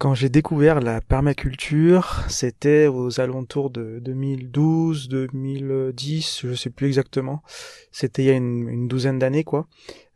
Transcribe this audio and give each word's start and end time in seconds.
Quand 0.00 0.14
j'ai 0.14 0.30
découvert 0.30 0.80
la 0.80 1.02
permaculture, 1.02 2.24
c'était 2.30 2.86
aux 2.86 3.20
alentours 3.20 3.68
de 3.68 3.98
2012, 3.98 5.10
2010, 5.10 6.46
je 6.46 6.54
sais 6.54 6.70
plus 6.70 6.86
exactement. 6.86 7.42
C'était 7.92 8.22
il 8.22 8.26
y 8.26 8.30
a 8.30 8.34
une, 8.34 8.88
douzaine 8.88 9.18
d'années, 9.18 9.44
quoi. 9.44 9.68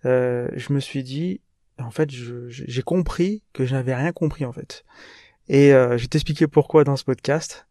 Euh, 0.06 0.48
je 0.56 0.72
me 0.72 0.80
suis 0.80 1.02
dit, 1.02 1.42
en 1.78 1.90
fait, 1.90 2.08
j'ai 2.10 2.80
compris 2.80 3.42
que 3.52 3.66
je 3.66 3.74
n'avais 3.74 3.94
rien 3.94 4.12
compris, 4.12 4.46
en 4.46 4.54
fait. 4.54 4.86
Et 5.50 5.74
euh, 5.74 5.98
je 5.98 6.04
vais 6.04 6.08
t'expliquer 6.08 6.46
pourquoi 6.46 6.84
dans 6.84 6.96
ce 6.96 7.04
podcast. 7.04 7.66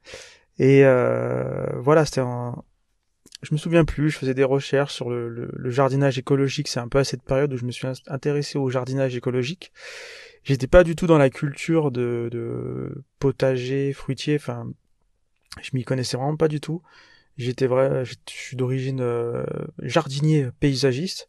Et 0.60 0.86
euh, 0.86 1.66
voilà, 1.80 2.06
c'était 2.06 2.22
un... 2.22 2.62
Je 3.42 3.56
me 3.56 3.58
souviens 3.58 3.86
plus, 3.86 4.12
je 4.12 4.20
faisais 4.20 4.36
des 4.36 4.44
recherches 4.44 4.94
sur 4.94 5.10
le, 5.10 5.30
le 5.52 5.70
jardinage 5.72 6.20
écologique. 6.20 6.68
C'est 6.68 6.80
un 6.80 6.88
peu 6.88 7.00
à 7.00 7.04
cette 7.04 7.24
période 7.24 7.52
où 7.52 7.58
je 7.58 7.66
me 7.66 7.72
suis 7.72 7.88
intéressé 8.06 8.60
au 8.60 8.70
jardinage 8.70 9.16
écologique 9.16 9.72
j'étais 10.44 10.68
pas 10.68 10.84
du 10.84 10.96
tout 10.96 11.08
dans 11.08 11.18
la 11.18 11.30
culture 11.30 11.92
de, 11.92 12.30
de 12.32 13.04
potager, 13.20 13.94
fruitier, 13.94 14.36
enfin, 14.36 14.68
je 15.62 15.72
m'y 15.74 15.84
connaissais 15.84 16.18
vraiment 16.18 16.38
pas 16.38 16.48
du 16.48 16.60
tout. 16.60 16.82
J'étais 17.38 17.68
vrai, 17.68 18.06
je 18.06 18.14
suis 18.28 18.56
d'origine 18.56 19.02
euh, 19.02 19.44
jardinier 19.82 20.50
paysagiste, 20.60 21.28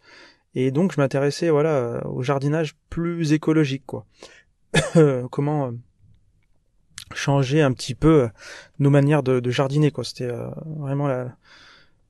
et 0.55 0.70
donc 0.70 0.92
je 0.92 1.00
m'intéressais 1.00 1.48
voilà 1.50 2.06
au 2.06 2.22
jardinage 2.22 2.77
plus 2.91 3.32
écologique 3.32 3.84
quoi. 3.86 4.05
Comment 5.30 5.69
euh, 5.69 5.72
changer 7.14 7.62
un 7.62 7.72
petit 7.72 7.94
peu 7.94 8.28
nos 8.78 8.91
manières 8.91 9.22
de, 9.22 9.41
de 9.41 9.50
jardiner 9.50 9.91
quoi. 9.91 10.05
C'était 10.05 10.30
euh, 10.30 10.50
vraiment 10.64 11.08
la, 11.08 11.36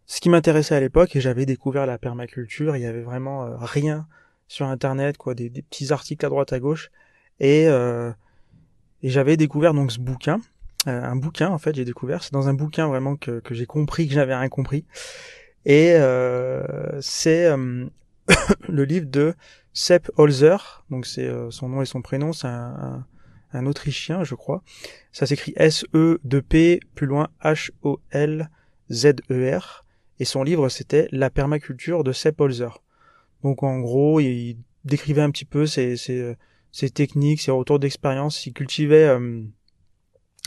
ce 0.07 0.21
qui 0.21 0.29
m'intéressait 0.29 0.75
à 0.75 0.81
l'époque 0.81 1.15
et 1.15 1.21
j'avais 1.21 1.47
découvert 1.47 1.87
la 1.87 1.99
permaculture. 1.99 2.77
Il 2.77 2.83
y 2.83 2.87
avait 2.87 3.03
vraiment 3.03 3.57
rien 3.59 4.09
sur 4.49 4.67
internet, 4.67 5.17
quoi, 5.17 5.35
des, 5.35 5.51
petits 5.51 5.93
articles 5.93 6.25
à 6.25 6.29
droite 6.29 6.53
à 6.53 6.61
gauche, 6.61 6.91
et, 7.41 7.67
euh, 7.69 8.13
et 9.03 9.09
j'avais 9.11 9.37
découvert 9.37 9.75
donc 9.75 9.93
ce 9.93 9.99
bouquin, 9.99 10.41
euh, 10.87 11.03
un 11.03 11.17
bouquin 11.17 11.49
en 11.51 11.59
fait, 11.59 11.75
j'ai 11.75 11.85
découvert, 11.85 12.23
c'est 12.23 12.33
dans 12.33 12.49
un 12.49 12.55
bouquin 12.55 12.87
vraiment 12.87 13.17
que, 13.17 13.41
que 13.41 13.55
j'ai 13.55 13.67
compris 13.67 14.07
que 14.07 14.15
je 14.15 14.19
n'avais 14.19 14.37
rien 14.37 14.49
compris, 14.49 14.85
et 15.65 15.93
euh, 15.95 17.01
c'est 17.01 17.47
euh, 17.47 17.87
le 18.69 18.85
livre 18.85 19.07
de 19.07 19.35
Sepp 19.73 20.11
Holzer, 20.17 20.85
donc 20.91 21.07
c'est 21.07 21.27
euh, 21.27 21.51
son 21.51 21.71
nom 21.71 21.81
et 21.83 21.87
son 21.87 22.03
prénom, 22.03 22.33
c'est 22.33 22.47
un, 22.49 23.05
un, 23.53 23.67
Autrichien, 23.67 24.25
je 24.25 24.35
crois. 24.35 24.63
Ça 25.13 25.27
s'écrit 25.27 25.53
S-E-P 25.57 26.81
plus 26.95 27.07
loin 27.07 27.29
H-O-L-Z-E-R. 27.43 28.51
Et 30.21 30.25
son 30.25 30.45
livre, 30.45 30.69
c'était 30.69 31.09
La 31.11 31.29
permaculture 31.31 32.05
de 32.05 32.13
Sepp 32.13 32.41
Holzer. 32.41 32.84
Donc 33.45 33.63
en 33.63 33.79
gros, 33.79 34.21
il 34.21 34.57
décrivait 34.85 35.21
un 35.21 35.31
petit 35.31 35.45
peu 35.45 35.67
ses, 35.67 35.97
ses, 35.97 36.35
ses 36.73 36.91
techniques, 36.91 37.43
ses 37.43 37.51
retours 37.51 37.79
d'expérience. 37.79 38.47
Il 38.47 38.55
cultivait 38.55 39.07
euh, 39.07 39.43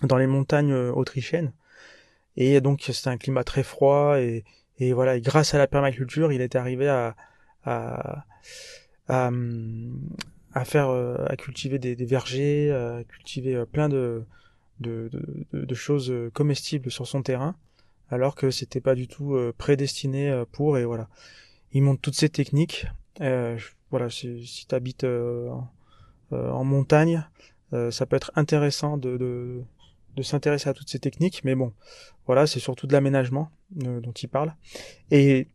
dans 0.04 0.17
les 0.17 0.28
montagnes 0.28 0.73
euh, 0.73 0.92
autrichiennes. 0.92 1.54
Et 2.36 2.59
donc 2.59 2.81
c'était 2.92 3.09
un 3.09 3.17
climat 3.17 3.44
très 3.44 3.64
froid 3.64 4.20
et, 4.20 4.44
et 4.80 4.94
voilà, 4.94 5.16
et 5.16 5.22
grâce 5.22 5.54
à 5.54 5.58
la 5.58 5.67
permaculture, 5.67 6.31
il 6.31 6.42
est 6.42 6.56
arrivé 6.56 6.88
à, 6.88 7.16
à, 7.64 8.26
à, 9.08 9.32
à 10.54 10.66
faire, 10.66 10.89
euh, 10.89 11.17
à 11.28 11.36
cultiver 11.36 11.80
des, 11.80 11.95
des, 11.95 12.06
vergers, 12.06 12.72
à 12.72 13.04
cultiver 13.04 13.64
plein 13.72 13.89
de, 13.89 14.23
de, 14.80 15.09
de, 15.54 15.66
de, 15.66 15.76
choses 15.76 16.14
comestibles 16.34 16.92
sur 16.92 17.08
son 17.08 17.23
terrain, 17.23 17.56
alors 18.09 18.36
que 18.36 18.52
c'était 18.52 18.82
pas 18.82 18.94
du 18.94 19.08
tout 19.08 19.36
prédestiné 19.58 20.44
pour. 20.52 20.78
Et 20.78 20.86
voilà, 20.86 21.09
il 21.72 21.84
montre 21.84 22.02
toutes 22.02 22.16
ces 22.16 22.30
techniques. 22.30 22.88
Euh, 23.22 23.58
voilà, 23.90 24.10
si, 24.10 24.46
si 24.46 24.68
tu 24.68 24.76
euh, 25.06 25.50
euh, 26.34 26.50
en 26.52 26.64
montagne, 26.64 27.28
ça 27.92 28.06
peut 28.06 28.16
être 28.16 28.32
intéressant 28.36 28.98
de, 28.98 29.18
de, 29.18 29.62
de 30.16 30.22
s'intéresser 30.23 30.70
à 30.70 30.73
toutes 30.73 30.90
ces 30.90 31.00
techniques, 31.00 31.44
mais 31.44 31.54
bon, 31.54 31.73
voilà, 32.26 32.48
c'est 32.48 32.62
surtout 32.62 32.88
de 32.88 32.94
l'aménagement 32.94 33.52
dont 33.72 34.14
il 34.14 34.30
parle. 34.30 34.56
Et 35.12 35.48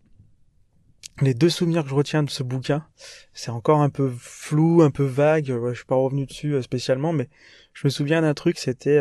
les 1.23 1.33
deux 1.33 1.48
souvenirs 1.48 1.84
que 1.84 1.89
je 1.89 1.95
retiens 1.95 2.23
de 2.23 2.29
ce 2.29 2.42
bouquin, 2.42 2.86
c'est 3.33 3.50
encore 3.50 3.80
un 3.80 3.89
peu 3.89 4.12
flou, 4.18 4.83
un 4.83 4.90
peu 4.90 5.05
vague. 5.05 5.46
je 5.46 5.74
suis 5.74 5.86
pas 5.86 5.96
revenu 5.96 6.27
dessus 6.27 6.62
spécialement, 6.62 7.14
mais 7.14 7.30
je 7.73 7.86
me 7.86 7.90
souviens 7.90 8.20
d'un 8.20 8.34
truc. 8.34 8.58
C'était 8.58 9.00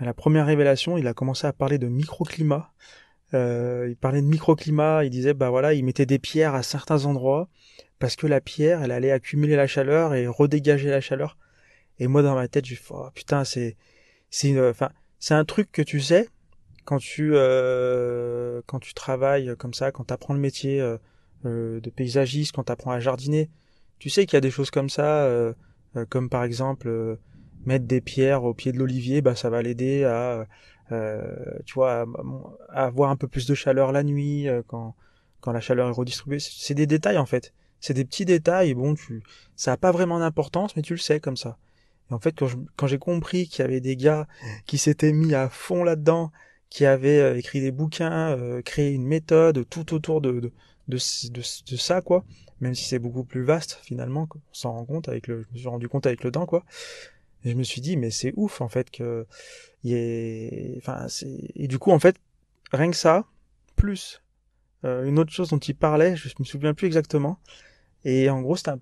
la 0.00 0.14
première 0.14 0.46
révélation. 0.46 0.96
Il 0.96 1.06
a 1.06 1.14
commencé 1.14 1.46
à 1.46 1.52
parler 1.52 1.76
de 1.76 1.88
microclimat. 1.88 2.72
Euh, 3.34 3.86
il 3.88 3.96
parlait 3.96 4.20
de 4.20 4.26
microclimat, 4.26 5.04
il 5.04 5.10
disait 5.10 5.34
bah 5.34 5.50
voilà, 5.50 5.74
il 5.74 5.84
mettait 5.84 6.06
des 6.06 6.18
pierres 6.18 6.54
à 6.54 6.62
certains 6.62 7.06
endroits 7.06 7.48
parce 7.98 8.16
que 8.16 8.26
la 8.26 8.40
pierre, 8.40 8.82
elle 8.82 8.90
allait 8.90 9.10
accumuler 9.10 9.56
la 9.56 9.66
chaleur 9.66 10.14
et 10.14 10.26
redégager 10.26 10.90
la 10.90 11.00
chaleur. 11.00 11.38
Et 11.98 12.08
moi 12.08 12.22
dans 12.22 12.34
ma 12.34 12.48
tête, 12.48 12.66
je 12.66 12.74
oh, 12.90 13.08
putain, 13.14 13.44
c'est 13.44 13.76
c'est 14.30 14.58
enfin 14.68 14.90
c'est 15.18 15.34
un 15.34 15.44
truc 15.44 15.70
que 15.72 15.82
tu 15.82 16.00
sais 16.00 16.28
quand 16.84 16.98
tu 16.98 17.32
euh, 17.34 18.60
quand 18.66 18.80
tu 18.80 18.94
travailles 18.94 19.54
comme 19.58 19.74
ça, 19.74 19.92
quand 19.92 20.04
tu 20.04 20.14
apprends 20.14 20.34
le 20.34 20.40
métier 20.40 20.80
euh, 20.80 20.98
euh, 21.46 21.80
de 21.80 21.90
paysagiste, 21.90 22.52
quand 22.54 22.64
tu 22.64 22.72
apprends 22.72 22.92
à 22.92 23.00
jardiner, 23.00 23.50
tu 23.98 24.10
sais 24.10 24.26
qu'il 24.26 24.36
y 24.36 24.38
a 24.38 24.40
des 24.42 24.50
choses 24.50 24.70
comme 24.70 24.88
ça 24.90 25.24
euh, 25.24 25.54
comme 26.08 26.28
par 26.28 26.44
exemple 26.44 27.18
mettre 27.64 27.86
des 27.86 28.00
pierres 28.00 28.44
au 28.44 28.54
pied 28.54 28.72
de 28.72 28.78
l'olivier, 28.78 29.22
bah 29.22 29.36
ça 29.36 29.50
va 29.50 29.62
l'aider 29.62 30.04
à 30.04 30.40
euh, 30.40 30.44
tu 31.64 31.74
vois, 31.74 32.06
avoir 32.68 33.10
un 33.10 33.16
peu 33.16 33.28
plus 33.28 33.46
de 33.46 33.54
chaleur 33.54 33.92
la 33.92 34.02
nuit 34.02 34.48
euh, 34.48 34.62
quand 34.66 34.94
quand 35.40 35.52
la 35.52 35.60
chaleur 35.60 35.88
est 35.88 35.92
redistribuée. 35.92 36.38
C'est 36.38 36.74
des 36.74 36.86
détails 36.86 37.18
en 37.18 37.26
fait. 37.26 37.52
C'est 37.80 37.94
des 37.94 38.04
petits 38.04 38.24
détails. 38.24 38.74
Bon, 38.74 38.94
tu, 38.94 39.24
ça 39.56 39.72
a 39.72 39.76
pas 39.76 39.90
vraiment 39.90 40.20
d'importance, 40.20 40.76
mais 40.76 40.82
tu 40.82 40.92
le 40.92 41.00
sais 41.00 41.18
comme 41.18 41.36
ça. 41.36 41.58
Et 42.10 42.14
en 42.14 42.20
fait, 42.20 42.36
quand 42.76 42.86
j'ai 42.86 42.98
compris 42.98 43.48
qu'il 43.48 43.60
y 43.60 43.64
avait 43.64 43.80
des 43.80 43.96
gars 43.96 44.28
qui 44.66 44.78
s'étaient 44.78 45.12
mis 45.12 45.34
à 45.34 45.48
fond 45.48 45.82
là-dedans, 45.82 46.30
qui 46.70 46.86
avaient 46.86 47.20
euh, 47.20 47.36
écrit 47.36 47.60
des 47.60 47.72
bouquins, 47.72 48.38
créé 48.64 48.92
une 48.92 49.06
méthode 49.06 49.68
tout 49.68 49.94
autour 49.94 50.20
de 50.20 50.52
de, 50.88 50.98
de, 51.30 51.42
de, 51.70 51.76
ça, 51.76 52.00
quoi. 52.00 52.24
Même 52.60 52.74
si 52.74 52.84
c'est 52.84 52.98
beaucoup 52.98 53.24
plus 53.24 53.42
vaste 53.42 53.78
finalement, 53.82 54.28
on 54.32 54.38
s'en 54.52 54.72
rend 54.72 54.84
compte 54.84 55.08
avec 55.08 55.26
le, 55.26 55.42
je 55.42 55.54
me 55.54 55.58
suis 55.58 55.68
rendu 55.68 55.88
compte 55.88 56.06
avec 56.06 56.22
le 56.24 56.30
temps, 56.30 56.46
quoi. 56.46 56.64
Et 57.44 57.50
je 57.50 57.56
me 57.56 57.62
suis 57.62 57.80
dit, 57.80 57.96
mais 57.96 58.10
c'est 58.10 58.32
ouf 58.36 58.60
en 58.60 58.68
fait 58.68 58.90
que 58.90 59.26
il 59.84 59.94
est, 59.94 60.74
enfin, 60.78 61.06
c'est 61.08 61.50
et 61.54 61.68
du 61.68 61.78
coup 61.78 61.90
en 61.90 61.98
fait, 61.98 62.16
rien 62.72 62.90
que 62.90 62.96
ça, 62.96 63.26
plus 63.76 64.22
euh, 64.84 65.04
une 65.04 65.18
autre 65.18 65.32
chose 65.32 65.50
dont 65.50 65.58
il 65.58 65.74
parlait, 65.74 66.16
je 66.16 66.28
me 66.38 66.44
souviens 66.44 66.74
plus 66.74 66.86
exactement. 66.86 67.38
Et 68.04 68.30
en 68.30 68.42
gros, 68.42 68.56
c'était 68.56 68.70
un, 68.70 68.80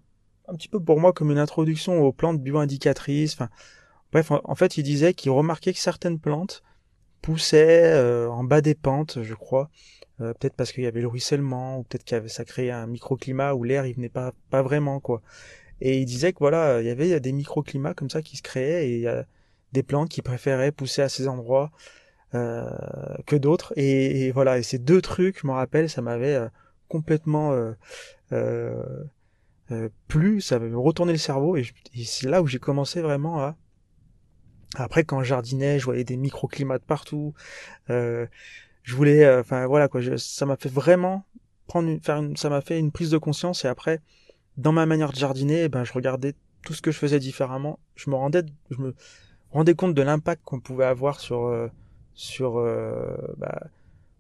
petit 0.55 0.69
peu 0.69 0.81
pour 0.81 0.99
moi 0.99 1.13
comme 1.13 1.31
une 1.31 1.39
introduction 1.39 2.01
aux 2.03 2.13
plantes 2.13 2.41
bioindicatrices. 2.41 3.35
Enfin, 3.35 3.51
bref, 4.13 4.31
en, 4.31 4.55
fait, 4.55 4.79
il 4.79 4.83
disait 4.83 5.15
qu'il 5.15 5.31
remarquait 5.31 5.73
que 5.73 5.79
certaines 5.79 6.19
plantes 6.19 6.63
poussaient 7.23 7.93
euh, 7.93 8.31
en 8.31 8.45
bas 8.45 8.61
des 8.63 8.75
pentes, 8.75 9.23
je 9.23 9.35
crois. 9.35 9.71
Euh, 10.21 10.35
peut-être 10.35 10.55
parce 10.55 10.73
qu'il 10.73 10.85
y 10.85 10.87
avait 10.87 11.01
le 11.01 11.09
ruissellement, 11.09 11.79
ou 11.79 11.83
peut-être 11.85 12.05
qu'il 12.05 12.31
ça 12.31 12.45
créait 12.45 12.71
un 12.71 12.87
microclimat 12.87 13.55
où 13.55 13.65
l'air 13.65 13.87
il 13.87 13.95
venait 13.95 14.09
pas 14.11 14.33
pas 14.51 14.63
vraiment 14.63 15.01
quoi. 15.01 15.23
Et 15.81 15.99
il 16.01 16.05
disait 16.07 16.33
que 16.33 16.39
voilà, 16.41 16.81
il 16.83 16.87
y 16.87 16.91
avait 16.91 17.21
des 17.21 17.33
microclimats 17.33 17.95
comme 17.95 18.11
ça 18.11 18.23
qui 18.23 18.37
se 18.37 18.43
créaient 18.43 18.91
et 18.91 19.07
des 19.73 19.83
plantes 19.83 20.09
qui 20.09 20.23
préféraient 20.23 20.73
pousser 20.73 21.03
à 21.03 21.09
ces 21.09 21.29
endroits 21.29 21.71
euh, 22.35 22.65
que 23.27 23.37
d'autres. 23.37 23.73
Et, 23.77 24.31
voilà, 24.33 24.59
et 24.59 24.63
ces 24.63 24.79
deux 24.79 25.01
trucs, 25.03 25.41
je 25.41 25.47
me 25.47 25.53
rappelle, 25.53 25.89
ça 25.89 26.03
m'avait 26.03 26.35
euh, 26.35 26.49
complètement 26.91 27.53
euh, 27.53 27.73
euh, 28.33 29.05
euh, 29.71 29.89
plu, 30.09 30.43
ça 30.43 30.59
m'avait 30.59 30.75
retourné 30.75 31.13
le 31.13 31.19
cerveau 31.19 31.57
et, 31.57 31.65
c'est 32.05 32.29
là 32.29 32.43
où 32.43 32.47
j'ai 32.47 32.59
commencé 32.59 33.01
vraiment 33.01 33.41
à 33.41 33.57
après, 34.77 35.03
quand 35.03 35.21
jardinais, 35.25 35.81
je 35.81 35.85
voyais 35.85 36.05
des 36.05 36.17
microclimats 36.17 36.79
de 36.79 36.85
partout. 36.85 37.35
Je 37.89 38.95
voulais, 38.95 39.29
enfin 39.41 39.67
voilà 39.67 39.89
quoi, 39.89 40.01
ça 40.17 40.47
m'a 40.47 40.57
fait 40.57 40.69
vraiment 40.69 41.25
prendre, 41.67 41.89
une, 41.89 42.01
faire 42.01 42.23
ça 42.37 42.51
m'a 42.51 42.61
fait 42.61 42.79
une 42.79 42.93
prise 42.93 43.11
de 43.11 43.19
conscience. 43.19 43.65
Et 43.65 43.69
après, 43.69 44.01
dans 44.59 44.71
ma 44.71 44.87
manière 44.87 45.11
de 45.11 45.17
jardiner, 45.17 45.69
ben, 45.69 45.83
je 45.83 45.93
regardais 45.93 46.35
tout 46.63 46.73
ce 46.73 46.83
que 46.83 46.93
je 46.93 46.99
faisais 46.99 47.19
différemment. 47.19 47.81
Je 47.97 48.11
me 48.11 48.15
rendais, 48.15 48.45
je 48.71 48.77
me 48.79 48.95
rendais 49.51 49.75
compte 49.75 49.95
de 49.95 50.03
l'impact 50.03 50.43
qu'on 50.45 50.61
pouvait 50.61 50.85
avoir 50.85 51.21
sur, 51.21 51.47
euh, 51.47 51.69
sur, 52.15 52.59
euh, 52.59 53.17
bah, 53.37 53.67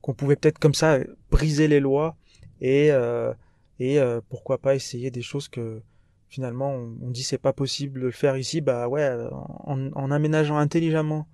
qu'on 0.02 0.14
pouvait 0.14 0.36
peut-être 0.36 0.58
comme 0.58 0.74
ça 0.74 0.98
briser 1.30 1.68
les 1.68 1.80
lois 1.80 2.16
et, 2.60 2.90
euh, 2.92 3.32
et 3.78 3.98
pourquoi 4.28 4.58
pas 4.58 4.74
essayer 4.74 5.10
des 5.10 5.22
choses 5.22 5.48
que 5.48 5.80
finalement 6.28 6.70
on, 6.74 7.10
dit 7.10 7.22
c'est 7.22 7.38
pas 7.38 7.54
possible 7.54 8.00
de 8.00 8.06
le 8.06 8.12
faire 8.12 8.36
ici. 8.36 8.60
Bah 8.60 8.88
ouais, 8.88 9.10
en, 9.30 10.10
aménageant 10.10 10.58
intelligemment 10.58 11.26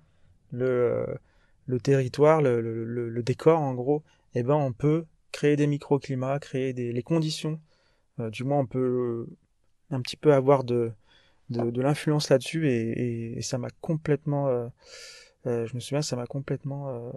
le, 0.51 1.05
le 1.65 1.79
territoire, 1.79 2.41
le, 2.41 2.61
le, 2.61 3.09
le, 3.09 3.23
décor 3.23 3.59
en 3.59 3.73
gros, 3.73 4.01
eh 4.33 4.43
ben 4.43 4.55
on 4.55 4.71
peut 4.71 5.05
créer 5.33 5.57
des 5.57 5.67
microclimats, 5.67 6.39
créer 6.39 6.71
des, 6.71 6.93
les 6.93 7.03
conditions 7.03 7.59
euh, 8.19 8.29
du 8.29 8.43
moins 8.43 8.59
on 8.59 8.65
peut 8.65 8.79
euh, 8.79 9.37
un 9.91 10.01
petit 10.01 10.17
peu 10.17 10.33
avoir 10.33 10.63
de, 10.63 10.91
de, 11.49 11.81
l'influence 11.81 12.29
là-dessus 12.29 12.69
et, 12.69 13.41
ça 13.41 13.57
m'a 13.57 13.69
complètement 13.81 14.47
euh, 14.47 14.67
je 15.45 15.73
me 15.75 15.79
souviens 15.79 16.01
ça 16.01 16.15
m'a 16.15 16.25
complètement 16.25 17.13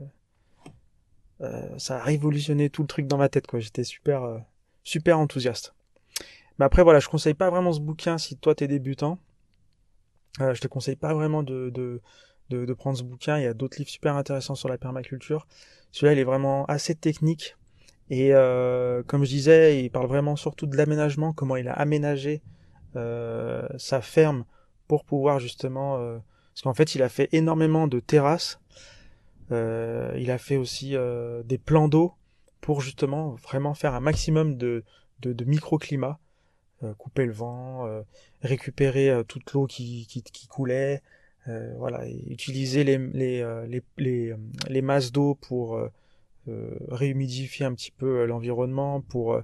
ça 1.78 1.96
a 1.96 2.02
révolutionné 2.02 2.70
tout 2.70 2.82
le 2.82 2.88
truc 2.88 3.06
dans 3.06 3.16
ma 3.16 3.28
tête 3.28 3.46
quoi 3.46 3.60
j'étais 3.60 3.84
super 3.84 4.40
super 4.84 5.18
enthousiaste 5.18 5.74
mais 6.58 6.64
après 6.64 6.82
voilà 6.82 7.00
je 7.00 7.08
conseille 7.08 7.34
pas 7.34 7.50
vraiment 7.50 7.72
ce 7.72 7.80
bouquin 7.80 8.18
si 8.18 8.36
toi 8.36 8.54
t'es 8.54 8.68
débutant 8.68 9.18
Euh, 10.40 10.54
je 10.54 10.60
te 10.60 10.68
conseille 10.68 10.96
pas 10.96 11.12
vraiment 11.12 11.42
de, 11.42 11.70
de, 11.70 12.74
prendre 12.74 12.96
ce 12.96 13.02
bouquin. 13.02 13.38
Il 13.38 13.44
y 13.44 13.46
a 13.46 13.54
d'autres 13.54 13.78
livres 13.78 13.90
super 13.90 14.16
intéressants 14.16 14.54
sur 14.54 14.68
la 14.68 14.78
permaculture. 14.78 15.46
Celui-là, 15.92 16.12
il 16.12 16.18
est 16.18 16.24
vraiment 16.24 16.64
assez 16.66 16.94
technique. 16.94 17.56
Et 18.10 18.34
euh, 18.34 19.02
comme 19.04 19.24
je 19.24 19.30
disais, 19.30 19.84
il 19.84 19.90
parle 19.90 20.06
vraiment 20.06 20.36
surtout 20.36 20.66
de 20.66 20.76
l'aménagement, 20.76 21.32
comment 21.32 21.56
il 21.56 21.68
a 21.68 21.72
aménagé 21.72 22.34
euh, 22.36 22.59
sa 22.94 24.00
ferme 24.00 24.44
pour 24.88 25.04
pouvoir 25.04 25.38
justement... 25.40 25.98
Euh, 25.98 26.18
parce 26.52 26.62
qu'en 26.62 26.74
fait, 26.74 26.94
il 26.94 27.02
a 27.02 27.08
fait 27.08 27.28
énormément 27.32 27.86
de 27.86 28.00
terrasses. 28.00 28.60
Euh, 29.52 30.14
il 30.18 30.30
a 30.30 30.38
fait 30.38 30.56
aussi 30.56 30.94
euh, 30.94 31.42
des 31.44 31.58
plans 31.58 31.88
d'eau 31.88 32.14
pour 32.60 32.80
justement 32.80 33.30
vraiment 33.30 33.74
faire 33.74 33.94
un 33.94 34.00
maximum 34.00 34.56
de, 34.56 34.84
de, 35.20 35.32
de 35.32 35.44
microclimat. 35.44 36.18
Euh, 36.82 36.94
couper 36.94 37.26
le 37.26 37.32
vent, 37.32 37.86
récupérer 38.42 39.22
toute 39.28 39.52
l'eau 39.52 39.66
qui, 39.66 40.08
coulait, 40.48 41.02
voilà, 41.76 42.08
utiliser 42.08 42.84
les 42.84 44.82
masses 44.82 45.12
d'eau 45.12 45.34
pour 45.34 45.78
réhumidifier 46.46 47.66
un 47.66 47.74
petit 47.74 47.90
peu 47.90 48.24
l'environnement, 48.24 49.02
pour 49.02 49.40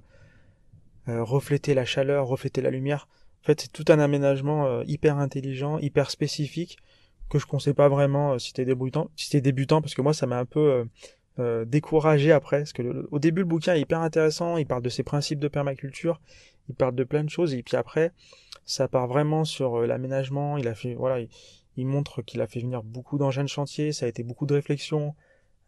refléter 1.06 1.74
la 1.74 1.84
chaleur, 1.84 2.26
refléter 2.26 2.62
la 2.62 2.70
lumière. 2.70 3.06
Fait, 3.46 3.60
c'est 3.60 3.70
tout 3.70 3.84
un 3.92 4.00
aménagement 4.00 4.66
euh, 4.66 4.82
hyper 4.88 5.18
intelligent, 5.18 5.78
hyper 5.78 6.10
spécifique, 6.10 6.78
que 7.30 7.38
je 7.38 7.46
conseille 7.46 7.74
pas 7.74 7.88
vraiment 7.88 8.32
euh, 8.32 8.38
si 8.40 8.52
t'es 8.52 8.64
débutant, 8.64 9.08
si 9.14 9.30
t'es 9.30 9.40
débutant, 9.40 9.80
parce 9.80 9.94
que 9.94 10.02
moi, 10.02 10.12
ça 10.12 10.26
m'a 10.26 10.36
un 10.36 10.44
peu 10.44 10.84
euh, 11.38 11.64
découragé 11.64 12.32
après, 12.32 12.58
parce 12.58 12.72
que 12.72 13.06
au 13.12 13.20
début, 13.20 13.42
le 13.42 13.46
bouquin 13.46 13.74
est 13.74 13.80
hyper 13.82 14.00
intéressant, 14.00 14.56
il 14.56 14.66
parle 14.66 14.82
de 14.82 14.88
ses 14.88 15.04
principes 15.04 15.38
de 15.38 15.46
permaculture, 15.46 16.20
il 16.68 16.74
parle 16.74 16.96
de 16.96 17.04
plein 17.04 17.22
de 17.22 17.30
choses, 17.30 17.54
et 17.54 17.62
puis 17.62 17.76
après, 17.76 18.10
ça 18.64 18.88
part 18.88 19.06
vraiment 19.06 19.44
sur 19.44 19.78
l'aménagement, 19.86 20.58
il 20.58 20.66
a 20.66 20.74
fait, 20.74 20.94
voilà, 20.94 21.24
il, 21.76 21.86
montre 21.86 22.22
qu'il 22.22 22.40
a 22.40 22.48
fait 22.48 22.58
venir 22.58 22.82
beaucoup 22.82 23.16
d'engins 23.16 23.44
de 23.44 23.48
chantier, 23.48 23.92
ça 23.92 24.06
a 24.06 24.08
été 24.08 24.24
beaucoup 24.24 24.46
de 24.46 24.54
réflexion, 24.54 25.14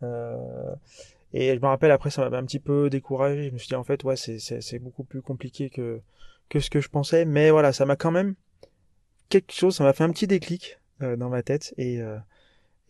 et 0.03 1.55
je 1.55 1.61
me 1.61 1.67
rappelle 1.67 1.93
après, 1.93 2.11
ça 2.11 2.29
m'a 2.29 2.37
un 2.39 2.45
petit 2.45 2.59
peu 2.59 2.91
découragé, 2.91 3.51
je 3.51 3.53
me 3.53 3.59
suis 3.59 3.69
dit, 3.69 3.77
en 3.77 3.85
fait, 3.85 4.03
ouais, 4.03 4.17
c'est 4.17 4.79
beaucoup 4.81 5.05
plus 5.05 5.23
compliqué 5.23 5.71
que 5.71 6.01
que 6.49 6.61
ce 6.61 6.71
que 6.71 6.81
je 6.81 6.89
pensais, 6.89 7.25
mais 7.25 7.51
voilà, 7.51 7.73
ça 7.73 7.85
m'a 7.87 7.97
quand 7.97 8.11
même 8.11 8.35
quelque 9.29 9.53
chose, 9.53 9.77
ça 9.77 9.85
m'a 9.85 9.93
fait 9.93 10.05
un 10.05 10.11
petit 10.11 10.27
déclic 10.27 10.79
euh, 11.03 11.17
dans 11.17 11.29
ma 11.29 11.43
tête 11.43 11.75
et 11.77 12.01
euh, 12.01 12.17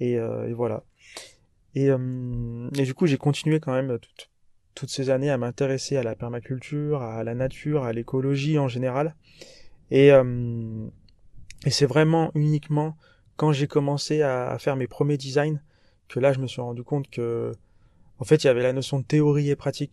euh, 0.01 0.47
et, 0.47 0.53
voilà. 0.53 0.85
Et, 1.75 1.89
et 1.89 2.83
du 2.83 2.95
coup, 2.95 3.07
j'ai 3.07 3.19
continué 3.19 3.61
quand 3.61 3.73
même 3.73 3.99
toutes, 3.99 4.31
toutes 4.75 4.91
ces 4.91 5.11
années 5.11 5.31
à 5.31 5.39
m'intéresser 5.39 5.97
à 5.97 6.03
la 6.03 6.15
permaculture, 6.15 7.03
à 7.03 7.23
la 7.25 7.35
nature, 7.35 7.85
à 7.85 7.93
l'écologie 7.93 8.59
en 8.59 8.69
général. 8.69 9.15
Et, 9.91 10.09
et 10.09 11.71
c'est 11.71 11.87
vraiment 11.87 12.31
uniquement 12.35 12.97
quand 13.37 13.53
j'ai 13.53 13.67
commencé 13.67 14.23
à, 14.23 14.51
à, 14.51 14.59
faire 14.59 14.77
mes 14.77 14.87
premiers 14.87 15.17
designs 15.17 15.61
que 16.09 16.21
là, 16.21 16.33
je 16.33 16.39
me 16.39 16.47
suis 16.47 16.61
rendu 16.61 16.83
compte 16.83 17.11
que, 17.11 17.53
en 18.19 18.25
fait, 18.25 18.45
il 18.45 18.47
y 18.47 18.51
avait 18.51 18.63
la 18.63 18.73
notion 18.73 18.99
de 18.99 19.05
théorie 19.05 19.51
et 19.51 19.57
pratique 19.57 19.93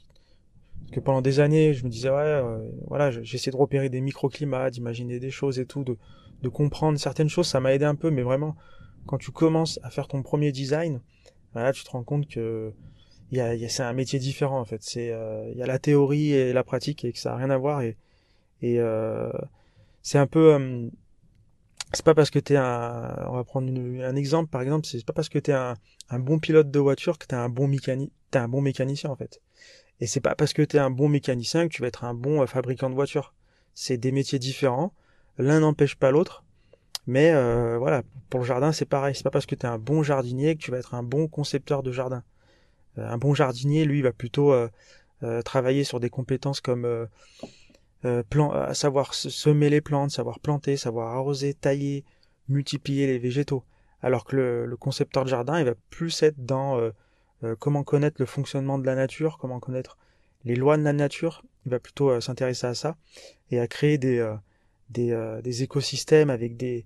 que 0.92 1.00
pendant 1.00 1.22
des 1.22 1.40
années, 1.40 1.74
je 1.74 1.84
me 1.84 1.90
disais, 1.90 2.10
ouais, 2.10 2.16
euh, 2.18 2.70
voilà, 2.88 3.12
de 3.12 3.56
repérer 3.56 3.90
des 3.90 4.02
microclimats, 4.02 4.70
d'imaginer 4.70 5.20
des 5.20 5.32
choses 5.32 5.60
et 5.60 5.66
tout, 5.66 5.84
de, 5.84 5.98
comprendre 6.50 7.00
certaines 7.00 7.30
choses, 7.30 7.48
ça 7.48 7.60
m'a 7.60 7.74
aidé 7.74 7.86
un 7.86 7.96
peu, 7.96 8.12
mais 8.12 8.22
vraiment, 8.22 8.56
quand 9.08 9.18
tu 9.18 9.32
commences 9.32 9.80
à 9.82 9.90
faire 9.90 10.08
ton 10.08 10.22
premier 10.22 10.52
design, 10.52 11.02
là, 11.56 11.74
tu 11.74 11.84
te 11.84 11.90
rends 11.90 12.04
compte 12.04 12.28
que 12.28 12.72
c'est 13.32 13.84
un 13.84 13.94
métier 13.94 14.20
différent, 14.20 14.60
en 14.60 14.66
fait. 14.66 14.84
C'est, 14.84 15.12
euh, 15.12 15.50
il 15.52 15.58
y 15.58 15.64
a 15.64 15.66
la 15.66 15.80
théorie 15.80 16.34
et 16.34 16.54
la 16.54 16.64
pratique 16.64 17.04
et 17.04 17.12
que 17.12 17.20
ça 17.20 17.34
a 17.34 17.36
rien 17.36 17.50
à 17.50 17.58
voir 17.58 17.82
et, 17.82 17.98
et 18.62 18.80
euh, 18.80 19.32
c'est 20.02 20.20
un 20.20 20.28
peu, 20.28 20.54
euh, 20.54 20.88
c'est 21.94 22.06
pas 22.06 22.14
parce 22.14 22.30
que 22.30 22.40
t'es 22.40 22.58
un, 22.58 23.26
on 23.28 23.34
va 23.34 23.44
prendre 23.44 23.72
un 23.72 24.16
exemple, 24.16 24.50
par 24.50 24.62
exemple, 24.62 24.86
c'est 24.86 25.04
pas 25.06 25.14
parce 25.14 25.30
que 25.30 25.40
t'es 25.40 25.54
un, 25.54 25.76
un 26.10 26.20
bon 26.20 26.40
pilote 26.40 26.70
de 26.70 26.80
voiture 26.80 27.18
que 27.18 27.26
t'es 27.26 27.36
un 27.36 27.50
bon 27.50 27.68
mécanique, 27.68 28.14
t'es 28.32 28.40
un 28.40 28.48
bon 28.48 28.62
mécanicien, 28.62 29.10
en 29.10 29.16
fait. 29.16 29.42
Et 30.02 30.08
c'est 30.08 30.20
pas 30.20 30.36
parce 30.36 30.54
que 30.54 30.62
tu 30.62 30.78
es 30.78 30.80
un 30.80 30.90
bon 30.90 31.08
mécanicien 31.08 31.68
que 31.68 31.74
tu 31.74 31.82
vas 31.82 31.88
être 31.88 32.04
un 32.04 32.14
bon 32.14 32.42
euh, 32.42 32.46
fabricant 32.46 32.90
de 32.90 32.96
voitures. 32.96 33.34
C'est 33.74 33.98
des 33.98 34.12
métiers 34.12 34.40
différents. 34.40 34.94
L'un 35.38 35.62
n'empêche 35.62 35.96
pas 35.96 36.12
l'autre. 36.12 36.44
Mais 37.08 37.32
euh, 37.32 37.78
voilà, 37.78 38.04
pour 38.30 38.40
le 38.40 38.46
jardin, 38.46 38.72
c'est 38.72 38.86
pareil. 38.86 39.16
C'est 39.16 39.24
pas 39.24 39.32
parce 39.32 39.46
que 39.46 39.56
tu 39.56 39.66
es 39.66 39.70
un 39.70 39.78
bon 39.78 40.04
jardinier 40.04 40.56
que 40.56 40.62
tu 40.62 40.72
vas 40.72 40.78
être 40.78 40.96
un 40.96 41.04
bon 41.04 41.28
concepteur 41.28 41.84
de 41.84 41.92
jardin. 41.92 42.24
Euh, 42.98 43.08
un 43.08 43.18
bon 43.18 43.34
jardinier, 43.34 43.86
lui, 43.86 44.02
va 44.02 44.12
plutôt 44.12 44.54
travailler 45.44 45.84
sur 45.84 46.00
des 46.00 46.12
compétences 46.12 46.62
comme 46.62 47.08
savoir 48.74 49.14
semer 49.16 49.70
les 49.70 49.82
plantes, 49.82 50.12
savoir 50.12 50.40
planter, 50.40 50.78
savoir 50.78 51.16
arroser, 51.16 51.56
tailler, 51.56 52.04
multiplier 52.48 53.08
les 53.08 53.18
végétaux. 53.18 53.64
Alors 54.04 54.26
que 54.26 54.36
le, 54.36 54.66
le 54.68 54.78
concepteur 54.78 55.24
de 55.24 55.30
jardin, 55.30 55.58
il 55.58 55.66
va 55.66 55.74
plus 55.90 56.22
être 56.22 56.46
dans 56.46 56.80
euh, 57.46 57.56
comment 57.58 57.84
connaître 57.84 58.18
le 58.20 58.26
fonctionnement 58.26 58.80
de 58.80 58.86
la 58.86 58.96
nature, 58.96 59.38
comment 59.40 59.60
connaître 59.60 59.98
les 60.44 60.56
lois 60.56 60.78
de 60.78 60.84
la 60.84 60.94
nature. 60.94 61.44
Il 61.66 61.72
va 61.72 61.80
plutôt 61.80 62.10
euh, 62.10 62.22
s'intéresser 62.22 62.68
à 62.68 62.74
ça 62.74 62.98
et 63.52 63.60
à 63.60 63.68
créer 63.68 63.98
des, 63.98 64.20
euh, 64.20 65.42
des, 65.42 65.64
écosystèmes 65.64 66.30
avec 66.30 66.58
des, 66.58 66.86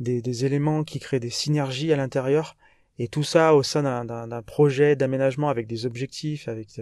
des, 0.00 0.20
des, 0.22 0.44
éléments 0.44 0.84
qui 0.84 0.98
créent 0.98 1.20
des 1.20 1.30
synergies 1.30 1.92
à 1.92 1.96
l'intérieur. 1.96 2.56
Et 2.98 3.08
tout 3.08 3.22
ça 3.22 3.54
au 3.54 3.62
sein 3.62 4.04
d'un 4.04 4.42
projet 4.42 4.94
d'aménagement 4.94 5.48
avec 5.48 5.66
des 5.66 5.86
objectifs, 5.86 6.48
avec 6.48 6.80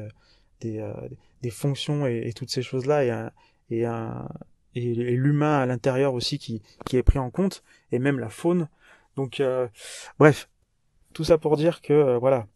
des, 0.60 0.84
des 1.42 1.50
fonctions 1.50 2.08
et, 2.08 2.32
toutes 2.34 2.50
ces 2.50 2.62
choses-là, 2.62 3.04
et, 3.04 3.10
un, 3.10 3.30
et, 3.70 3.84
un, 3.84 4.28
et, 4.74 4.94
l'humain 4.94 5.60
à 5.60 5.66
l'intérieur 5.66 6.14
aussi 6.14 6.40
qui, 6.40 6.60
qui 6.86 6.96
est 6.96 7.04
pris 7.04 7.20
en 7.20 7.30
compte, 7.30 7.62
et 7.92 8.00
même 8.00 8.18
la 8.18 8.30
faune. 8.30 8.68
Donc, 9.14 9.40
bref, 10.18 10.48
tout 11.12 11.22
ça 11.22 11.38
pour 11.38 11.56
dire 11.56 11.82
que 11.82 12.16
voilà, 12.16 12.48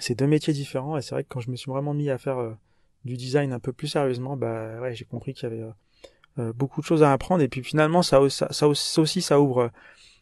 c'est 0.00 0.14
deux 0.14 0.26
métiers 0.26 0.52
différents 0.52 0.96
et 0.96 1.02
c'est 1.02 1.14
vrai 1.14 1.24
que 1.24 1.28
quand 1.28 1.40
je 1.40 1.50
me 1.50 1.56
suis 1.56 1.70
vraiment 1.70 1.94
mis 1.94 2.10
à 2.10 2.18
faire 2.18 2.38
euh, 2.38 2.56
du 3.04 3.16
design 3.16 3.52
un 3.52 3.60
peu 3.60 3.72
plus 3.72 3.88
sérieusement, 3.88 4.36
bah 4.36 4.80
ouais, 4.80 4.94
j'ai 4.94 5.04
compris 5.04 5.34
qu'il 5.34 5.48
y 5.48 5.52
avait 5.52 5.62
euh, 5.62 5.70
euh, 6.38 6.52
beaucoup 6.52 6.80
de 6.80 6.86
choses 6.86 7.02
à 7.02 7.12
apprendre 7.12 7.42
et 7.42 7.48
puis 7.48 7.62
finalement 7.62 8.02
ça, 8.02 8.20
ça, 8.28 8.68
aussi 8.68 9.22
ça 9.22 9.40
ouvre 9.40 9.70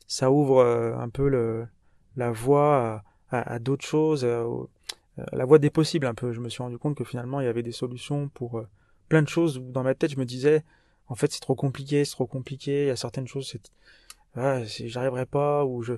ça 0.07 0.33
ouvre 0.33 0.65
un 0.65 1.09
peu 1.09 1.29
le, 1.29 1.69
la 2.17 2.33
voie 2.33 3.05
à, 3.31 3.53
à, 3.53 3.59
d'autres 3.61 3.87
choses, 3.87 4.25
la 4.25 5.45
voie 5.45 5.61
des 5.61 5.71
possibles 5.71 6.07
un 6.07 6.15
peu. 6.15 6.33
Je 6.33 6.41
me 6.41 6.49
suis 6.49 6.65
rendu 6.65 6.79
compte 6.79 6.97
que 6.97 7.05
finalement 7.05 7.41
il 7.41 7.45
y 7.45 7.49
avait 7.49 7.63
des 7.63 7.71
solutions 7.71 8.29
pour 8.29 8.65
plein 9.09 9.23
de 9.23 9.29
choses 9.29 9.59
où 9.59 9.71
dans 9.71 9.85
ma 9.85 9.95
tête 9.95 10.11
je 10.11 10.19
me 10.19 10.25
disais 10.25 10.65
en 11.07 11.15
fait 11.15 11.31
c'est 11.31 11.39
trop 11.39 11.55
compliqué, 11.55 12.05
c'est 12.05 12.11
trop 12.11 12.27
compliqué, 12.27 12.83
il 12.83 12.87
y 12.89 12.91
a 12.91 12.97
certaines 12.97 13.29
choses 13.29 13.49
c'est 13.49 13.71
ah, 14.35 14.65
j'arriverai 14.65 15.27
pas 15.27 15.65
ou 15.65 15.83
je 15.83 15.95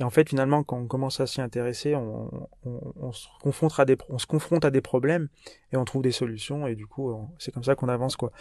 et 0.00 0.02
en 0.02 0.10
fait, 0.10 0.28
finalement, 0.28 0.64
quand 0.64 0.78
on 0.78 0.86
commence 0.86 1.20
à 1.20 1.26
s'y 1.26 1.42
intéresser, 1.42 1.94
on, 1.94 3.12
se 3.12 3.28
confronte 3.42 4.64
à 4.64 4.70
des, 4.70 4.80
problèmes 4.80 5.28
et 5.72 5.76
on 5.76 5.84
trouve 5.84 6.02
des 6.02 6.10
solutions. 6.10 6.66
Et 6.66 6.74
du 6.74 6.86
coup, 6.86 7.14
c'est 7.38 7.52
comme 7.52 7.64
ça 7.64 7.74
qu'on 7.74 7.88
avance, 7.88 8.16
quoi. 8.16 8.32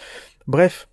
Bref, 0.48 0.88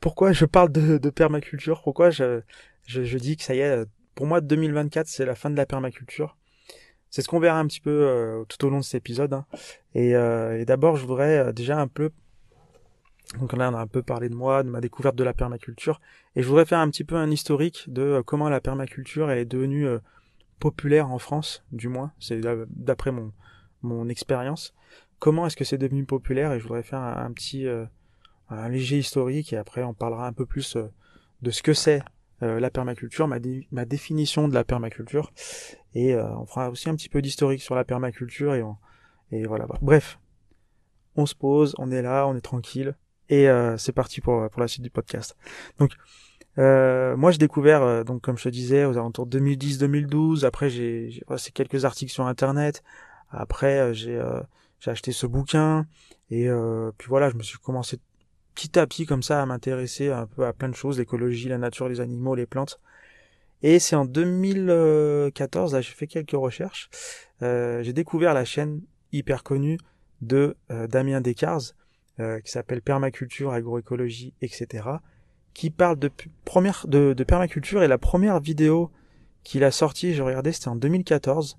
pourquoi 0.00 0.32
je 0.32 0.44
parle 0.44 0.72
de, 0.72 1.10
permaculture? 1.10 1.82
Pourquoi 1.82 2.10
je, 2.10 2.40
je, 2.84 3.04
je, 3.04 3.18
dis 3.18 3.36
que 3.36 3.44
ça 3.44 3.54
y 3.54 3.60
est, 3.60 3.86
pour 4.16 4.26
moi, 4.26 4.40
2024, 4.40 5.06
c'est 5.06 5.24
la 5.24 5.36
fin 5.36 5.50
de 5.50 5.56
la 5.56 5.66
permaculture. 5.66 6.36
C'est 7.10 7.22
ce 7.22 7.28
qu'on 7.28 7.40
verra 7.40 7.58
un 7.58 7.66
petit 7.66 7.80
peu 7.80 7.90
euh, 7.90 8.44
tout 8.48 8.64
au 8.64 8.70
long 8.70 8.78
de 8.78 8.84
cet 8.84 8.94
épisode. 8.94 9.32
Hein. 9.32 9.46
Et, 9.94 10.14
euh, 10.14 10.60
et 10.60 10.64
d'abord, 10.64 10.96
je 10.96 11.04
voudrais 11.04 11.38
euh, 11.38 11.52
déjà 11.52 11.78
un 11.78 11.88
peu 11.88 12.10
donc 13.38 13.52
là, 13.52 13.70
on 13.70 13.74
a 13.74 13.80
un 13.80 13.86
peu 13.86 14.02
parlé 14.02 14.28
de 14.28 14.34
moi, 14.34 14.62
de 14.62 14.68
ma 14.68 14.80
découverte 14.80 15.14
de 15.14 15.22
la 15.22 15.32
permaculture, 15.32 16.00
et 16.34 16.42
je 16.42 16.48
voudrais 16.48 16.64
faire 16.64 16.80
un 16.80 16.90
petit 16.90 17.04
peu 17.04 17.16
un 17.16 17.30
historique 17.30 17.84
de 17.88 18.02
euh, 18.02 18.22
comment 18.22 18.48
la 18.48 18.60
permaculture 18.60 19.30
est 19.30 19.44
devenue 19.44 19.86
euh, 19.86 19.98
populaire 20.58 21.10
en 21.10 21.18
France, 21.18 21.64
du 21.70 21.88
moins, 21.88 22.12
c'est 22.18 22.40
d'après 22.68 23.12
mon, 23.12 23.32
mon 23.82 24.08
expérience. 24.08 24.74
Comment 25.20 25.46
est-ce 25.46 25.56
que 25.56 25.64
c'est 25.64 25.78
devenu 25.78 26.04
populaire? 26.04 26.52
Et 26.52 26.58
je 26.58 26.64
voudrais 26.64 26.82
faire 26.82 27.00
un, 27.00 27.30
petit, 27.32 27.66
euh, 27.66 27.84
un 28.48 28.68
léger 28.68 28.98
historique, 28.98 29.52
et 29.52 29.56
après 29.56 29.84
on 29.84 29.94
parlera 29.94 30.26
un 30.26 30.32
peu 30.32 30.44
plus 30.44 30.76
de 31.42 31.50
ce 31.50 31.62
que 31.62 31.72
c'est 31.72 32.02
la 32.40 32.70
permaculture, 32.70 33.28
ma, 33.28 33.38
définition 33.84 34.48
de 34.48 34.54
la 34.54 34.64
permaculture, 34.64 35.30
et 35.94 36.16
on 36.16 36.46
fera 36.46 36.70
aussi 36.70 36.88
un 36.88 36.94
petit 36.94 37.10
peu 37.10 37.20
d'historique 37.20 37.60
sur 37.60 37.74
la 37.74 37.84
permaculture, 37.84 38.54
et 39.30 39.44
voilà. 39.44 39.66
Bref, 39.82 40.18
on 41.16 41.26
se 41.26 41.34
pose, 41.34 41.74
on 41.76 41.90
est 41.90 42.00
là, 42.00 42.26
on 42.26 42.34
est 42.34 42.40
tranquille, 42.40 42.94
et 43.30 43.48
euh, 43.48 43.78
c'est 43.78 43.92
parti 43.92 44.20
pour, 44.20 44.50
pour 44.50 44.60
la 44.60 44.68
suite 44.68 44.82
du 44.82 44.90
podcast. 44.90 45.36
Donc, 45.78 45.92
euh, 46.58 47.16
moi, 47.16 47.30
j'ai 47.30 47.38
découvert, 47.38 47.82
euh, 47.82 48.04
donc 48.04 48.22
comme 48.22 48.36
je 48.36 48.44
te 48.44 48.48
disais, 48.48 48.84
aux 48.84 48.98
alentours 48.98 49.26
de 49.26 49.38
2010-2012. 49.38 50.44
Après, 50.44 50.68
j'ai 50.68 51.22
passé 51.26 51.52
quelques 51.52 51.84
articles 51.84 52.12
sur 52.12 52.26
Internet. 52.26 52.82
Après, 53.30 53.78
euh, 53.78 53.92
j'ai 53.92 54.20
j'ai 54.80 54.90
acheté 54.90 55.12
ce 55.12 55.26
bouquin. 55.26 55.86
Et 56.30 56.48
puis 56.98 57.08
voilà, 57.08 57.28
je 57.30 57.36
me 57.36 57.42
suis 57.42 57.58
commencé 57.58 57.98
petit 58.54 58.78
à 58.78 58.86
petit 58.86 59.06
comme 59.06 59.22
ça 59.22 59.42
à 59.42 59.46
m'intéresser 59.46 60.10
un 60.10 60.26
peu 60.26 60.46
à 60.46 60.52
plein 60.52 60.68
de 60.68 60.74
choses, 60.74 60.98
l'écologie, 60.98 61.48
la 61.48 61.58
nature, 61.58 61.88
les 61.88 62.00
animaux, 62.00 62.34
les 62.34 62.46
plantes. 62.46 62.80
Et 63.62 63.78
c'est 63.78 63.96
en 63.96 64.06
2014, 64.06 65.74
là, 65.74 65.80
j'ai 65.80 65.92
fait 65.92 66.06
quelques 66.06 66.30
recherches. 66.32 66.88
j'ai 67.42 67.92
découvert 67.92 68.32
la 68.32 68.44
chaîne 68.44 68.80
hyper 69.12 69.42
connue 69.42 69.78
de 70.22 70.56
Damien 70.88 71.20
Descartes, 71.20 71.74
euh, 72.20 72.38
qui 72.40 72.52
s'appelle 72.52 72.82
Permaculture, 72.82 73.52
Agroécologie, 73.52 74.34
etc., 74.40 74.84
qui 75.52 75.70
parle 75.70 75.98
de 75.98 76.10
première 76.44 76.86
de, 76.86 77.12
de 77.12 77.24
permaculture 77.24 77.82
et 77.82 77.88
la 77.88 77.98
première 77.98 78.38
vidéo 78.38 78.92
qu'il 79.42 79.64
a 79.64 79.70
sortie, 79.70 80.14
j'ai 80.14 80.22
regardé, 80.22 80.52
c'était 80.52 80.68
en 80.68 80.76
2014. 80.76 81.58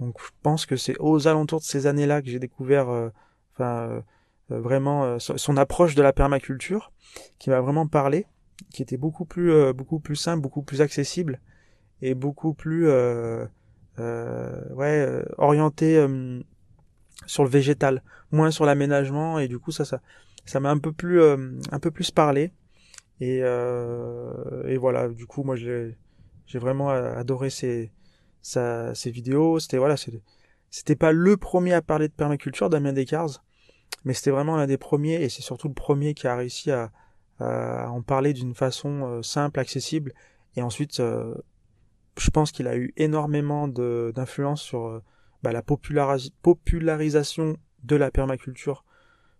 Donc 0.00 0.16
je 0.20 0.30
pense 0.42 0.66
que 0.66 0.76
c'est 0.76 0.96
aux 0.98 1.28
alentours 1.28 1.60
de 1.60 1.64
ces 1.64 1.86
années-là 1.86 2.22
que 2.22 2.28
j'ai 2.30 2.38
découvert, 2.38 2.88
euh, 2.88 3.10
enfin 3.52 4.02
euh, 4.50 4.60
vraiment 4.60 5.04
euh, 5.04 5.18
son 5.18 5.56
approche 5.56 5.94
de 5.94 6.02
la 6.02 6.12
permaculture, 6.12 6.92
qui 7.38 7.50
m'a 7.50 7.60
vraiment 7.60 7.86
parlé, 7.86 8.26
qui 8.72 8.82
était 8.82 8.96
beaucoup 8.96 9.26
plus 9.26 9.72
beaucoup 9.72 10.00
plus 10.00 10.16
simple, 10.16 10.42
beaucoup 10.42 10.62
plus 10.62 10.80
accessible 10.80 11.40
et 12.02 12.14
beaucoup 12.14 12.54
plus 12.54 12.88
ouais 13.98 15.22
orienté 15.36 16.06
sur 17.26 17.44
le 17.44 17.50
végétal, 17.50 18.02
moins 18.32 18.50
sur 18.50 18.64
l'aménagement 18.64 19.38
et 19.38 19.48
du 19.48 19.58
coup 19.58 19.72
ça 19.72 19.84
ça 19.84 20.00
ça 20.46 20.60
m'a 20.60 20.70
un 20.70 20.78
peu 20.78 20.92
plus 20.92 21.22
un 21.22 21.78
peu 21.80 21.90
plus 21.90 22.10
parlé 22.10 22.52
et 23.20 23.38
et 23.38 24.76
voilà 24.78 25.08
du 25.08 25.26
coup 25.26 25.42
moi 25.42 25.56
j'ai 25.56 25.96
j'ai 26.46 26.58
vraiment 26.58 26.88
adoré 26.90 27.50
ces 27.50 27.92
ses 28.42 29.10
vidéos. 29.10 29.58
C'était 29.58 29.78
voilà, 29.78 29.96
c'était 30.70 30.96
pas 30.96 31.12
le 31.12 31.36
premier 31.36 31.72
à 31.74 31.82
parler 31.82 32.08
de 32.08 32.12
permaculture, 32.12 32.70
Damien 32.70 32.92
Descartes, 32.92 33.42
mais 34.04 34.14
c'était 34.14 34.30
vraiment 34.30 34.56
l'un 34.56 34.66
des 34.66 34.78
premiers 34.78 35.22
et 35.22 35.28
c'est 35.28 35.42
surtout 35.42 35.68
le 35.68 35.74
premier 35.74 36.14
qui 36.14 36.26
a 36.26 36.36
réussi 36.36 36.70
à, 36.70 36.90
à 37.38 37.90
en 37.90 38.02
parler 38.02 38.32
d'une 38.32 38.54
façon 38.54 39.04
euh, 39.04 39.22
simple, 39.22 39.60
accessible. 39.60 40.12
Et 40.56 40.62
ensuite, 40.62 41.00
euh, 41.00 41.34
je 42.18 42.30
pense 42.30 42.52
qu'il 42.52 42.66
a 42.66 42.76
eu 42.76 42.92
énormément 42.96 43.68
d'influence 43.68 44.62
sur 44.62 44.86
euh, 44.86 45.02
bah, 45.42 45.52
la 45.52 45.62
popularisation 45.62 47.56
de 47.82 47.96
la 47.96 48.10
permaculture, 48.10 48.84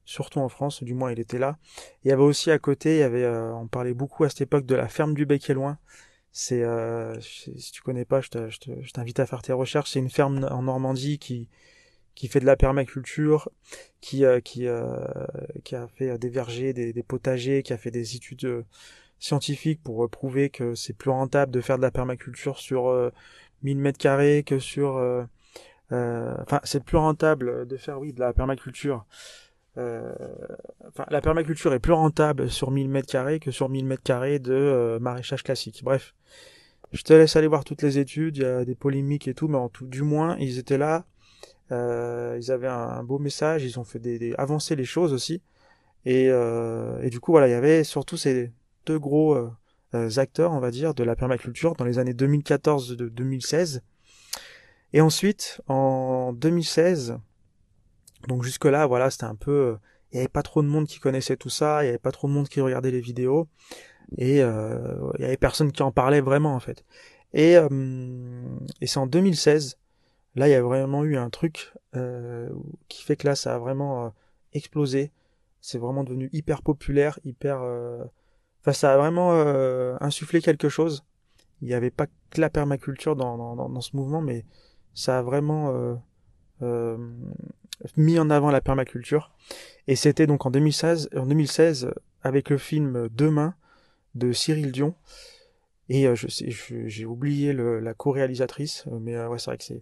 surtout 0.04 0.40
en 0.40 0.48
France, 0.48 0.82
du 0.82 0.94
moins 0.94 1.12
il 1.12 1.20
était 1.20 1.38
là. 1.38 1.58
Il 2.04 2.08
y 2.08 2.12
avait 2.12 2.22
aussi 2.22 2.50
à 2.50 2.58
côté, 2.58 2.96
il 2.96 3.00
y 3.00 3.02
avait, 3.02 3.26
on 3.28 3.68
parlait 3.68 3.94
beaucoup 3.94 4.24
à 4.24 4.28
cette 4.28 4.42
époque 4.42 4.66
de 4.66 4.74
la 4.74 4.88
ferme 4.88 5.14
du 5.14 5.26
Bec 5.26 5.48
et 5.50 5.54
Loin, 5.54 5.78
c'est, 6.32 6.62
euh, 6.62 7.20
si 7.20 7.72
tu 7.72 7.82
connais 7.82 8.04
pas, 8.04 8.20
je 8.20 8.28
t'invite 8.92 9.18
à 9.18 9.26
faire 9.26 9.42
tes 9.42 9.52
recherches. 9.52 9.90
C'est 9.90 9.98
une 9.98 10.10
ferme 10.10 10.46
en 10.50 10.62
Normandie 10.62 11.18
qui 11.18 11.48
qui 12.14 12.28
fait 12.28 12.40
de 12.40 12.46
la 12.46 12.56
permaculture, 12.56 13.48
qui 14.00 14.24
euh, 14.24 14.40
qui 14.40 14.66
euh, 14.66 15.04
qui 15.64 15.74
a 15.74 15.88
fait 15.88 16.18
des 16.18 16.28
vergers, 16.28 16.72
des, 16.72 16.92
des, 16.92 17.02
potagers, 17.02 17.62
qui 17.62 17.72
a 17.72 17.78
fait 17.78 17.90
des 17.90 18.16
études 18.16 18.44
euh, 18.44 18.62
scientifiques 19.18 19.82
pour 19.82 20.08
prouver 20.10 20.50
que 20.50 20.74
c'est 20.74 20.92
plus 20.92 21.10
rentable 21.10 21.52
de 21.52 21.60
faire 21.60 21.78
de 21.78 21.82
la 21.82 21.90
permaculture 21.90 22.58
sur 22.58 23.12
1000 23.62 23.78
mètres 23.78 23.98
carrés 23.98 24.44
que 24.44 24.58
sur 24.58 24.98
enfin 25.90 26.60
c'est 26.64 26.82
plus 26.84 26.96
rentable 26.96 27.66
de 27.66 27.76
faire 27.76 27.98
oui 27.98 28.12
de 28.12 28.20
la 28.20 28.32
permaculture 28.32 29.04
euh, 29.78 30.12
enfin, 30.88 31.06
la 31.10 31.20
permaculture 31.20 31.72
est 31.72 31.78
plus 31.78 31.92
rentable 31.92 32.50
sur 32.50 32.70
1000 32.70 32.88
mètres 32.88 33.10
carrés 33.10 33.38
que 33.38 33.50
sur 33.50 33.68
1000 33.68 33.86
mètres 33.86 34.02
carrés 34.02 34.38
de 34.38 34.52
euh, 34.52 34.98
maraîchage 34.98 35.42
classique. 35.42 35.82
Bref, 35.84 36.14
je 36.92 37.02
te 37.02 37.12
laisse 37.12 37.36
aller 37.36 37.46
voir 37.46 37.64
toutes 37.64 37.82
les 37.82 37.98
études, 37.98 38.38
il 38.38 38.42
y 38.42 38.46
a 38.46 38.64
des 38.64 38.74
polémiques 38.74 39.28
et 39.28 39.34
tout, 39.34 39.48
mais 39.48 39.58
en 39.58 39.68
tout, 39.68 39.86
du 39.86 40.02
moins, 40.02 40.36
ils 40.38 40.58
étaient 40.58 40.78
là, 40.78 41.04
euh, 41.72 42.36
ils 42.40 42.50
avaient 42.50 42.68
un, 42.68 43.04
beau 43.04 43.18
message, 43.18 43.64
ils 43.64 43.78
ont 43.78 43.84
fait 43.84 44.00
des, 44.00 44.34
avancer 44.38 44.74
les 44.74 44.84
choses 44.84 45.12
aussi, 45.12 45.40
et, 46.04 46.28
euh, 46.30 47.00
et 47.02 47.10
du 47.10 47.20
coup, 47.20 47.32
voilà, 47.32 47.46
il 47.46 47.52
y 47.52 47.54
avait 47.54 47.84
surtout 47.84 48.16
ces 48.16 48.52
deux 48.86 48.98
gros 48.98 49.36
euh, 49.94 50.10
acteurs, 50.16 50.52
on 50.52 50.60
va 50.60 50.70
dire, 50.70 50.94
de 50.94 51.04
la 51.04 51.14
permaculture 51.14 51.74
dans 51.74 51.84
les 51.84 51.98
années 51.98 52.14
2014 52.14 52.96
de 52.96 53.08
2016. 53.08 53.82
Et 54.92 55.00
ensuite, 55.00 55.60
en 55.68 56.32
2016, 56.32 57.18
donc 58.28 58.42
jusque 58.42 58.64
là, 58.64 58.86
voilà, 58.86 59.10
c'était 59.10 59.24
un 59.24 59.34
peu, 59.34 59.76
il 60.12 60.16
y 60.16 60.18
avait 60.18 60.28
pas 60.28 60.42
trop 60.42 60.62
de 60.62 60.68
monde 60.68 60.86
qui 60.86 60.98
connaissait 60.98 61.36
tout 61.36 61.50
ça, 61.50 61.84
il 61.84 61.86
y 61.86 61.88
avait 61.88 61.98
pas 61.98 62.12
trop 62.12 62.28
de 62.28 62.32
monde 62.32 62.48
qui 62.48 62.60
regardait 62.60 62.90
les 62.90 63.00
vidéos, 63.00 63.48
et 64.18 64.42
euh, 64.42 65.12
il 65.18 65.22
y 65.22 65.24
avait 65.24 65.36
personne 65.36 65.72
qui 65.72 65.82
en 65.82 65.92
parlait 65.92 66.20
vraiment 66.20 66.54
en 66.54 66.60
fait. 66.60 66.84
Et, 67.32 67.56
euh, 67.56 67.68
c'est 68.82 68.98
en 68.98 69.06
2016, 69.06 69.78
là 70.34 70.48
il 70.48 70.50
y 70.50 70.54
a 70.54 70.62
vraiment 70.62 71.04
eu 71.04 71.16
un 71.16 71.30
truc 71.30 71.72
euh, 71.96 72.50
qui 72.88 73.04
fait 73.04 73.16
que 73.16 73.26
là 73.26 73.34
ça 73.34 73.54
a 73.54 73.58
vraiment 73.58 74.12
explosé. 74.52 75.12
C'est 75.60 75.78
vraiment 75.78 76.04
devenu 76.04 76.30
hyper 76.32 76.62
populaire, 76.62 77.18
hyper. 77.24 77.60
Enfin, 78.60 78.72
ça 78.72 78.94
a 78.94 78.96
vraiment 78.96 79.32
insufflé 80.00 80.40
quelque 80.40 80.70
chose. 80.70 81.04
Il 81.60 81.68
n'y 81.68 81.74
avait 81.74 81.90
pas 81.90 82.06
que 82.30 82.40
la 82.40 82.48
permaculture 82.48 83.14
dans, 83.14 83.80
ce 83.82 83.94
mouvement, 83.94 84.22
mais 84.22 84.46
ça 84.94 85.18
a 85.18 85.22
vraiment 85.22 85.98
mis 87.96 88.18
en 88.18 88.30
avant 88.30 88.50
la 88.50 88.60
permaculture. 88.60 89.32
Et 89.86 89.96
c'était 89.96 90.26
donc 90.26 90.46
en 90.46 90.50
2016, 90.50 91.10
en 91.16 91.26
2016 91.26 91.90
avec 92.22 92.50
le 92.50 92.58
film 92.58 93.08
Demain 93.12 93.54
de 94.14 94.32
Cyril 94.32 94.72
Dion. 94.72 94.94
Et 95.88 96.06
euh, 96.06 96.14
j'ai 96.14 97.04
oublié 97.04 97.52
la 97.52 97.94
co-réalisatrice, 97.94 98.84
euh, 98.86 98.98
mais 99.00 99.16
euh, 99.16 99.36
c'est 99.38 99.46
vrai 99.46 99.58
que 99.58 99.64
c'est 99.64 99.80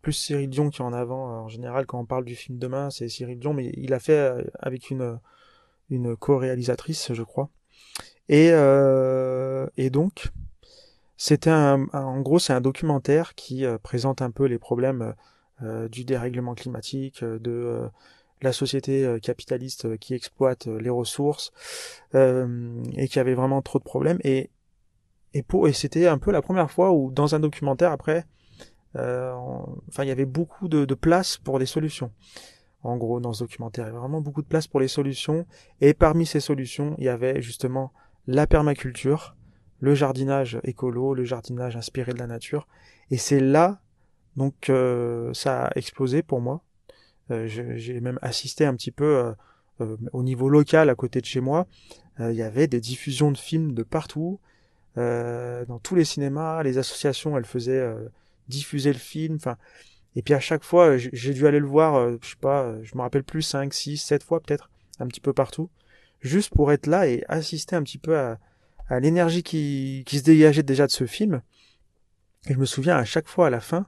plus 0.00 0.14
Cyril 0.14 0.48
Dion 0.48 0.70
qui 0.70 0.80
est 0.80 0.84
en 0.84 0.94
avant. 0.94 1.42
En 1.42 1.48
général, 1.48 1.84
quand 1.84 2.00
on 2.00 2.06
parle 2.06 2.24
du 2.24 2.34
film 2.34 2.58
Demain, 2.58 2.90
c'est 2.90 3.08
Cyril 3.08 3.38
Dion, 3.38 3.52
mais 3.52 3.70
il 3.76 3.92
a 3.92 4.00
fait 4.00 4.32
avec 4.58 4.90
une, 4.90 5.18
co-réalisatrice, 6.18 7.12
je 7.12 7.22
crois. 7.22 7.50
Et 8.30 8.50
donc, 9.90 10.30
c'était 11.22 11.50
un, 11.50 11.86
en 11.92 12.20
gros, 12.22 12.38
c'est 12.38 12.54
un 12.54 12.62
documentaire 12.62 13.34
qui 13.34 13.66
présente 13.82 14.22
un 14.22 14.30
peu 14.30 14.46
les 14.46 14.58
problèmes 14.58 15.14
euh, 15.62 15.88
du 15.88 16.04
dérèglement 16.04 16.54
climatique, 16.54 17.22
euh, 17.22 17.38
de 17.38 17.50
euh, 17.50 17.88
la 18.40 18.50
société 18.50 19.18
capitaliste 19.22 19.98
qui 19.98 20.14
exploite 20.14 20.66
les 20.66 20.88
ressources 20.88 21.52
et 22.14 23.08
qui 23.08 23.18
avait 23.18 23.34
vraiment 23.34 23.60
trop 23.60 23.78
de 23.78 23.84
problèmes. 23.84 24.18
Et 24.24 24.48
et 25.34 25.44
et 25.66 25.72
c'était 25.74 26.06
un 26.06 26.16
peu 26.16 26.30
la 26.30 26.40
première 26.40 26.70
fois 26.70 26.92
où 26.92 27.10
dans 27.10 27.34
un 27.34 27.40
documentaire 27.40 27.92
après 27.92 28.24
enfin 28.94 30.04
il 30.04 30.08
y 30.08 30.10
avait 30.10 30.24
beaucoup 30.24 30.68
de, 30.68 30.86
de, 30.86 30.94
place 30.94 31.36
pour 31.36 31.58
des 31.58 31.66
solutions. 31.66 32.12
En 32.82 32.96
gros 32.96 33.20
dans 33.20 33.34
ce 33.34 33.44
documentaire 33.44 33.84
il 33.84 33.88
y 33.88 33.90
avait 33.90 33.98
vraiment 33.98 34.22
beaucoup 34.22 34.40
de 34.40 34.48
place 34.48 34.66
pour 34.66 34.80
les 34.80 34.88
solutions. 34.88 35.44
Et 35.82 35.92
parmi 35.92 36.24
ces 36.24 36.40
solutions 36.40 36.94
il 36.96 37.04
y 37.04 37.10
avait 37.10 37.42
justement 37.42 37.92
la 38.26 38.46
permaculture 38.46 39.36
le 39.80 39.94
jardinage 39.94 40.60
écolo 40.64 41.14
le 41.14 41.24
jardinage 41.24 41.76
inspiré 41.76 42.12
de 42.12 42.18
la 42.18 42.26
nature 42.26 42.68
et 43.10 43.16
c'est 43.16 43.40
là 43.40 43.80
donc 44.36 44.70
euh, 44.70 45.32
ça 45.34 45.66
a 45.66 45.70
explosé 45.76 46.22
pour 46.22 46.40
moi. 46.40 46.62
Euh, 47.30 47.46
j'ai 47.46 48.00
même 48.00 48.18
assisté 48.22 48.64
un 48.64 48.74
petit 48.74 48.90
peu 48.90 49.32
euh, 49.80 49.96
au 50.12 50.22
niveau 50.22 50.48
local 50.48 50.90
à 50.90 50.94
côté 50.94 51.20
de 51.20 51.26
chez 51.26 51.40
moi. 51.40 51.66
Il 52.18 52.34
y 52.34 52.42
avait 52.42 52.66
des 52.66 52.80
diffusions 52.80 53.32
de 53.32 53.38
films 53.38 53.72
de 53.72 53.82
partout, 53.82 54.40
dans 54.96 55.80
tous 55.82 55.94
les 55.94 56.04
cinémas. 56.04 56.62
Les 56.62 56.76
associations, 56.76 57.38
elles 57.38 57.46
faisaient 57.46 57.82
diffuser 58.46 58.92
le 58.92 58.98
film. 58.98 59.36
Enfin, 59.36 59.56
et 60.16 60.20
puis 60.20 60.34
à 60.34 60.40
chaque 60.40 60.62
fois, 60.62 60.98
j'ai 60.98 61.32
dû 61.32 61.46
aller 61.46 61.60
le 61.60 61.66
voir, 61.66 62.10
je 62.20 62.28
sais 62.28 62.36
pas, 62.38 62.74
je 62.82 62.94
me 62.94 63.00
rappelle 63.00 63.24
plus, 63.24 63.40
5, 63.40 63.72
6, 63.72 63.96
7 63.96 64.22
fois 64.22 64.40
peut-être, 64.40 64.68
un 64.98 65.06
petit 65.06 65.22
peu 65.22 65.32
partout, 65.32 65.70
juste 66.20 66.52
pour 66.52 66.72
être 66.72 66.86
là 66.86 67.08
et 67.08 67.24
assister 67.26 67.74
un 67.74 67.82
petit 67.82 67.96
peu 67.96 68.18
à, 68.18 68.38
à 68.90 68.98
l'énergie 68.98 69.42
qui, 69.42 70.04
se 70.06 70.22
dégageait 70.22 70.64
déjà 70.64 70.86
de 70.86 70.92
ce 70.92 71.06
film. 71.06 71.40
Et 72.48 72.54
je 72.54 72.58
me 72.58 72.66
souviens 72.66 72.96
à 72.96 73.04
chaque 73.04 73.28
fois 73.28 73.46
à 73.46 73.50
la 73.50 73.60
fin, 73.60 73.86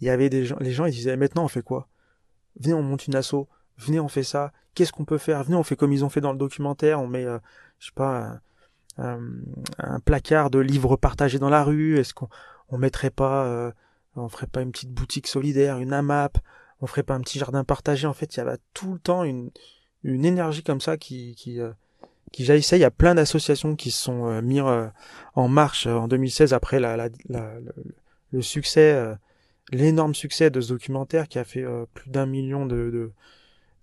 il 0.00 0.06
y 0.06 0.10
avait 0.10 0.30
des 0.30 0.46
gens, 0.46 0.56
les 0.60 0.72
gens 0.72 0.86
ils 0.86 0.92
disaient 0.92 1.16
maintenant 1.16 1.44
on 1.44 1.48
fait 1.48 1.62
quoi? 1.62 1.88
Venez 2.58 2.74
on 2.74 2.82
monte 2.82 3.06
une 3.06 3.14
asso, 3.14 3.46
venez 3.76 4.00
on 4.00 4.08
fait 4.08 4.22
ça, 4.22 4.52
qu'est-ce 4.74 4.92
qu'on 4.92 5.04
peut 5.04 5.18
faire? 5.18 5.44
Venez 5.44 5.56
on 5.56 5.62
fait 5.62 5.76
comme 5.76 5.92
ils 5.92 6.04
ont 6.04 6.08
fait 6.08 6.20
dans 6.20 6.32
le 6.32 6.38
documentaire, 6.38 7.00
on 7.00 7.06
met, 7.06 7.24
euh, 7.24 7.38
je 7.78 7.86
sais 7.86 7.92
pas, 7.94 8.40
un, 8.96 10.00
placard 10.04 10.50
de 10.50 10.58
livres 10.58 10.96
partagés 10.96 11.38
dans 11.38 11.50
la 11.50 11.62
rue, 11.62 11.98
est-ce 11.98 12.14
qu'on 12.14 12.28
on 12.68 12.78
mettrait 12.78 13.10
pas, 13.10 13.44
euh, 13.46 13.70
on 14.16 14.28
ferait 14.28 14.46
pas 14.46 14.62
une 14.62 14.72
petite 14.72 14.90
boutique 14.90 15.26
solidaire, 15.26 15.78
une 15.78 15.92
AMAP, 15.92 16.38
on 16.80 16.86
ferait 16.86 17.02
pas 17.02 17.14
un 17.14 17.20
petit 17.20 17.38
jardin 17.38 17.64
partagé? 17.64 18.06
En 18.06 18.14
fait, 18.14 18.34
il 18.34 18.38
y 18.38 18.40
avait 18.40 18.58
tout 18.74 18.94
le 18.94 18.98
temps 18.98 19.24
une, 19.24 19.50
une 20.04 20.24
énergie 20.24 20.62
comme 20.62 20.80
ça 20.80 20.96
qui, 20.96 21.34
qui, 21.36 21.60
euh, 21.60 21.72
qui 22.32 22.44
jaillissait. 22.44 22.78
Il 22.78 22.82
y 22.82 22.84
a 22.84 22.90
plein 22.90 23.14
d'associations 23.14 23.76
qui 23.76 23.90
se 23.90 24.02
sont 24.02 24.26
euh, 24.26 24.42
mis 24.42 24.60
en 24.60 25.48
marche 25.48 25.86
en 25.86 26.08
2016 26.08 26.52
après 26.52 26.80
la, 26.80 26.96
la, 26.96 27.08
la 27.28 27.60
le, 27.60 27.72
le, 28.32 28.42
succès 28.42 29.16
l'énorme 29.72 30.14
succès 30.14 30.50
de 30.50 30.60
ce 30.60 30.72
documentaire 30.72 31.28
qui 31.28 31.38
a 31.38 31.44
fait 31.44 31.62
euh, 31.62 31.86
plus 31.94 32.10
d'un 32.10 32.26
million 32.26 32.66
de, 32.66 32.90
de, 32.90 33.12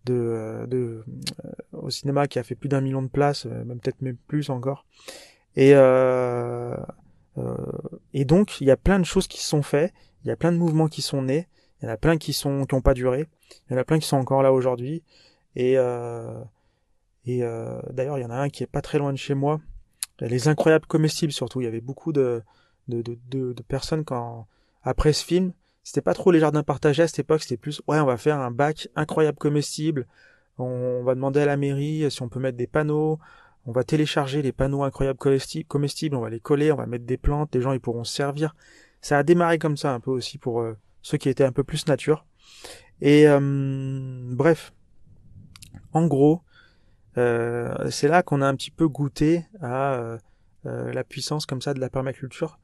de, 0.06 0.14
euh, 0.14 0.68
de 0.68 1.04
euh, 1.46 1.52
au 1.74 1.90
cinéma, 1.90 2.28
qui 2.28 2.40
a 2.40 2.44
fait 2.44 2.56
plus 2.56 2.70
d'un 2.70 2.82
million 2.82 3.02
de 3.02 3.08
places, 3.08 3.46
même 3.46 3.80
peut-être 3.80 4.02
même 4.02 4.18
plus 4.28 4.50
encore. 4.50 4.86
Et 5.56 5.74
et 8.14 8.24
donc 8.26 8.62
il 8.62 8.68
y 8.68 8.72
a 8.72 8.78
plein 8.78 8.98
de 9.00 9.04
choses 9.04 9.28
qui 9.28 9.42
se 9.42 9.48
sont 9.48 9.62
faites, 9.62 9.94
il 10.24 10.30
y 10.30 10.32
a 10.32 10.38
plein 10.38 10.54
de 10.54 10.58
mouvements 10.58 10.88
qui 10.88 11.02
sont 11.02 11.22
nés, 11.22 11.48
il 11.82 11.86
y 11.86 11.88
en 11.90 11.92
a 11.92 11.98
plein 11.98 12.18
qui 12.18 12.32
sont 12.34 12.66
qui 12.66 12.76
ont 12.76 12.82
pas 12.82 12.94
duré, 12.94 13.26
il 13.70 13.74
y 13.74 13.76
en 13.76 13.80
a 13.80 13.84
plein 13.84 14.00
qui 14.00 14.08
sont 14.08 14.18
encore 14.18 14.42
là 14.42 14.54
aujourd'hui. 14.54 15.04
Et 15.58 15.76
et 17.26 17.42
d'ailleurs 17.92 18.18
il 18.18 18.22
y 18.22 18.26
en 18.26 18.30
a 18.30 18.36
un 18.38 18.50
qui 18.50 18.64
est 18.64 18.68
pas 18.68 18.82
très 18.82 18.98
loin 18.98 19.12
de 19.12 19.18
chez 19.18 19.34
moi. 19.34 19.60
Les 20.20 20.48
incroyables 20.48 20.86
comestibles 20.86 21.34
surtout, 21.34 21.62
il 21.62 21.66
y 21.66 21.68
avait 21.68 21.82
beaucoup 21.82 22.14
de 22.14 22.42
de, 22.88 23.02
de, 23.02 23.18
de, 23.54 23.64
personnes 23.64 24.06
quand 24.06 24.48
après 24.84 25.12
ce 25.12 25.26
film 25.26 25.54
c'était 25.84 26.02
pas 26.02 26.14
trop 26.14 26.32
les 26.32 26.40
jardins 26.40 26.62
partagés 26.62 27.04
à 27.04 27.08
cette 27.08 27.20
époque, 27.20 27.42
c'était 27.42 27.58
plus 27.58 27.82
ouais, 27.88 28.00
on 28.00 28.06
va 28.06 28.18
faire 28.18 28.40
un 28.40 28.52
bac 28.52 28.88
incroyable 28.96 29.38
comestible. 29.38 30.08
On 30.58 31.04
va 31.04 31.16
demander 31.16 31.42
à 31.42 31.46
la 31.46 31.58
mairie 31.58 32.10
si 32.10 32.22
on 32.22 32.30
peut 32.30 32.40
mettre 32.40 32.58
des 32.58 32.68
panneaux. 32.68 33.20
on 33.66 33.72
va 33.72 33.84
télécharger 33.84 34.42
les 34.42 34.52
panneaux 34.52 34.84
incroyables 34.84 35.20
comestibles, 35.68 36.16
on 36.16 36.22
va 36.22 36.30
les 36.30 36.40
coller, 36.40 36.72
on 36.72 36.76
va 36.78 36.86
mettre 36.86 37.06
des 37.06 37.18
plantes, 37.18 37.54
les 37.54 37.62
gens 37.62 37.74
ils 37.74 37.80
pourront 37.80 38.04
se 38.04 38.14
servir. 38.14 38.56
Ça 39.02 39.20
a 39.20 39.24
démarré 39.24 39.60
comme 39.60 39.78
ça 39.78 39.94
un 39.94 40.00
peu 40.00 40.12
aussi 40.12 40.38
pour 40.38 40.62
euh, 40.62 40.76
ceux 41.02 41.18
qui 41.18 41.30
étaient 41.30 41.44
un 41.44 41.52
peu 41.52 41.64
plus 41.64 41.88
nature. 41.88 42.26
Et 43.02 43.28
euh, 43.28 43.40
bref, 44.34 44.74
en 45.94 46.08
gros, 46.08 46.42
euh, 46.42 46.55
c'est 47.16 48.08
là 48.08 48.24
qu'on 48.24 48.42
a 48.42 48.48
un 48.48 48.56
petit 48.56 48.72
peu 48.72 48.88
goûté 48.88 49.46
à 49.62 50.18
la 50.64 51.04
puissance 51.04 51.46
comme 51.46 51.62
ça 51.62 51.74
de 51.74 51.80
la 51.80 51.90
permaculture. 51.90 52.60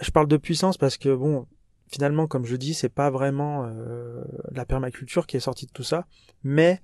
je 0.00 0.10
parle 0.10 0.28
de 0.28 0.36
puissance 0.36 0.76
parce 0.76 0.98
que 0.98 1.14
bon, 1.14 1.46
finalement, 1.88 2.26
comme 2.26 2.44
je 2.44 2.56
dis, 2.56 2.74
c'est 2.74 2.88
pas 2.88 3.10
vraiment 3.10 3.70
la 4.52 4.64
permaculture 4.64 5.26
qui 5.26 5.36
est 5.36 5.40
sortie 5.40 5.66
de 5.66 5.72
tout 5.72 5.84
ça, 5.84 6.06
mais 6.42 6.80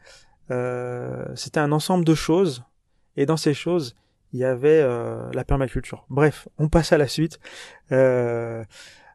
c'était 1.35 1.61
un 1.61 1.73
ensemble 1.73 2.05
de 2.05 2.15
choses 2.15 2.65
et 3.17 3.27
dans 3.27 3.37
ces 3.37 3.55
choses, 3.55 3.97
il 4.33 4.41
y 4.41 4.45
avait 4.45 4.81
euh, 4.83 5.31
la 5.33 5.45
permaculture. 5.45 6.05
Bref, 6.11 6.49
on 6.59 6.69
passe 6.69 6.93
à 6.93 6.99
la 6.99 7.09
suite. 7.09 7.39
Euh, 7.93 8.65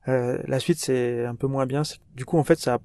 euh, 0.07 0.39
la 0.45 0.59
suite, 0.59 0.79
c'est 0.79 1.25
un 1.25 1.35
peu 1.35 1.47
moins 1.47 1.65
bien. 1.65 1.83
Du 2.15 2.25
coup, 2.25 2.37
en 2.37 2.43
fait, 2.43 2.59
ça, 2.59 2.79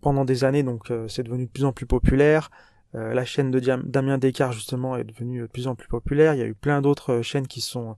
pendant 0.00 0.24
des 0.24 0.44
années, 0.44 0.62
donc, 0.62 0.92
c'est 1.08 1.22
devenu 1.22 1.46
de 1.46 1.50
plus 1.50 1.64
en 1.64 1.72
plus 1.72 1.86
populaire. 1.86 2.50
La 2.94 3.24
chaîne 3.24 3.50
de 3.50 3.58
Damien 3.58 4.18
Descartes, 4.18 4.52
justement, 4.52 4.96
est 4.96 5.04
devenue 5.04 5.40
de 5.40 5.46
plus 5.46 5.66
en 5.66 5.74
plus 5.74 5.88
populaire. 5.88 6.34
Il 6.34 6.38
y 6.38 6.42
a 6.42 6.46
eu 6.46 6.54
plein 6.54 6.82
d'autres 6.82 7.22
chaînes 7.22 7.46
qui 7.46 7.60
sont 7.60 7.96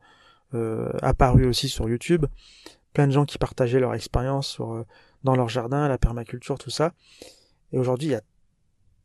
apparues 1.02 1.46
aussi 1.46 1.68
sur 1.68 1.88
YouTube. 1.88 2.26
Plein 2.92 3.08
de 3.08 3.12
gens 3.12 3.24
qui 3.24 3.38
partageaient 3.38 3.80
leur 3.80 3.94
expérience 3.94 4.46
sur, 4.46 4.84
dans 5.24 5.34
leur 5.34 5.48
jardin, 5.48 5.88
la 5.88 5.98
permaculture, 5.98 6.58
tout 6.58 6.70
ça. 6.70 6.92
Et 7.72 7.78
aujourd'hui, 7.78 8.08
il 8.08 8.12
y 8.12 8.16
a 8.16 8.22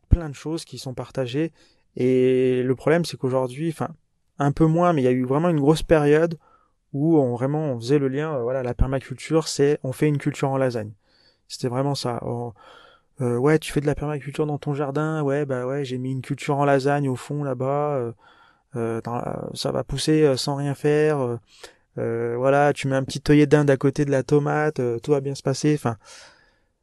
plein 0.09 0.29
de 0.29 0.35
choses 0.35 0.63
qui 0.63 0.77
sont 0.77 0.93
partagées 0.93 1.51
et 1.95 2.63
le 2.63 2.75
problème, 2.75 3.05
c'est 3.05 3.17
qu'aujourd'hui, 3.17 3.69
enfin, 3.69 3.89
un 4.37 4.51
peu 4.51 4.65
moins, 4.65 4.93
mais 4.93 5.01
il 5.01 5.05
y 5.05 5.09
a 5.09 5.11
eu 5.11 5.25
vraiment 5.25 5.49
une 5.49 5.59
grosse 5.59 5.83
période 5.83 6.37
où 6.93 7.17
on 7.17 7.35
vraiment 7.35 7.73
on 7.73 7.79
faisait 7.79 7.99
le 7.99 8.07
lien. 8.07 8.35
Euh, 8.35 8.41
voilà, 8.41 8.63
la 8.63 8.73
permaculture, 8.73 9.47
c'est 9.47 9.79
on 9.83 9.91
fait 9.91 10.07
une 10.07 10.17
culture 10.17 10.49
en 10.49 10.57
lasagne. 10.57 10.93
C'était 11.47 11.67
vraiment 11.67 11.95
ça. 11.95 12.21
Euh, 13.21 13.37
ouais, 13.37 13.59
tu 13.59 13.71
fais 13.71 13.81
de 13.81 13.85
la 13.85 13.95
permaculture 13.95 14.45
dans 14.45 14.57
ton 14.57 14.73
jardin. 14.73 15.21
Ouais, 15.21 15.45
bah 15.45 15.65
ouais, 15.65 15.83
j'ai 15.85 15.97
mis 15.97 16.11
une 16.11 16.21
culture 16.21 16.57
en 16.57 16.65
lasagne 16.65 17.09
au 17.09 17.15
fond 17.15 17.43
là-bas. 17.43 18.13
Euh, 18.75 19.01
ça 19.53 19.71
va 19.71 19.83
pousser 19.83 20.37
sans 20.37 20.55
rien 20.55 20.75
faire. 20.75 21.39
voilà, 21.95 22.73
tu 22.73 22.87
mets 22.87 22.95
un 22.95 23.03
petit 23.03 23.21
œillet 23.29 23.47
d'Inde 23.47 23.69
à 23.69 23.77
côté 23.77 24.05
de 24.05 24.11
la 24.11 24.23
tomate, 24.23 24.81
tout 25.01 25.11
va 25.11 25.21
bien 25.21 25.35
se 25.35 25.43
passer. 25.43 25.73
Enfin, 25.75 25.97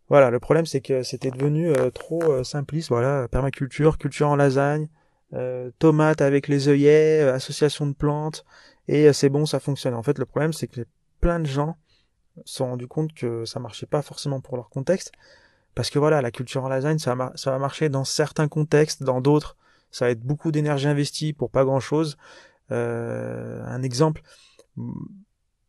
voilà, 0.08 0.30
le 0.30 0.38
problème 0.38 0.66
c'est 0.66 0.80
que 0.80 1.02
c'était 1.02 1.30
devenu 1.30 1.72
trop 1.94 2.44
simpliste. 2.44 2.88
Voilà, 2.90 3.28
permaculture, 3.28 3.98
culture 3.98 4.28
en 4.28 4.36
lasagne. 4.36 4.88
Euh, 5.34 5.70
tomates 5.80 6.20
avec 6.20 6.46
les 6.46 6.68
œillets, 6.68 7.20
euh, 7.22 7.34
association 7.34 7.84
de 7.86 7.94
plantes, 7.94 8.44
et 8.86 9.08
euh, 9.08 9.12
c'est 9.12 9.28
bon, 9.28 9.44
ça 9.44 9.58
fonctionne. 9.58 9.94
En 9.94 10.02
fait, 10.04 10.18
le 10.18 10.24
problème, 10.24 10.52
c'est 10.52 10.68
que 10.68 10.82
plein 11.20 11.40
de 11.40 11.46
gens 11.46 11.76
se 12.44 12.58
sont 12.58 12.66
rendus 12.66 12.86
compte 12.86 13.12
que 13.12 13.44
ça 13.44 13.58
marchait 13.58 13.86
pas 13.86 14.02
forcément 14.02 14.40
pour 14.40 14.56
leur 14.56 14.70
contexte, 14.70 15.10
parce 15.76 15.90
que 15.90 16.00
voilà, 16.00 16.20
la 16.20 16.32
culture 16.32 16.64
en 16.64 16.68
lasagne, 16.68 16.98
ça 16.98 17.14
va, 17.14 17.30
ça 17.36 17.52
va 17.52 17.58
marcher 17.58 17.88
dans 17.88 18.04
certains 18.04 18.48
contextes, 18.48 19.04
dans 19.04 19.20
d'autres, 19.20 19.56
ça 19.92 20.06
va 20.06 20.10
être 20.10 20.22
beaucoup 20.22 20.50
d'énergie 20.50 20.88
investie 20.88 21.32
pour 21.32 21.50
pas 21.50 21.64
grand 21.64 21.80
chose. 21.80 22.16
un 22.70 23.82
exemple, 23.82 24.22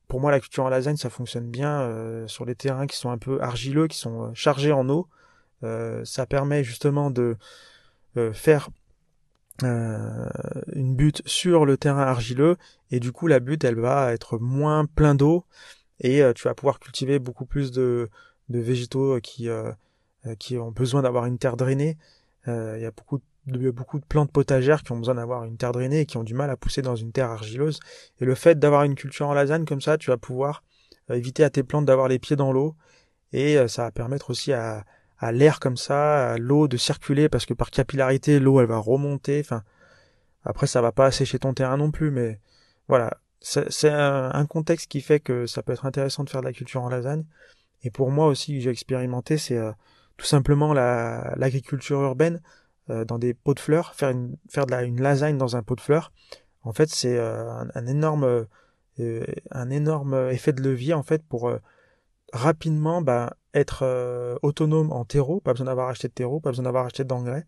pour 0.08 0.20
moi, 0.20 0.32
la 0.32 0.40
culture 0.40 0.66
en 0.66 0.70
lasagne, 0.70 0.98
ça 0.98 1.12
fonctionne 1.12 1.50
bien 1.50 2.26
sur 2.28 2.46
les 2.46 2.56
terrains 2.56 2.88
qui 2.88 2.98
sont 2.98 3.12
un 3.12 3.20
peu 3.20 3.40
argileux, 3.42 3.88
qui 3.88 3.98
sont 3.98 4.34
chargés 4.34 4.72
en 4.72 4.90
eau. 4.90 5.08
ça 6.04 6.26
permet 6.26 6.64
justement 6.64 7.12
de 7.12 7.38
faire 8.34 8.70
euh, 9.64 10.30
une 10.74 10.96
butte 10.96 11.24
sur 11.26 11.66
le 11.66 11.78
terrain 11.78 12.04
argileux 12.04 12.58
et 12.92 13.00
du 13.00 13.12
coup 13.12 13.26
la 13.26 13.40
butte 13.40 13.64
elle 13.64 13.80
va 13.80 14.14
être 14.14 14.38
moins 14.38 14.86
plein 14.86 15.16
d'eau 15.16 15.46
et 16.00 16.22
euh, 16.22 16.32
tu 16.32 16.44
vas 16.44 16.54
pouvoir 16.54 16.80
cultiver 16.80 17.18
beaucoup 17.18 17.46
plus 17.46 17.72
de, 17.72 18.08
de 18.50 18.60
végétaux 18.60 19.20
qui 19.20 19.50
euh, 19.50 19.72
qui 20.36 20.58
ont 20.58 20.72
besoin 20.72 21.02
d'avoir 21.02 21.26
une 21.26 21.38
terre 21.38 21.58
drainée. 21.58 21.98
Il 22.48 22.80
y 22.80 22.86
a 22.86 22.92
beaucoup 22.92 23.20
de, 23.46 23.72
beaucoup 23.72 24.00
de 24.00 24.06
plantes 24.06 24.32
potagères 24.32 24.84
qui 24.84 24.94
ont 24.94 24.98
besoin 24.98 25.16
d'avoir 25.16 25.44
une 25.44 25.58
terre 25.58 25.74
drainée 25.74 26.02
et 26.02 26.06
qui 26.06 26.18
ont 26.18 26.24
du 26.24 26.34
mal 26.34 26.50
à 26.50 26.56
pousser 26.56 26.82
dans 26.82 26.96
une 26.96 27.12
terre 27.12 27.30
argileuse. 27.30 27.80
Et 28.22 28.26
le 28.26 28.36
fait 28.36 28.58
d'avoir 28.58 28.84
une 28.84 28.96
culture 28.96 29.28
en 29.28 29.34
lasagne 29.34 29.66
comme 29.66 29.82
ça, 29.82 29.98
tu 29.98 30.10
vas 30.10 30.18
pouvoir 30.18 30.64
éviter 31.10 31.44
à 31.44 31.50
tes 31.50 31.64
plantes 31.64 31.86
d'avoir 31.86 32.08
les 32.08 32.20
pieds 32.20 32.36
dans 32.36 32.54
l'eau 32.54 32.76
et 33.34 33.58
ça 33.68 33.84
va 33.84 33.92
permettre 33.92 34.30
aussi 34.30 34.54
à, 34.54 34.86
à 35.20 35.32
l'air 35.32 35.60
comme 35.60 35.78
ça, 35.78 36.32
à 36.32 36.38
l'eau 36.38 36.68
de 36.68 36.78
circuler 36.78 37.30
parce 37.30 37.46
que 37.46 37.54
par 37.54 37.72
capillarité 37.72 38.40
l'eau 38.40 38.60
elle 38.62 38.68
va 38.68 38.78
remonter. 38.78 39.40
Enfin, 39.40 39.64
après 40.44 40.68
ça 40.68 40.82
va 40.82 40.92
pas 40.92 41.06
assécher 41.06 41.40
ton 41.40 41.54
terrain 41.54 41.78
non 41.78 41.92
plus, 41.92 42.12
mais 42.12 42.40
voilà, 42.88 43.18
c'est 43.42 43.90
un, 43.90 44.46
contexte 44.46 44.90
qui 44.90 45.02
fait 45.02 45.20
que 45.20 45.46
ça 45.46 45.64
peut 45.64 45.74
être 45.74 45.86
intéressant 45.86 46.24
de 46.24 46.30
faire 46.30 46.42
de 46.42 46.46
la 46.46 46.54
culture 46.54 46.82
en 46.82 46.90
lasagne. 46.90 47.26
Et 47.84 47.92
pour 47.92 48.12
moi 48.12 48.28
aussi, 48.28 48.62
j'ai 48.62 48.70
expérimenté, 48.70 49.38
c'est 49.38 49.58
euh, 49.58 49.72
tout 50.18 50.26
simplement 50.26 50.74
l'agriculture 50.74 52.02
urbaine 52.02 52.42
euh, 52.90 53.06
dans 53.06 53.20
des 53.20 53.34
pots 53.34 53.54
de 53.54 53.60
fleurs, 53.60 53.94
faire 53.96 54.10
une 54.10 54.36
faire 54.50 54.66
une 54.82 55.02
lasagne 55.02 55.38
dans 55.38 55.56
un 55.56 55.64
pot 55.64 55.76
de 55.76 55.82
fleurs. 55.82 56.12
En 56.64 56.74
fait, 56.74 56.90
c'est 56.90 57.18
euh, 57.18 57.64
un, 57.74 57.88
énorme 57.88 58.48
un 59.52 59.70
énorme 59.70 60.30
effet 60.32 60.54
de 60.54 60.62
levier 60.62 60.94
en 60.94 61.04
fait 61.04 61.24
pour 61.24 61.52
rapidement 62.34 63.02
bah, 63.02 63.38
être 63.54 63.84
euh, 63.84 64.38
autonome 64.42 64.92
en 64.92 65.06
terreau, 65.06 65.40
pas 65.40 65.54
besoin 65.54 65.66
d'avoir 65.66 65.90
acheté 65.90 66.08
de 66.08 66.14
terreau, 66.14 66.40
pas 66.40 66.52
besoin 66.52 66.64
d'avoir 66.64 66.86
acheté 66.86 67.04
d'engrais. 67.04 67.46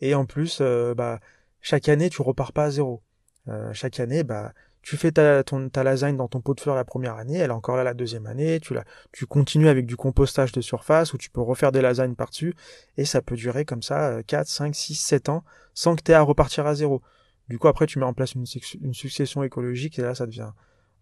Et 0.00 0.14
en 0.14 0.24
plus, 0.24 0.58
euh, 0.60 0.94
bah, 0.94 1.20
chaque 1.60 1.88
année, 1.88 2.10
tu 2.10 2.22
repars 2.22 2.52
pas 2.52 2.64
à 2.64 2.70
zéro. 2.70 3.02
Euh, 3.48 3.72
chaque 3.72 4.00
année, 4.00 4.22
bah, 4.24 4.52
tu 4.82 4.96
fais 4.96 5.12
ta, 5.12 5.42
lasagne 5.82 6.16
dans 6.16 6.28
ton 6.28 6.40
pot 6.40 6.54
de 6.54 6.60
fleurs 6.60 6.76
la 6.76 6.84
première 6.84 7.16
année, 7.16 7.38
elle 7.38 7.50
est 7.50 7.54
encore 7.54 7.76
là 7.76 7.84
la 7.84 7.94
deuxième 7.94 8.26
année, 8.26 8.60
tu, 8.60 8.74
la, 8.74 8.84
tu 9.12 9.26
continues 9.26 9.68
avec 9.68 9.86
du 9.86 9.96
compostage 9.96 10.52
de 10.52 10.60
surface 10.60 11.12
où 11.12 11.18
tu 11.18 11.30
peux 11.30 11.40
refaire 11.40 11.70
des 11.72 11.82
lasagnes 11.82 12.14
par-dessus, 12.14 12.54
et 12.96 13.04
ça 13.04 13.20
peut 13.20 13.36
durer 13.36 13.64
comme 13.64 13.82
ça 13.82 14.22
4, 14.26 14.46
5, 14.46 14.74
6, 14.74 14.94
7 14.94 15.28
ans 15.28 15.44
sans 15.74 15.96
que 15.96 16.02
tu 16.02 16.12
aies 16.12 16.14
à 16.14 16.22
repartir 16.22 16.66
à 16.66 16.74
zéro. 16.74 17.02
Du 17.48 17.58
coup, 17.58 17.68
après, 17.68 17.86
tu 17.86 17.98
mets 17.98 18.04
en 18.04 18.14
place 18.14 18.34
une, 18.34 18.46
succession 18.94 19.42
écologique, 19.42 19.98
et 19.98 20.02
là, 20.02 20.14
ça 20.14 20.26
devient 20.26 20.50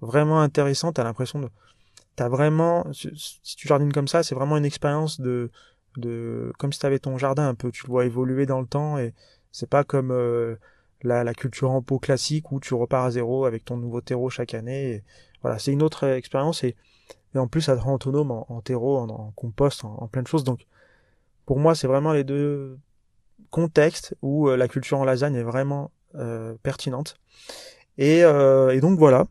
vraiment 0.01 0.41
intéressant, 0.41 0.93
tu 0.93 1.01
as 1.01 1.05
l'impression 1.05 1.41
de 1.41 1.49
t'as 2.17 2.29
vraiment, 2.29 2.85
si 2.93 3.57
tu 3.57 3.69
jardines 3.69 3.93
comme 3.93 4.09
ça, 4.09 4.25
c'est 4.25 4.35
vraiment 4.35 4.57
une 4.57 4.65
expérience 4.65 5.21
de, 5.21 5.53
de, 5.99 6.53
comme 6.59 6.73
si 6.73 6.81
t'avais 6.81 6.99
ton 6.99 7.17
jardin 7.17 7.49
un 7.49 7.55
peu, 7.55 7.71
tu 7.71 7.87
le 7.87 7.91
vois 7.91 8.07
évoluer 8.07 8.45
dans 8.45 8.61
le 8.61 8.67
temps 8.67 8.99
et 8.99 9.15
c'est 9.53 9.69
pas 9.69 9.85
comme 9.85 10.11
euh, 10.11 10.57
la, 11.03 11.35
culture 11.35 11.71
en 11.71 11.83
pot 11.83 11.99
classique 11.99 12.53
où 12.53 12.61
tu 12.61 12.75
repars 12.75 13.05
à 13.05 13.11
zéro 13.11 13.45
avec 13.45 13.65
ton 13.65 13.77
nouveau 13.77 14.01
terreau 14.01 14.31
chaque 14.31 14.55
année. 14.55 15.03
voilà, 15.43 15.59
c'est 15.59 15.73
une 15.73 15.83
autre 15.83 16.05
expérience 16.05 16.65
et, 16.65 16.77
en 17.35 17.47
plus 17.47 17.61
ça 17.61 17.77
te 17.77 17.81
rend 17.81 17.95
autonome 17.95 18.31
en, 18.31 18.61
terreau, 18.61 18.99
en, 18.99 19.33
compost, 19.37 19.85
en, 19.85 20.09
plein 20.09 20.23
de 20.23 20.29
choses. 20.29 20.45
Donc 20.45 20.67
pour 21.47 21.59
moi, 21.59 21.75
c'est 21.75 21.87
vraiment 21.87 22.13
les 22.13 22.25
deux 22.25 22.79
contextes 23.51 24.17
où 24.23 24.49
euh, 24.49 24.57
la 24.57 24.69
culture 24.69 24.99
en 24.99 25.05
lasagne 25.05 25.37
est 25.37 25.43
vraiment 25.43 25.91
euh, 26.17 26.55
pertinente. 26.63 27.17
Et, 27.97 28.21
et 28.21 28.81
donc 28.81 28.99
voilà. 28.99 29.27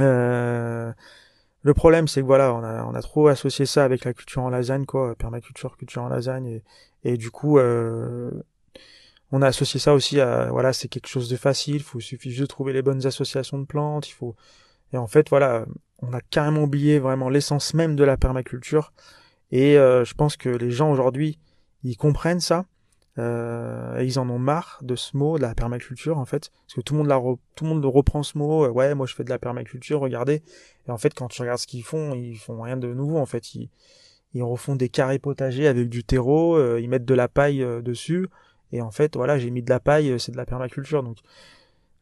Euh, 0.00 0.92
le 1.62 1.74
problème, 1.74 2.08
c'est 2.08 2.22
que 2.22 2.26
voilà, 2.26 2.52
on 2.54 2.94
a, 2.94 3.02
trop 3.02 3.28
associé 3.28 3.66
ça 3.66 3.84
avec 3.84 4.04
la 4.04 4.14
culture 4.14 4.42
en 4.42 4.50
lasagne, 4.50 4.84
quoi, 4.84 5.14
permaculture, 5.14 5.76
culture 5.76 6.02
en 6.02 6.08
lasagne, 6.08 6.60
et, 7.04 7.16
du 7.16 7.30
coup, 7.30 7.58
euh, 7.58 8.30
on 9.32 9.42
a 9.42 9.48
associé 9.48 9.80
ça 9.80 9.94
aussi 9.94 10.20
à, 10.20 10.50
voilà, 10.50 10.72
c'est 10.72 10.88
quelque 10.88 11.08
chose 11.08 11.28
de 11.28 11.36
facile, 11.36 11.82
il 11.94 12.02
suffit 12.02 12.30
juste 12.30 12.42
de 12.42 12.46
trouver 12.46 12.72
les 12.72 12.82
bonnes 12.82 13.06
associations 13.06 13.58
de 13.58 13.64
plantes, 13.64 14.08
il 14.08 14.12
faut, 14.12 14.36
et 14.92 14.96
en 14.96 15.06
fait, 15.06 15.30
voilà, 15.30 15.64
on 16.00 16.12
a 16.12 16.20
carrément 16.20 16.62
oublié 16.62 16.98
vraiment 16.98 17.28
l'essence 17.28 17.74
même 17.74 17.96
de 17.96 18.04
la 18.04 18.16
permaculture, 18.16 18.92
et 19.50 19.78
euh, 19.78 20.04
je 20.04 20.14
pense 20.14 20.36
que 20.36 20.48
les 20.48 20.70
gens 20.70 20.92
aujourd'hui, 20.92 21.38
ils 21.82 21.96
comprennent 21.96 22.40
ça, 22.40 22.66
euh, 23.18 23.98
et 23.98 24.06
ils 24.06 24.18
en 24.18 24.28
ont 24.30 24.38
marre 24.38 24.78
de 24.82 24.96
ce 24.96 25.16
mot, 25.16 25.36
de 25.36 25.42
la 25.42 25.54
permaculture 25.54 26.18
en 26.18 26.24
fait, 26.24 26.50
parce 26.66 26.74
que 26.74 26.80
tout 26.80 26.94
le 26.94 26.98
monde 26.98 27.08
la 27.08 27.20
tout 27.54 27.64
le 27.64 27.70
monde 27.70 27.84
reprend 27.84 28.22
ce 28.22 28.38
mot. 28.38 28.64
Euh, 28.64 28.70
ouais, 28.70 28.94
moi 28.94 29.06
je 29.06 29.14
fais 29.14 29.24
de 29.24 29.30
la 29.30 29.38
permaculture, 29.38 30.00
regardez. 30.00 30.42
Et 30.88 30.90
en 30.90 30.96
fait, 30.96 31.12
quand 31.12 31.28
tu 31.28 31.42
regardes 31.42 31.58
ce 31.58 31.66
qu'ils 31.66 31.84
font, 31.84 32.14
ils 32.14 32.38
font 32.38 32.62
rien 32.62 32.76
de 32.78 32.92
nouveau 32.92 33.18
en 33.18 33.26
fait. 33.26 33.54
Ils, 33.54 33.68
ils 34.32 34.42
refont 34.42 34.76
des 34.76 34.88
carrés 34.88 35.18
potagers 35.18 35.66
avec 35.66 35.90
du 35.90 36.04
terreau, 36.04 36.56
euh, 36.56 36.80
ils 36.80 36.88
mettent 36.88 37.04
de 37.04 37.14
la 37.14 37.28
paille 37.28 37.66
dessus. 37.82 38.28
Et 38.72 38.82
en 38.82 38.90
fait, 38.90 39.16
voilà, 39.16 39.38
j'ai 39.38 39.50
mis 39.50 39.62
de 39.62 39.70
la 39.70 39.80
paille, 39.80 40.18
c'est 40.18 40.32
de 40.32 40.36
la 40.36 40.46
permaculture. 40.46 41.02
Donc 41.02 41.18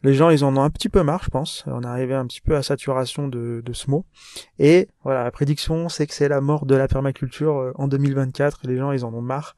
les 0.03 0.15
gens, 0.15 0.31
ils 0.31 0.45
en 0.45 0.57
ont 0.57 0.63
un 0.63 0.71
petit 0.71 0.89
peu 0.89 1.03
marre, 1.03 1.25
je 1.25 1.31
pense. 1.31 1.65
On 1.67 1.83
est 1.83 1.87
arrivé 1.87 2.15
un 2.15 2.27
petit 2.27 2.41
peu 2.41 2.57
à 2.57 2.63
saturation 2.63 3.29
de, 3.29 3.63
de 3.65 3.73
ce 3.73 3.91
mot. 3.91 4.07
Et 4.59 4.89
voilà, 5.03 5.25
la 5.25 5.31
prédiction, 5.31 5.89
c'est 5.89 6.07
que 6.07 6.15
c'est 6.15 6.29
la 6.29 6.41
mort 6.41 6.65
de 6.65 6.75
la 6.75 6.89
permaculture 6.89 7.73
en 7.75 7.87
2024. 7.87 8.61
Les 8.65 8.77
gens, 8.77 8.93
ils 8.93 9.05
en 9.05 9.13
ont 9.13 9.21
marre. 9.21 9.57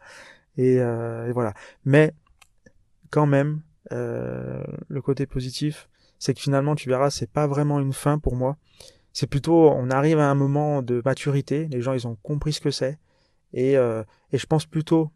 Euh, 0.59 1.29
et, 1.29 1.33
voilà. 1.33 1.55
Mais 1.85 2.13
quand 3.11 3.27
même, 3.27 3.63
euh, 3.93 4.63
le 4.89 5.03
côté 5.03 5.27
positif, 5.27 5.89
c'est 6.19 6.35
que 6.35 6.41
finalement, 6.41 6.75
tu 6.75 6.89
verras, 6.89 7.11
c'est 7.11 7.31
pas 7.31 7.47
vraiment 7.47 7.81
une 7.81 7.93
fin 7.93 8.19
pour 8.19 8.37
moi. 8.37 8.57
C'est 9.13 9.27
plutôt, 9.27 9.71
on 9.71 9.91
arrive 9.91 10.19
à 10.19 10.31
un 10.31 10.35
moment 10.35 10.83
de 10.83 11.03
maturité. 11.05 11.69
Les 11.71 11.83
gens, 11.83 11.93
ils 11.93 12.07
ont 12.07 12.17
compris 12.23 12.53
ce 12.53 12.61
que 12.61 12.71
c'est. 12.71 12.99
Et, 13.53 13.77
euh, 13.77 14.03
et 14.33 14.39
je 14.39 14.47
pense 14.47 14.65
plutôt 14.65 15.11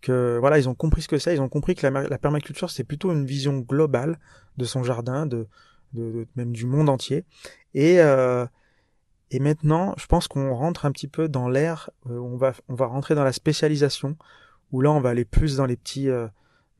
que 0.00 0.38
voilà, 0.38 0.58
ils 0.58 0.68
ont 0.68 0.74
compris 0.74 1.02
ce 1.02 1.08
que 1.08 1.18
c'est, 1.18 1.34
ils 1.34 1.40
ont 1.40 1.48
compris 1.48 1.74
que 1.74 1.86
la, 1.86 2.18
permaculture 2.18 2.70
c'est 2.70 2.84
plutôt 2.84 3.12
une 3.12 3.24
vision 3.24 3.58
globale 3.58 4.18
de 4.56 4.64
son 4.64 4.82
jardin, 4.82 5.26
de, 5.26 5.46
de, 5.94 6.26
même 6.36 6.52
du 6.52 6.66
monde 6.66 6.88
entier. 6.88 7.24
Et 7.74 8.00
euh, 8.00 8.46
et 9.30 9.38
maintenant, 9.38 9.94
je 9.96 10.06
pense 10.06 10.28
qu'on 10.28 10.54
rentre 10.54 10.84
un 10.84 10.92
petit 10.92 11.08
peu 11.08 11.26
dans 11.26 11.48
l'ère, 11.48 11.90
euh, 12.10 12.18
on 12.18 12.36
va 12.36 12.52
on 12.68 12.74
va 12.74 12.86
rentrer 12.86 13.14
dans 13.14 13.24
la 13.24 13.32
spécialisation, 13.32 14.16
où 14.72 14.80
là 14.80 14.92
on 14.92 15.00
va 15.00 15.10
aller 15.10 15.24
plus 15.24 15.56
dans 15.56 15.66
les 15.66 15.76
petits 15.76 16.08
euh, 16.08 16.28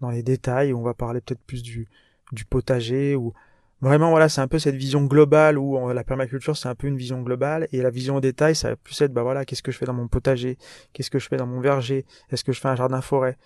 dans 0.00 0.10
les 0.10 0.22
détails, 0.22 0.74
on 0.74 0.82
va 0.82 0.94
parler 0.94 1.20
peut-être 1.20 1.42
plus 1.46 1.62
du 1.62 1.88
du 2.32 2.44
potager 2.44 3.16
ou 3.16 3.32
Vraiment, 3.82 4.10
voilà, 4.10 4.28
c'est 4.28 4.40
un 4.40 4.46
peu 4.48 4.60
cette 4.60 4.76
vision 4.76 5.04
globale 5.04 5.58
où 5.58 5.88
la 5.92 6.04
permaculture, 6.04 6.56
c'est 6.56 6.68
un 6.68 6.74
peu 6.76 6.86
une 6.86 6.96
vision 6.96 7.20
globale 7.20 7.66
et 7.72 7.82
la 7.82 7.90
vision 7.90 8.16
au 8.16 8.20
détail, 8.20 8.54
ça 8.54 8.70
va 8.70 8.76
plus 8.76 9.00
être, 9.02 9.12
bah 9.12 9.24
voilà, 9.24 9.44
qu'est-ce 9.44 9.62
que 9.62 9.72
je 9.72 9.78
fais 9.78 9.86
dans 9.86 9.92
mon 9.92 10.06
potager, 10.06 10.56
qu'est-ce 10.92 11.10
que 11.10 11.18
je 11.18 11.28
fais 11.28 11.36
dans 11.36 11.48
mon 11.48 11.60
verger, 11.60 12.06
est-ce 12.30 12.44
que 12.44 12.52
je 12.52 12.60
fais 12.60 12.68
un 12.68 12.76
jardin 12.76 13.00
forêt? 13.00 13.36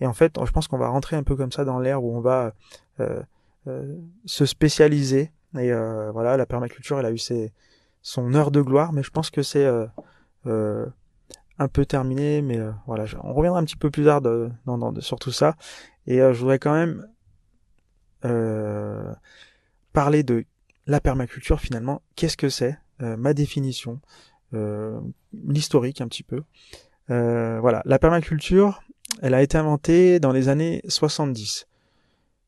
Et 0.00 0.06
en 0.06 0.12
fait, 0.12 0.32
je 0.44 0.50
pense 0.50 0.68
qu'on 0.68 0.78
va 0.78 0.88
rentrer 0.88 1.16
un 1.16 1.22
peu 1.22 1.36
comme 1.36 1.52
ça 1.52 1.64
dans 1.64 1.78
l'ère 1.78 2.02
où 2.02 2.16
on 2.16 2.20
va 2.20 2.54
euh, 3.00 3.22
euh, 3.68 3.96
se 4.24 4.46
spécialiser. 4.46 5.30
Et 5.56 5.72
euh, 5.72 6.10
voilà, 6.10 6.36
la 6.36 6.46
permaculture, 6.46 6.98
elle 6.98 7.06
a 7.06 7.12
eu 7.12 7.18
ses, 7.18 7.52
son 8.02 8.34
heure 8.34 8.50
de 8.50 8.60
gloire, 8.60 8.92
mais 8.92 9.02
je 9.02 9.10
pense 9.10 9.30
que 9.30 9.42
c'est 9.42 9.66
un 10.44 11.68
peu 11.72 11.86
terminé. 11.86 12.42
Mais 12.42 12.58
voilà, 12.86 13.04
on 13.22 13.32
reviendra 13.32 13.60
un 13.60 13.64
petit 13.64 13.76
peu 13.76 13.90
plus 13.90 14.04
tard 14.04 14.20
de, 14.20 14.50
sur 14.98 15.18
tout 15.18 15.30
ça. 15.30 15.54
Et 16.06 16.18
je 16.18 16.38
voudrais 16.38 16.58
quand 16.58 16.74
même 16.74 17.06
parler 19.94 20.24
de 20.24 20.44
la 20.86 21.00
permaculture 21.00 21.60
finalement, 21.60 22.02
qu'est-ce 22.16 22.36
que 22.36 22.50
c'est, 22.50 22.76
euh, 23.00 23.16
ma 23.16 23.32
définition, 23.32 24.00
euh, 24.52 25.00
l'historique 25.32 26.02
un 26.02 26.08
petit 26.08 26.24
peu. 26.24 26.42
Euh, 27.10 27.58
voilà, 27.60 27.80
la 27.86 27.98
permaculture, 27.98 28.82
elle 29.22 29.32
a 29.32 29.42
été 29.42 29.56
inventée 29.56 30.20
dans 30.20 30.32
les 30.32 30.48
années 30.48 30.82
70. 30.88 31.66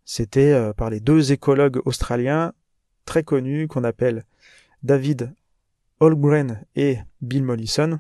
C'était 0.05 0.73
par 0.77 0.89
les 0.89 1.01
deux 1.01 1.33
écologues 1.33 1.81
australiens 1.85 2.53
très 3.07 3.25
connus 3.25 3.67
qu'on 3.67 3.83
appelle 3.83 4.25
David 4.85 5.35
Holmgren 5.99 6.65
et 6.77 6.99
Bill 7.23 7.43
Mollison. 7.43 7.99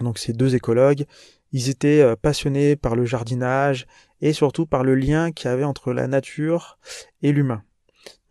Donc 0.00 0.18
ces 0.18 0.34
deux 0.34 0.54
écologues, 0.54 1.06
ils 1.52 1.70
étaient 1.70 2.14
passionnés 2.16 2.76
par 2.76 2.94
le 2.94 3.06
jardinage 3.06 3.86
et 4.20 4.34
surtout 4.34 4.66
par 4.66 4.84
le 4.84 4.94
lien 4.94 5.32
qu'il 5.32 5.48
y 5.48 5.52
avait 5.52 5.64
entre 5.64 5.94
la 5.94 6.08
nature 6.08 6.78
et 7.22 7.32
l'humain. 7.32 7.62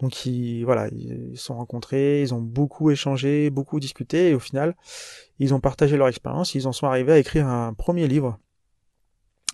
Donc 0.03 0.25
ils, 0.25 0.65
voilà, 0.65 0.89
ils 0.89 1.37
se 1.37 1.45
sont 1.45 1.55
rencontrés, 1.55 2.21
ils 2.21 2.33
ont 2.33 2.41
beaucoup 2.41 2.91
échangé, 2.91 3.49
beaucoup 3.49 3.79
discuté, 3.79 4.31
et 4.31 4.33
au 4.33 4.39
final, 4.39 4.75
ils 5.39 5.53
ont 5.53 5.61
partagé 5.61 5.95
leur 5.95 6.09
expérience, 6.09 6.55
ils 6.55 6.67
en 6.67 6.73
sont 6.73 6.87
arrivés 6.87 7.13
à 7.13 7.17
écrire 7.17 7.47
un 7.47 7.73
premier 7.73 8.05
livre 8.09 8.37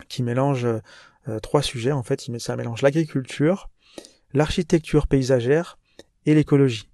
qui 0.07 0.23
mélange 0.23 0.65
euh, 0.65 1.39
trois 1.39 1.61
sujets. 1.61 1.91
En 1.91 2.01
fait, 2.01 2.27
ça 2.39 2.55
mélange 2.55 2.81
l'agriculture, 2.81 3.69
l'architecture 4.33 5.05
paysagère 5.05 5.77
et 6.25 6.33
l'écologie. 6.33 6.89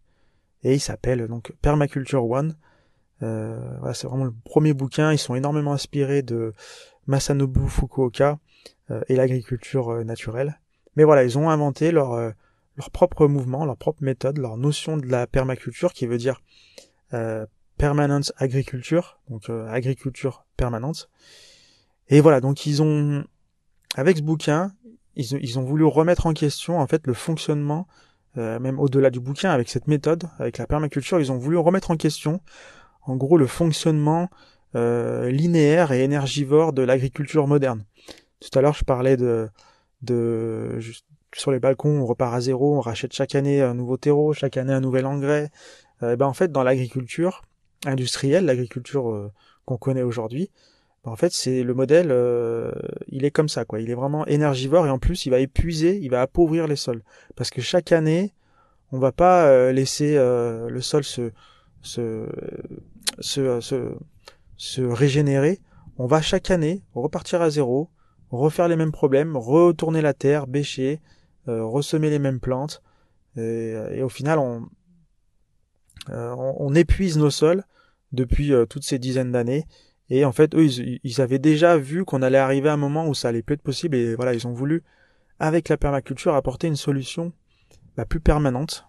Et 0.64 0.74
il 0.74 0.82
s'appelle 0.82 1.26
donc 1.30 1.54
Permaculture 1.62 2.30
One. 2.30 2.58
Euh, 3.24 3.78
voilà, 3.80 3.94
c'est 3.94 4.08
vraiment 4.08 4.26
le 4.26 4.34
premier 4.44 4.74
bouquin. 4.74 5.14
Ils 5.14 5.18
sont 5.18 5.36
énormément 5.36 5.72
inspirés 5.72 6.24
de 6.24 6.54
Masanobu 7.08 7.70
Fukuoka 7.70 8.38
euh, 8.92 9.00
et 9.08 9.16
l'agriculture 9.16 10.04
naturelle. 10.04 10.60
Mais 10.98 11.06
voilà, 11.06 11.24
ils 11.24 11.38
ont 11.38 11.50
inventé 11.50 11.92
leur 11.92 12.34
leur 12.78 12.92
propre 12.92 13.28
mouvement, 13.28 13.66
leur 13.66 13.78
propre 13.78 14.04
méthode, 14.04 14.38
leur 14.38 14.58
notion 14.58 14.98
de 14.98 15.08
la 15.08 15.28
permaculture 15.28 15.94
qui 15.94 16.08
veut 16.08 16.18
dire 16.18 16.42
euh, 17.14 17.46
permanence 17.78 18.34
agriculture, 18.38 19.20
donc 19.30 19.50
euh, 19.50 19.68
agriculture 19.68 20.46
permanente. 20.58 21.10
Et 22.08 22.22
voilà, 22.22 22.42
donc 22.42 22.66
ils 22.66 22.82
ont, 22.82 23.24
avec 23.96 24.18
ce 24.18 24.22
bouquin, 24.22 24.72
ils, 25.16 25.60
ont 25.60 25.64
voulu 25.64 25.86
remettre 25.86 26.26
en 26.26 26.34
question 26.34 26.80
en 26.80 26.88
fait 26.88 27.08
le 27.08 27.14
fonctionnement, 27.14 27.88
euh, 28.38 28.60
même 28.60 28.80
au-delà 28.80 29.10
du 29.10 29.20
bouquin, 29.20 29.52
avec 29.52 29.70
cette 29.70 29.88
méthode, 29.88 30.26
avec 30.40 30.58
la 30.58 30.68
permaculture, 30.68 31.20
ils 31.20 31.32
ont 31.32 31.38
voulu 31.38 31.58
remettre 31.58 31.92
en 31.92 31.98
question, 31.98 32.42
en 33.04 33.16
gros, 33.16 33.38
le 33.38 33.48
fonctionnement 33.48 34.30
linéaire 34.74 35.94
et 35.94 36.04
énergivore 36.04 36.74
de 36.74 36.82
l'agriculture 36.82 37.48
moderne. 37.48 37.86
Tout 38.42 38.60
à 38.60 38.62
l'heure, 38.62 38.74
je 38.74 38.84
parlais 38.84 39.16
de, 39.16 39.48
de, 40.02 40.80
sur 41.38 41.52
les 41.52 41.60
balcons, 41.60 42.02
on 42.02 42.06
repart 42.06 42.34
à 42.34 42.40
zéro, 42.42 42.78
on 42.78 42.82
rachète 42.82 43.14
chaque 43.14 43.36
année 43.36 43.62
un 43.62 43.74
nouveau 43.74 43.98
terreau, 43.98 44.34
chaque 44.34 44.58
année 44.58 44.74
un 44.74 44.80
nouvel 44.80 45.06
engrais. 45.06 45.50
Euh, 46.02 46.14
et 46.14 46.16
ben 46.16 46.26
en 46.26 46.34
fait, 46.34 46.52
dans 46.52 46.64
l'agriculture 46.64 47.44
industrielle, 47.86 48.46
l'agriculture 48.46 49.12
euh, 49.12 49.32
qu'on 49.66 49.78
connaît 49.78 50.02
aujourd'hui, 50.02 50.50
ben 51.04 51.12
en 51.12 51.16
fait, 51.16 51.34
c'est 51.34 51.64
le 51.64 51.74
modèle, 51.74 52.08
euh, 52.10 52.72
il 53.10 53.26
est 53.26 53.32
comme 53.32 53.50
ça, 53.50 53.66
quoi. 53.66 53.82
Il 53.82 53.90
est 53.90 53.96
vraiment 53.96 54.26
énergivore 54.28 54.88
et 54.88 54.90
en 54.90 54.98
plus, 54.98 55.26
il 55.26 55.30
va 55.30 55.40
épuiser, 55.40 56.00
il 56.02 56.10
va 56.10 56.22
appauvrir 56.22 56.68
les 56.68 56.78
sols, 56.78 57.04
parce 57.36 57.50
que 57.50 57.62
chaque 57.62 57.92
année, 57.92 58.34
on 58.92 59.00
va 59.00 59.12
pas 59.12 59.72
laisser 59.74 60.16
le 60.16 60.80
sol 60.80 61.04
se 61.04 61.32
se, 61.82 62.28
se 63.20 63.96
se 64.58 64.82
régénérer. 64.82 65.60
On 65.98 66.06
va 66.06 66.22
chaque 66.22 66.50
année 66.50 66.82
repartir 66.94 67.42
à 67.42 67.50
zéro, 67.50 67.90
refaire 68.32 68.68
les 68.68 68.76
mêmes 68.78 68.92
problèmes, 68.94 69.36
retourner 69.36 70.02
la 70.02 70.14
terre, 70.14 70.48
bêcher, 70.48 71.02
ressemer 71.48 72.10
les 72.10 72.20
mêmes 72.20 72.40
plantes, 72.40 72.82
et, 73.38 74.02
au 74.02 74.10
final 74.10 74.40
euh, 76.10 76.34
on, 76.38 76.56
on, 76.60 76.76
épuise 76.76 77.18
nos 77.18 77.30
sols 77.30 77.64
depuis 78.12 78.54
euh, 78.54 78.66
toutes 78.66 78.84
ces 78.84 79.00
dizaines 79.00 79.32
d'années. 79.32 79.66
Et 80.10 80.24
en 80.24 80.32
fait, 80.32 80.54
eux, 80.54 80.68
ils, 81.04 81.22
avaient 81.22 81.40
déjà 81.40 81.78
vu 81.78 82.06
qu'on 82.06 82.22
allait 82.22 82.38
arriver 82.38 82.70
à 82.70 82.74
un 82.74 82.78
moment 82.78 83.08
où 83.08 83.16
ça 83.16 83.30
allait 83.30 83.42
plus 83.42 83.56
être 83.56 83.64
possible, 83.64 83.98
et 83.98 84.16
voilà, 84.16 84.34
ils 84.36 84.46
ont 84.46 84.54
voulu, 84.54 84.84
avec 85.40 85.68
la 85.68 85.78
permaculture, 85.78 86.36
apporter 86.36 86.68
une 86.68 86.76
solution 86.76 87.34
la 87.98 88.06
plus 88.06 88.20
permanente. 88.20 88.86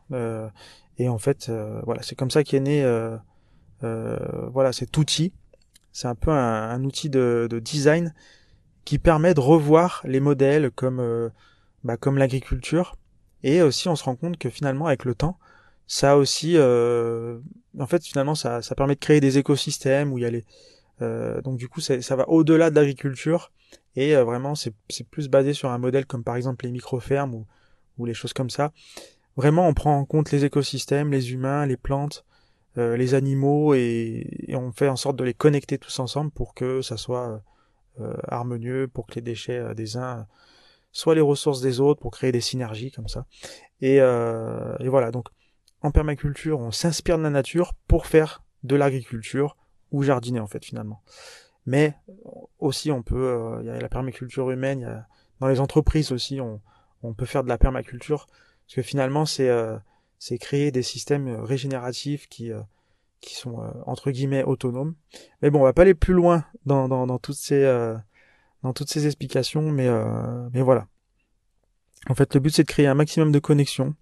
et 0.99 1.09
en 1.09 1.16
fait, 1.19 1.51
voilà, 1.85 2.03
c'est 2.03 2.16
comme 2.16 2.31
ça 2.31 2.45
qu'est 2.45 2.61
né, 2.61 2.85
voilà, 3.81 4.73
cet 4.75 4.99
outil. 4.99 5.33
C'est 5.90 6.09
un 6.09 6.14
peu 6.14 6.33
un, 6.33 6.85
outil 6.85 7.09
de, 7.09 7.49
de, 7.49 7.61
design 7.61 8.12
qui 8.85 8.99
permet 8.99 9.33
de 9.33 9.40
revoir 9.40 10.03
les 10.05 10.21
modèles 10.21 10.71
comme 10.71 11.31
bah, 11.85 11.97
comme 11.97 12.19
l'agriculture. 12.19 12.97
Et 13.43 13.62
aussi, 13.62 13.89
on 13.89 13.97
se 13.97 14.05
rend 14.05 14.17
compte 14.17 14.39
que 14.39 14.51
finalement, 14.51 14.87
avec 14.87 15.05
le 15.05 15.15
temps, 15.15 15.39
ça 15.87 16.17
aussi, 16.17 16.55
euh, 16.57 17.39
en 17.79 17.87
fait, 17.87 18.05
finalement, 18.05 18.35
ça, 18.35 18.62
ça 18.62 18.75
permet 18.75 18.95
de 18.95 19.01
créer 19.01 19.21
des 19.21 19.39
écosystèmes 19.39 20.12
où 20.12 20.19
il 20.19 20.23
y 20.23 20.25
a 20.27 20.31
les, 20.31 20.45
euh, 21.03 21.41
donc 21.43 21.59
du 21.59 21.69
coup, 21.69 21.81
ça, 21.81 22.01
ça 22.03 22.17
va 22.17 22.29
au-delà 22.29 22.71
de 22.71 22.77
l'agriculture 22.77 23.53
et 23.97 24.17
euh, 24.17 24.25
vraiment, 24.25 24.55
c'est 24.55 24.75
plus 25.11 25.29
basé 25.29 25.53
sur 25.53 25.71
un 25.71 25.79
modèle 25.79 26.07
comme 26.07 26.25
par 26.25 26.37
exemple 26.37 26.65
les 26.65 26.73
micro-fermes 26.73 27.35
ou, 27.35 27.47
ou 27.99 28.07
les 28.07 28.15
choses 28.15 28.33
comme 28.33 28.51
ça. 28.51 28.73
Vraiment, 29.37 29.69
on 29.69 29.75
prend 29.75 29.99
en 29.99 30.05
compte 30.05 30.31
les 30.31 30.45
écosystèmes, 30.45 31.11
les 31.11 31.33
humains, 31.33 31.67
les 31.67 31.77
plantes, 31.77 32.25
euh, 32.79 32.97
les 32.97 33.15
animaux 33.15 33.75
et, 33.75 34.27
et, 34.49 34.57
on 34.57 34.73
fait 34.73 34.89
en 34.89 34.97
sorte 34.97 35.17
de 35.17 35.25
les 35.25 35.35
connecter 35.35 35.79
tous 35.79 35.99
ensemble 35.99 36.31
pour 36.31 36.55
que 36.55 36.83
ça 36.83 36.97
soit 36.97 37.43
euh, 38.01 38.15
harmonieux, 38.29 38.89
pour 38.89 39.07
que 39.07 39.15
les 39.15 39.23
déchets 39.23 39.75
des 39.75 39.97
uns 39.97 40.27
soit 40.97 41.15
les 41.15 41.21
ressources 41.21 41.61
des 41.61 41.79
autres 41.79 42.01
pour 42.01 42.11
créer 42.11 42.33
des 42.33 42.41
synergies 42.41 42.91
comme 42.91 43.07
ça. 43.07 43.27
Et, 43.83 44.01
euh, 44.01 44.75
et 44.81 44.89
voilà, 44.89 45.11
donc 45.11 45.29
en 45.83 45.91
permaculture, 45.91 46.59
on 46.59 46.71
s'inspire 46.71 47.19
de 47.19 47.23
la 47.23 47.29
nature 47.29 47.75
pour 47.87 48.07
faire 48.07 48.43
de 48.65 48.77
l'agriculture 48.77 49.59
ou 49.93 50.03
jardiner 50.03 50.41
en 50.41 50.47
fait 50.47 50.65
finalement. 50.65 51.03
Mais 51.67 51.95
aussi 52.59 52.91
on 52.91 53.03
peut, 53.03 53.29
euh, 53.29 53.59
il 53.61 53.67
y 53.67 53.71
a 53.71 53.79
la 53.79 53.91
permaculture 53.91 54.51
humaine, 54.51 54.81
y 54.81 54.85
a, 54.85 55.07
dans 55.41 55.49
les 55.49 55.61
entreprises 55.61 56.13
aussi 56.13 56.41
on, 56.41 56.63
on 57.03 57.13
peut 57.13 57.27
faire 57.27 57.45
de 57.45 57.51
la 57.51 57.59
permaculture 57.59 58.27
parce 58.65 58.77
que 58.77 58.83
finalement 58.83 59.27
c'est 59.27 59.51
euh, 59.51 59.77
créer 60.41 60.71
des 60.71 60.83
systèmes 60.83 61.29
régénératifs 61.29 62.27
qui 62.31 62.53
euh, 62.53 62.61
qui 63.21 63.35
sont 63.35 63.61
euh, 63.61 63.69
entre 63.85 64.11
guillemets 64.11 64.45
autonomes. 64.45 64.95
Mais 65.43 65.51
bon, 65.51 65.61
on 65.61 65.65
va 65.65 65.75
pas 65.75 65.83
aller 65.83 65.95
plus 65.95 66.15
loin 66.15 66.47
dans 66.65 66.89
dans, 66.89 67.07
dans 67.07 67.19
toutes 67.19 67.37
ces 67.37 67.67
dans 68.62 68.73
toutes 68.73 68.90
ces 68.90 69.07
explications, 69.07 69.71
mais, 69.71 69.87
euh, 69.87 70.49
mais 70.53 70.62
voilà. 70.62 70.87
En 72.09 72.14
fait, 72.14 72.35
le 72.35 72.40
but 72.40 72.51
c'est 72.51 72.62
de 72.62 72.69
créer 72.69 72.87
un 72.87 72.95
maximum 72.95 73.33
de 73.33 73.38
connexions, 73.38 73.95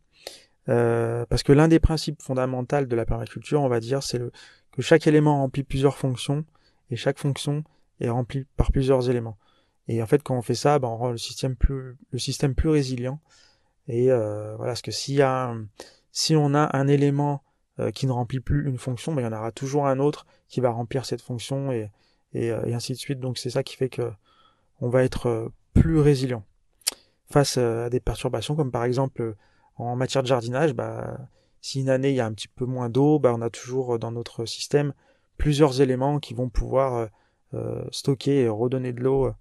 euh, 0.69 1.27
parce 1.27 1.43
que 1.43 1.53
l'un 1.53 1.69
des 1.69 1.81
principes 1.81 2.23
fondamentaux 2.23 2.85
de 2.85 2.97
la 2.97 3.05
permaculture, 3.05 3.61
on 3.63 3.69
va 3.69 3.81
dire, 3.81 4.03
c'est 4.03 4.21
que 4.73 4.83
chaque 4.83 5.07
élément 5.07 5.39
remplit 5.39 5.63
plusieurs 5.63 5.97
fonctions, 5.97 6.45
et 6.91 6.97
chaque 6.97 7.19
fonction 7.19 7.65
est 8.01 8.09
remplie 8.09 8.47
par 8.57 8.73
plusieurs 8.73 9.09
éléments. 9.09 9.39
Et 9.89 10.03
en 10.03 10.07
fait, 10.07 10.23
quand 10.23 10.37
on 10.37 10.43
fait 10.43 10.55
ça, 10.55 10.79
ben, 10.79 10.89
on 10.89 10.97
rend 10.97 11.11
le 11.11 11.19
système 11.19 11.57
plus, 11.57 11.97
le 12.11 12.19
système 12.19 12.55
plus 12.55 12.69
résilient. 12.69 13.21
Et 13.87 14.11
euh, 14.11 14.55
voilà, 14.57 14.73
parce 14.73 14.83
que 14.83 14.91
s'il 14.91 15.15
y 15.15 15.23
a 15.23 15.55
si 16.11 16.37
on 16.37 16.55
a 16.55 16.77
un 16.77 16.89
élément 16.89 17.43
euh, 17.81 17.91
qui 17.91 18.07
ne 18.07 18.13
remplit 18.13 18.41
plus 18.41 18.67
une 18.69 18.79
fonction, 18.79 19.13
ben, 19.13 19.23
il 19.23 19.25
y 19.25 19.27
en 19.27 19.37
aura 19.37 19.53
toujours 19.53 19.87
un 19.87 19.99
autre 19.99 20.27
qui 20.49 20.61
va 20.61 20.71
remplir 20.71 21.05
cette 21.05 21.21
fonction 21.21 21.73
et, 21.73 21.91
et, 22.33 22.47
et 22.47 22.75
ainsi 22.75 22.93
de 22.93 22.99
suite. 22.99 23.21
Donc 23.21 23.37
c'est 23.37 23.51
ça 23.51 23.63
qui 23.63 23.77
fait 23.77 23.89
que 23.89 24.11
on 24.85 24.91
va 24.91 25.03
être 25.03 25.29
euh, 25.29 25.49
plus 25.73 25.99
résilient 25.99 26.45
face 27.31 27.57
euh, 27.57 27.87
à 27.87 27.91
des 27.91 28.01
perturbations 28.01 28.55
comme 28.55 28.71
par 28.71 28.85
exemple 28.85 29.23
euh, 29.23 29.35
en 29.77 29.97
matière 29.97 30.23
de 30.23 30.29
jardinage, 30.29 30.75
bah, 30.75 31.19
si 31.63 31.81
une 31.81 31.89
année 31.89 32.11
il 32.11 32.17
y 32.17 32.21
a 32.21 32.27
un 32.27 32.35
petit 32.35 32.49
peu 32.49 32.67
moins 32.67 32.91
d'eau, 32.91 33.19
bah, 33.19 33.33
on 33.35 33.41
a 33.41 33.49
toujours 33.49 33.99
dans 33.99 34.13
notre 34.13 34.45
système 34.45 34.93
plusieurs 35.39 35.81
éléments 35.81 36.21
qui 36.21 36.33
vont 36.33 36.49
pouvoir 36.49 37.09
stocker 37.91 38.43
et 38.43 38.49
redonner 38.49 38.93
de 38.93 39.01
l'eau. 39.01 39.33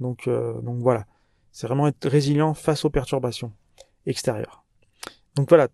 Donc, 0.00 0.30
donc 0.30 0.78
voilà, 0.78 1.04
c'est 1.50 1.66
vraiment 1.66 1.88
être 1.88 2.08
résilient 2.08 2.54
face 2.54 2.86
aux 2.86 2.90
perturbations 2.90 3.52
extérieures. 4.06 4.64
Donc 5.34 5.50
voilà, 5.50 5.68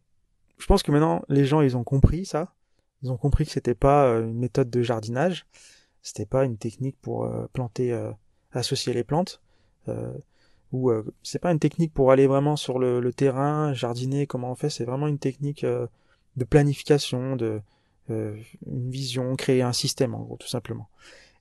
je 0.58 0.66
pense 0.66 0.82
que 0.82 0.90
maintenant 0.90 1.22
les 1.28 1.44
gens 1.44 1.60
ils 1.60 1.76
ont 1.76 1.84
compris 1.84 2.24
ça. 2.24 2.54
Ils 3.02 3.12
ont 3.12 3.16
compris 3.16 3.44
que 3.44 3.52
c'était 3.52 3.76
pas 3.76 4.08
une 4.14 4.38
méthode 4.38 4.68
de 4.68 4.82
jardinage, 4.82 5.46
c'était 6.02 6.26
pas 6.26 6.44
une 6.44 6.56
technique 6.56 6.96
pour 7.00 7.30
planter, 7.52 7.96
associer 8.52 8.92
les 8.92 9.04
plantes, 9.04 9.40
ou 10.72 10.90
c'est 11.22 11.38
pas 11.38 11.50
une 11.52 11.58
technique 11.58 11.94
pour 11.94 12.12
aller 12.12 12.26
vraiment 12.26 12.56
sur 12.56 12.78
le, 12.78 13.00
le, 13.00 13.12
terrain, 13.12 13.72
jardiner, 13.72 14.26
comment 14.26 14.50
on 14.50 14.54
fait. 14.54 14.68
C'est 14.68 14.84
vraiment 14.84 15.06
une 15.06 15.18
technique 15.18 15.64
de 15.64 16.44
planification, 16.44 17.36
de 17.36 17.60
une 18.10 18.90
vision, 18.90 19.36
créer 19.36 19.62
un 19.62 19.72
système 19.72 20.14
en 20.14 20.20
gros, 20.20 20.36
tout 20.36 20.48
simplement. 20.48 20.88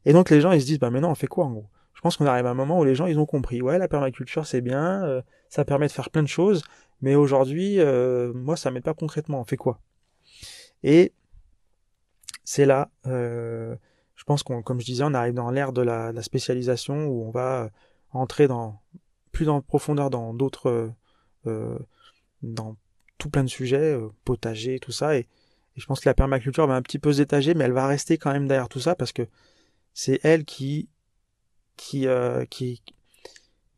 Et 0.06 0.14
donc 0.14 0.30
les 0.30 0.42
gens 0.42 0.52
ils 0.52 0.62
se 0.62 0.66
disent 0.66 0.80
bah 0.80 0.90
maintenant 0.90 1.12
on 1.12 1.16
fait 1.16 1.28
quoi 1.28 1.46
en 1.46 1.52
gros? 1.52 1.66
Je 1.94 2.02
pense 2.02 2.16
qu'on 2.16 2.26
arrive 2.26 2.46
à 2.46 2.52
un 2.52 2.54
moment 2.54 2.80
où 2.80 2.84
les 2.84 2.96
gens 2.96 3.08
ils 3.08 3.20
ont 3.20 3.26
compris 3.26 3.62
ouais 3.62 3.80
la 3.80 3.88
permaculture 3.88 4.46
c'est 4.46 4.62
bien, 4.62 5.24
ça 5.50 5.66
permet 5.66 5.88
de 5.88 5.92
faire 5.92 6.10
plein 6.10 6.24
de 6.24 6.28
choses, 6.28 6.64
mais 7.02 7.16
aujourd'hui, 7.16 7.80
euh, 7.80 8.34
moi, 8.34 8.58
ça 8.58 8.72
m'aide 8.72 8.84
pas 8.84 8.94
concrètement. 8.94 9.40
On 9.42 9.46
fait 9.46 9.58
quoi? 9.58 9.80
Et 10.84 11.14
c'est 12.44 12.66
là, 12.66 12.90
euh, 13.06 13.76
pense 14.28 14.44
qu'on, 14.44 14.62
comme 14.62 14.80
je 14.80 14.86
disais, 14.86 15.04
on 15.04 15.14
arrive 15.14 15.34
dans 15.34 15.50
l'ère 15.50 15.74
de 15.74 15.82
la, 15.82 16.22
spécialisation 16.22 17.08
où 17.08 17.26
on 17.26 17.32
va 17.32 17.70
entrer 18.12 18.48
dans 18.48 18.82
plus 19.32 19.50
en 19.50 19.62
profondeur 19.62 20.10
dans 20.10 20.34
d'autres, 20.34 20.92
euh, 21.48 21.80
dans 22.44 22.76
tout 23.18 23.30
plein 23.30 23.44
de 23.44 23.50
sujets, 23.50 23.94
euh, 23.94 24.10
potager, 24.26 24.80
tout 24.80 24.92
ça. 24.92 25.18
Et, 25.18 25.28
je 25.76 25.86
pense 25.86 26.00
que 26.00 26.10
la 26.10 26.16
permaculture 26.16 26.66
va 26.66 26.74
un 26.74 26.82
petit 26.82 26.98
peu 26.98 27.14
se 27.14 27.54
mais 27.54 27.66
elle 27.66 27.72
va 27.72 27.86
rester 27.86 28.18
quand 28.18 28.32
même 28.32 28.48
derrière 28.48 28.68
tout 28.68 28.80
ça 28.80 28.96
parce 28.96 29.12
que 29.12 29.28
c'est 29.94 30.20
elle 30.24 30.44
qui 30.44 30.90
qui, 31.76 32.08
euh, 32.08 32.46
qui 32.46 32.82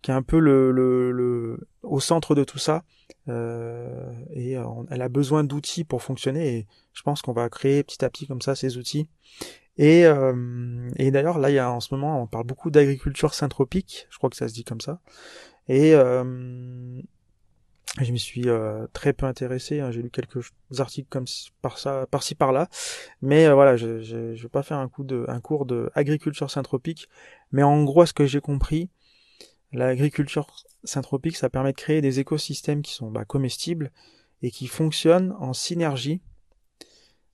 qui 0.02 0.12
est 0.12 0.14
un 0.14 0.22
peu 0.22 0.40
le, 0.40 0.72
le, 0.72 1.12
le, 1.12 1.68
au 1.84 2.00
centre 2.00 2.36
de 2.36 2.44
tout 2.44 2.58
ça. 2.58 2.84
Euh, 3.28 4.12
et 4.34 4.58
euh, 4.58 4.66
elle 4.90 5.02
a 5.02 5.10
besoin 5.10 5.44
d'outils 5.44 5.84
pour 5.84 6.02
fonctionner. 6.02 6.58
Et 6.58 6.68
je 6.94 7.02
pense 7.02 7.22
qu'on 7.22 7.34
va 7.34 7.50
créer 7.50 7.84
petit 7.84 8.04
à 8.04 8.10
petit 8.10 8.28
comme 8.28 8.42
ça 8.42 8.56
ces 8.56 8.78
outils. 8.78 9.10
Et, 9.80 10.06
euh, 10.06 10.90
et 10.98 11.10
d'ailleurs, 11.10 11.40
là, 11.40 11.50
il 11.50 11.56
y 11.56 11.60
a 11.60 11.72
en 11.72 11.80
ce 11.80 11.94
moment, 11.94 12.22
on 12.22 12.28
parle 12.28 12.46
beaucoup 12.46 12.70
d'agriculture 12.70 13.34
syntropique. 13.34 14.08
Je 14.12 14.18
crois 14.18 14.30
que 14.30 14.36
ça 14.36 14.48
se 14.48 14.54
dit 14.54 14.64
comme 14.64 14.82
ça. 14.82 15.00
Et 15.70 15.96
euh, 15.96 17.02
je 18.02 18.12
m'y 18.12 18.20
suis 18.20 18.48
euh, 18.50 18.86
très 18.94 19.14
peu 19.14 19.26
intéressé. 19.26 19.80
Hein. 19.80 19.90
J'ai 19.92 20.02
lu 20.02 20.12
quelques 20.12 20.52
articles 20.78 21.08
comme 21.10 21.26
par 21.62 21.80
ça, 21.80 22.06
par-ci 22.12 22.36
par-là, 22.36 22.68
mais 23.22 23.48
euh, 23.48 23.54
voilà, 23.54 23.78
je, 23.78 24.02
je, 24.02 24.36
je, 24.36 24.44
vais 24.44 24.50
pas 24.50 24.64
faire 24.64 24.78
un 24.78 24.90
coup 24.90 25.04
de, 25.04 25.26
un 25.28 25.40
cours 25.40 25.66
de 25.66 25.90
agriculture 25.96 26.52
syntropique. 26.52 27.08
Mais 27.52 27.64
en 27.64 27.84
gros, 27.84 28.06
ce 28.06 28.14
que 28.14 28.26
j'ai 28.26 28.42
compris, 28.42 28.90
L'agriculture 29.72 30.48
syntropique, 30.84 31.38
ça 31.38 31.50
permet 31.50 31.72
de 31.74 31.78
créer 31.78 32.02
des 32.02 32.20
écosystèmes 32.20 32.82
qui 32.82 32.94
sont 32.94 33.12
bah, 33.12 33.26
comestibles 33.26 33.92
et 34.42 34.50
qui 34.50 34.68
fonctionnent 34.68 35.36
en 35.40 35.54
synergie 35.54 36.22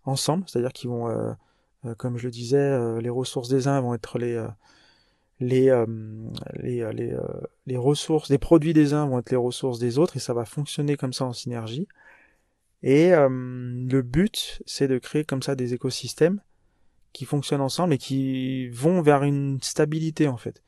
ensemble, 0.03 0.43
c'est-à-dire 0.47 0.73
qu'ils 0.73 0.89
vont, 0.89 1.09
euh, 1.09 1.31
comme 1.97 2.17
je 2.17 2.25
le 2.25 2.31
disais, 2.31 2.57
euh, 2.57 2.99
les 3.01 3.09
ressources 3.09 3.49
des 3.49 3.67
uns 3.67 3.79
vont 3.81 3.93
être 3.93 4.17
les 4.19 4.45
les, 5.41 5.69
les, 6.55 6.89
les, 6.93 7.17
les, 7.65 7.77
ressources, 7.77 8.29
les 8.29 8.37
produits 8.37 8.73
des 8.73 8.93
uns 8.93 9.05
vont 9.05 9.19
être 9.19 9.31
les 9.31 9.37
ressources 9.37 9.79
des 9.79 9.99
autres 9.99 10.15
et 10.15 10.19
ça 10.19 10.33
va 10.33 10.45
fonctionner 10.45 10.95
comme 10.95 11.11
ça 11.11 11.25
en 11.25 11.33
synergie. 11.33 11.89
Et 12.83 13.09
le 13.09 14.01
but, 14.01 14.63
c'est 14.65 14.87
de 14.87 14.97
créer 14.97 15.25
comme 15.25 15.43
ça 15.43 15.55
des 15.55 15.73
écosystèmes 15.73 16.39
qui 17.11 17.25
fonctionnent 17.25 17.59
ensemble 17.59 17.93
et 17.95 17.97
qui 17.97 18.69
vont 18.69 19.01
vers 19.01 19.23
une 19.23 19.59
stabilité 19.61 20.29
en 20.29 20.37
fait 20.37 20.61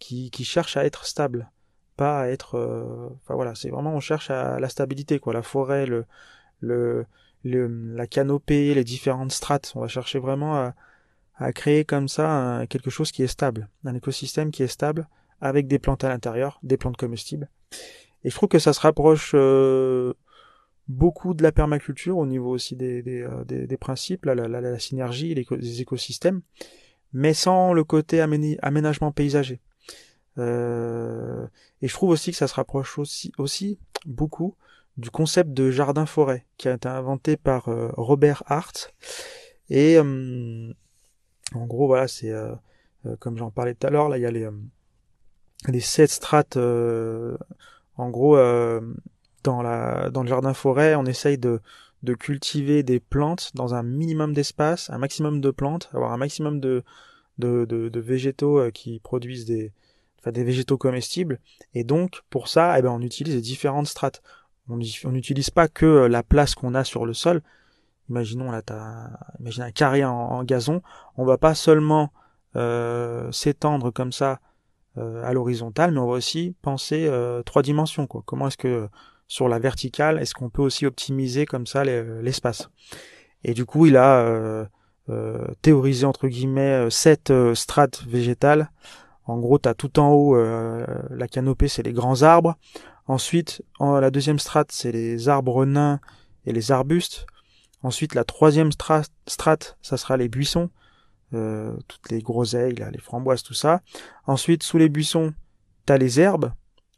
qui, 0.00 0.30
qui 0.32 0.44
cherche 0.44 0.76
à 0.76 0.84
être 0.84 1.06
stable, 1.06 1.48
pas 1.96 2.22
à 2.22 2.28
être. 2.28 2.56
Euh, 2.56 3.08
enfin 3.22 3.34
voilà, 3.34 3.54
c'est 3.54 3.70
vraiment 3.70 3.94
on 3.94 4.00
cherche 4.00 4.30
à 4.30 4.58
la 4.58 4.68
stabilité 4.68 5.20
quoi, 5.20 5.32
la 5.32 5.42
forêt, 5.42 5.86
le, 5.86 6.06
le, 6.60 7.06
le, 7.44 7.94
la 7.94 8.06
canopée, 8.06 8.74
les 8.74 8.84
différentes 8.84 9.32
strates. 9.32 9.72
On 9.74 9.80
va 9.80 9.88
chercher 9.88 10.18
vraiment 10.18 10.56
à, 10.56 10.74
à 11.36 11.52
créer 11.52 11.84
comme 11.84 12.08
ça 12.08 12.64
quelque 12.68 12.90
chose 12.90 13.12
qui 13.12 13.22
est 13.22 13.26
stable, 13.26 13.68
un 13.84 13.94
écosystème 13.94 14.50
qui 14.50 14.62
est 14.62 14.68
stable 14.68 15.08
avec 15.40 15.66
des 15.66 15.78
plantes 15.78 16.04
à 16.04 16.08
l'intérieur, 16.08 16.58
des 16.62 16.76
plantes 16.76 16.96
comestibles. 16.96 17.48
Et 18.24 18.30
je 18.30 18.34
trouve 18.34 18.48
que 18.48 18.58
ça 18.58 18.72
se 18.72 18.80
rapproche 18.80 19.32
euh, 19.34 20.12
beaucoup 20.88 21.34
de 21.34 21.42
la 21.42 21.52
permaculture 21.52 22.18
au 22.18 22.26
niveau 22.26 22.50
aussi 22.50 22.76
des, 22.76 23.02
des, 23.02 23.22
euh, 23.22 23.44
des, 23.44 23.66
des 23.66 23.76
principes, 23.76 24.26
la, 24.26 24.34
la, 24.34 24.48
la, 24.48 24.78
synergie, 24.78 25.34
les, 25.34 25.80
écosystèmes, 25.80 26.42
mais 27.12 27.32
sans 27.32 27.72
le 27.72 27.84
côté 27.84 28.20
aménagement 28.20 29.12
paysager. 29.12 29.60
Euh, 30.38 31.46
et 31.80 31.88
je 31.88 31.94
trouve 31.94 32.10
aussi 32.10 32.30
que 32.30 32.36
ça 32.36 32.46
se 32.46 32.54
rapproche 32.54 32.98
aussi, 32.98 33.32
aussi 33.38 33.78
beaucoup 34.04 34.56
du 35.00 35.10
concept 35.10 35.52
de 35.52 35.70
jardin-forêt 35.70 36.46
qui 36.58 36.68
a 36.68 36.74
été 36.74 36.88
inventé 36.88 37.36
par 37.36 37.68
euh, 37.68 37.90
Robert 37.96 38.42
Hart. 38.46 38.94
Et 39.68 39.96
euh, 39.96 40.72
en 41.54 41.66
gros, 41.66 41.86
voilà, 41.86 42.06
c'est 42.08 42.32
comme 43.18 43.38
j'en 43.38 43.50
parlais 43.50 43.74
tout 43.74 43.86
à 43.86 43.90
l'heure, 43.90 44.08
là, 44.08 44.18
il 44.18 44.22
y 44.22 44.26
a 44.26 44.30
les, 44.30 44.48
les 45.68 45.80
sept 45.80 46.10
strates. 46.10 46.56
en 46.56 48.10
gros, 48.10 48.36
dans, 49.42 49.62
la, 49.62 50.10
dans 50.10 50.22
le 50.22 50.28
jardin-forêt, 50.28 50.94
on 50.96 51.06
essaye 51.06 51.38
de, 51.38 51.60
cultiver 52.18 52.82
des 52.82 53.00
plantes 53.00 53.52
dans 53.54 53.74
un 53.74 53.82
minimum 53.82 54.34
d'espace, 54.34 54.90
un 54.90 54.98
maximum 54.98 55.40
de 55.40 55.50
plantes, 55.50 55.88
avoir 55.92 56.12
un 56.12 56.18
maximum 56.18 56.60
de, 56.60 56.84
végétaux 57.38 58.70
qui 58.72 59.00
produisent 59.00 59.46
des, 59.46 59.72
des 60.26 60.44
végétaux 60.44 60.76
comestibles. 60.76 61.38
Et 61.74 61.84
donc, 61.84 62.22
pour 62.28 62.48
ça, 62.48 62.78
eh 62.78 62.82
ben, 62.82 62.90
on 62.90 63.00
utilise 63.00 63.40
différentes 63.40 63.86
strates. 63.86 64.22
On 64.70 65.10
n'utilise 65.10 65.50
pas 65.50 65.68
que 65.68 65.86
euh, 65.86 66.08
la 66.08 66.22
place 66.22 66.54
qu'on 66.54 66.74
a 66.74 66.84
sur 66.84 67.06
le 67.06 67.14
sol. 67.14 67.42
Imaginons 68.10 68.50
là, 68.50 68.62
imagine 69.38 69.62
un 69.62 69.70
carré 69.70 70.04
en, 70.04 70.42
gazon. 70.42 70.82
On 71.16 71.24
va 71.24 71.38
pas 71.38 71.54
seulement 71.54 72.12
euh, 72.56 73.30
s'étendre 73.30 73.92
comme 73.92 74.10
ça 74.10 74.40
euh, 74.98 75.22
à 75.24 75.32
l'horizontale, 75.32 75.92
mais 75.92 76.00
on 76.00 76.08
va 76.08 76.14
aussi 76.14 76.56
penser 76.60 77.06
euh, 77.08 77.42
trois 77.44 77.62
dimensions. 77.62 78.08
Comment 78.08 78.48
est-ce 78.48 78.56
que 78.56 78.88
sur 79.28 79.48
la 79.48 79.60
verticale, 79.60 80.18
est-ce 80.18 80.34
qu'on 80.34 80.50
peut 80.50 80.62
aussi 80.62 80.86
optimiser 80.86 81.46
comme 81.46 81.68
ça 81.68 81.84
l'espace? 81.84 82.68
Et 83.44 83.54
du 83.54 83.64
coup, 83.64 83.86
il 83.86 83.96
a 83.96 84.68
théorisé 85.62 86.04
entre 86.04 86.26
guillemets 86.26 86.90
sept 86.90 87.32
strates 87.54 88.04
végétales 88.06 88.70
en 89.26 89.38
gros, 89.38 89.60
tu 89.60 89.68
as 89.68 89.74
tout 89.74 90.00
en 90.00 90.10
haut, 90.10 90.36
la 90.36 91.28
canopée, 91.28 91.68
c'est 91.68 91.84
les 91.84 91.92
grands 91.92 92.22
arbres. 92.22 92.56
Ensuite, 93.10 93.62
en, 93.80 93.98
la 93.98 94.12
deuxième 94.12 94.38
strate, 94.38 94.70
c'est 94.70 94.92
les 94.92 95.28
arbres 95.28 95.64
nains 95.64 95.98
et 96.46 96.52
les 96.52 96.70
arbustes. 96.70 97.26
Ensuite, 97.82 98.14
la 98.14 98.22
troisième 98.22 98.70
strate, 98.70 99.76
ça 99.82 99.96
sera 99.96 100.16
les 100.16 100.28
buissons, 100.28 100.70
euh, 101.34 101.76
toutes 101.88 102.08
les 102.12 102.22
groseilles, 102.22 102.76
les 102.92 103.00
framboises, 103.00 103.42
tout 103.42 103.52
ça. 103.52 103.80
Ensuite, 104.28 104.62
sous 104.62 104.78
les 104.78 104.88
buissons, 104.88 105.34
tu 105.88 105.92
as 105.92 105.98
les 105.98 106.20
herbes. 106.20 106.52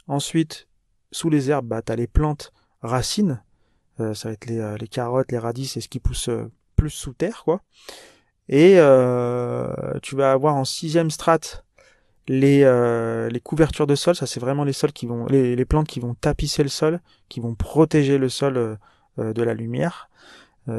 Ensuite, 0.06 0.68
sous 1.12 1.30
les 1.30 1.50
herbes, 1.50 1.68
bah, 1.68 1.80
tu 1.80 1.92
as 1.92 1.96
les 1.96 2.08
plantes 2.08 2.52
racines. 2.82 3.42
Euh, 3.98 4.12
ça 4.12 4.28
va 4.28 4.34
être 4.34 4.44
les, 4.44 4.76
les, 4.78 4.88
carottes, 4.88 5.32
les 5.32 5.38
radis, 5.38 5.66
c'est 5.66 5.80
ce 5.80 5.88
qui 5.88 5.98
pousse 5.98 6.28
plus 6.76 6.90
sous 6.90 7.14
terre, 7.14 7.40
quoi. 7.42 7.62
Et 8.50 8.72
tu 10.02 10.14
vas 10.14 10.32
avoir 10.32 10.56
en 10.56 10.66
sixième 10.66 11.10
strate 11.10 11.64
les, 12.28 12.62
euh, 12.64 13.28
les 13.28 13.40
couvertures 13.40 13.86
de 13.86 13.94
sol, 13.94 14.14
ça 14.14 14.26
c'est 14.26 14.40
vraiment 14.40 14.64
les 14.64 14.72
sols 14.72 14.92
qui 14.92 15.06
vont, 15.06 15.26
les, 15.26 15.56
les, 15.56 15.64
plantes 15.64 15.88
qui 15.88 16.00
vont 16.00 16.14
tapisser 16.14 16.62
le 16.62 16.68
sol, 16.68 17.00
qui 17.28 17.40
vont 17.40 17.54
protéger 17.54 18.18
le 18.18 18.28
sol 18.28 18.56
euh, 18.56 18.76
euh 19.18 19.32
de 19.32 19.42
la 19.42 19.54
lumière. 19.54 20.08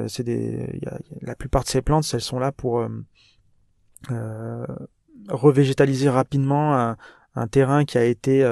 C'est 0.07 0.23
des, 0.23 0.79
la 1.21 1.35
plupart 1.35 1.65
de 1.65 1.67
ces 1.67 1.81
plantes, 1.81 2.09
elles 2.13 2.21
sont 2.21 2.39
là 2.39 2.53
pour 2.53 2.87
revégétaliser 5.27 6.07
rapidement 6.07 6.79
un, 6.79 6.95
un, 7.35 7.47
terrain 7.47 7.83
qui 7.83 7.97
a 7.97 8.05
été 8.05 8.47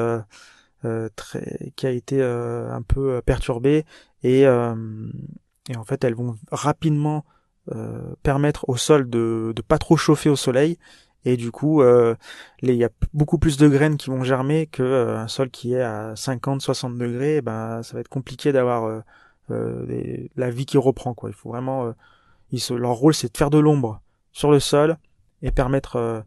très, 1.15 1.71
qui 1.77 1.87
a 1.87 1.91
été 1.91 2.21
un 2.21 2.81
peu 2.81 3.21
perturbé 3.25 3.85
et, 4.23 4.41
et 4.41 5.75
en 5.77 5.83
fait 5.85 6.03
elles 6.03 6.15
vont 6.15 6.35
rapidement 6.51 7.23
permettre 8.23 8.67
au 8.67 8.75
sol 8.75 9.09
de 9.09 9.53
de 9.55 9.61
pas 9.61 9.77
trop 9.77 9.95
chauffer 9.95 10.29
au 10.29 10.35
soleil 10.35 10.77
et 11.25 11.37
du 11.37 11.51
coup 11.51 11.81
euh, 11.81 12.15
il 12.61 12.73
y 12.73 12.83
a 12.83 12.89
beaucoup 13.13 13.37
plus 13.37 13.57
de 13.57 13.67
graines 13.67 13.97
qui 13.97 14.09
vont 14.09 14.23
germer 14.23 14.67
que 14.67 14.83
euh, 14.83 15.17
un 15.19 15.27
sol 15.27 15.49
qui 15.49 15.73
est 15.73 15.81
à 15.81 16.15
50 16.15 16.61
60 16.61 16.97
degrés 16.97 17.41
ben 17.41 17.83
ça 17.83 17.93
va 17.93 17.99
être 17.99 18.07
compliqué 18.07 18.51
d'avoir 18.51 18.85
euh, 18.85 19.01
euh 19.51 20.27
la 20.35 20.49
vie 20.49 20.65
qui 20.65 20.77
reprend 20.77 21.13
quoi. 21.13 21.29
Il 21.29 21.35
faut 21.35 21.49
vraiment 21.49 21.93
ils 22.51 22.59
se, 22.59 22.73
leur 22.73 22.93
rôle 22.93 23.13
c'est 23.13 23.31
de 23.31 23.37
faire 23.37 23.49
de 23.49 23.59
l'ombre 23.59 24.01
sur 24.31 24.51
le 24.51 24.59
sol 24.59 24.97
et 25.41 25.51
permettre 25.51 26.23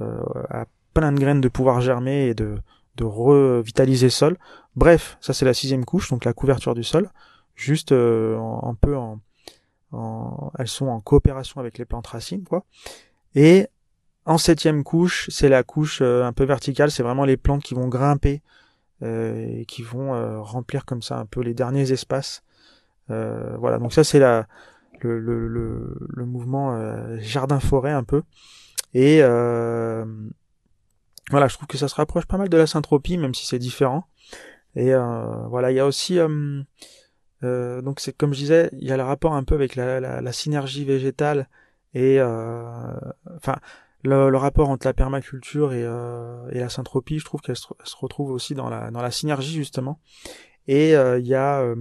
à 0.00 0.64
plein 0.94 1.12
de 1.12 1.18
graines 1.18 1.40
de 1.40 1.48
pouvoir 1.48 1.80
germer 1.80 2.28
et 2.28 2.34
de 2.34 2.58
de 2.96 3.04
revitaliser 3.04 4.06
le 4.06 4.10
sol. 4.10 4.38
Bref 4.74 5.18
ça 5.20 5.32
c'est 5.32 5.44
la 5.44 5.54
sixième 5.54 5.84
couche 5.84 6.10
donc 6.10 6.24
la 6.24 6.32
couverture 6.32 6.74
du 6.74 6.84
sol. 6.84 7.10
Juste 7.54 7.92
un 7.92 8.76
peu 8.78 8.96
en, 8.96 9.18
en, 9.92 10.52
elles 10.58 10.68
sont 10.68 10.88
en 10.88 11.00
coopération 11.00 11.58
avec 11.60 11.78
les 11.78 11.86
plantes 11.86 12.08
racines 12.08 12.44
quoi. 12.44 12.64
Et 13.34 13.68
En 14.26 14.38
septième 14.38 14.84
couche, 14.84 15.28
c'est 15.30 15.48
la 15.48 15.62
couche 15.62 16.02
un 16.02 16.32
peu 16.32 16.44
verticale, 16.44 16.90
c'est 16.90 17.02
vraiment 17.02 17.24
les 17.24 17.36
plantes 17.36 17.62
qui 17.62 17.74
vont 17.74 17.88
grimper 17.88 18.42
et 19.02 19.64
qui 19.68 19.82
vont 19.82 20.42
remplir 20.42 20.84
comme 20.84 21.02
ça 21.02 21.18
un 21.18 21.26
peu 21.26 21.42
les 21.42 21.54
derniers 21.54 21.92
espaces. 21.92 22.42
voilà, 23.08 23.78
donc 23.78 23.92
ça 23.92 24.02
c'est 24.02 24.18
la 24.18 24.46
le, 25.00 25.20
le, 25.20 25.96
le, 26.08 26.26
mouvement 26.26 26.76
jardin-forêt 27.18 27.92
un 27.92 28.02
peu. 28.02 28.22
Et 28.94 29.20
voilà, 29.20 30.06
je 31.46 31.54
trouve 31.54 31.68
que 31.68 31.78
ça 31.78 31.86
se 31.86 31.94
rapproche 31.94 32.26
pas 32.26 32.36
mal 32.36 32.48
de 32.48 32.56
la 32.56 32.66
syntropie, 32.66 33.18
même 33.18 33.34
si 33.34 33.46
c'est 33.46 33.60
différent. 33.60 34.08
Et 34.74 34.92
voilà, 35.48 35.70
il 35.70 35.76
y 35.76 35.80
a 35.80 35.86
aussi 35.86 36.18
euh, 37.44 37.82
donc 37.82 38.00
c'est 38.00 38.16
comme 38.16 38.32
je 38.32 38.38
disais, 38.38 38.70
il 38.72 38.86
y 38.86 38.92
a 38.92 38.96
le 38.96 39.02
rapport 39.02 39.34
un 39.34 39.44
peu 39.44 39.54
avec 39.54 39.76
la, 39.76 40.00
la, 40.00 40.20
la 40.20 40.32
synergie 40.32 40.84
végétale 40.84 41.48
et 41.94 42.20
euh, 42.20 42.92
enfin 43.36 43.56
le, 44.06 44.30
le, 44.30 44.36
rapport 44.36 44.68
entre 44.70 44.86
la 44.86 44.94
permaculture 44.94 45.72
et, 45.72 45.82
euh, 45.84 46.48
et 46.50 46.60
la 46.60 46.68
syntropie, 46.68 47.18
je 47.18 47.24
trouve 47.24 47.40
qu'elle 47.40 47.56
se, 47.56 47.68
se, 47.84 47.96
retrouve 47.96 48.30
aussi 48.30 48.54
dans 48.54 48.68
la, 48.68 48.90
dans 48.90 49.02
la 49.02 49.10
synergie 49.10 49.54
justement. 49.54 50.00
Et 50.68 50.96
euh, 50.96 51.18
il 51.18 51.26
y 51.26 51.34
a 51.34 51.60
euh, 51.60 51.74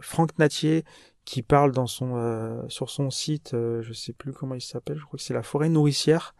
Franck 0.00 0.38
Natier 0.38 0.84
qui 1.24 1.42
parle 1.42 1.72
dans 1.72 1.88
son 1.88 2.64
sur 2.68 2.88
son 2.88 3.10
site, 3.10 3.50
je 3.52 3.92
sais 3.92 4.12
plus 4.12 4.32
comment 4.32 4.54
il 4.54 4.60
s'appelle, 4.60 4.96
je 4.96 5.04
crois 5.04 5.16
que 5.16 5.24
c'est 5.24 5.34
la 5.34 5.42
forêt 5.42 5.68
nourricière, 5.68 6.36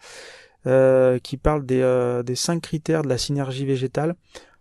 qui 0.65 1.37
parle 1.37 1.67
des, 1.67 2.23
des 2.25 2.37
cinq 2.37 2.63
critères 2.63 3.03
de 3.03 3.09
la 3.09 3.19
synergie 3.19 3.67
végétale 3.67 4.15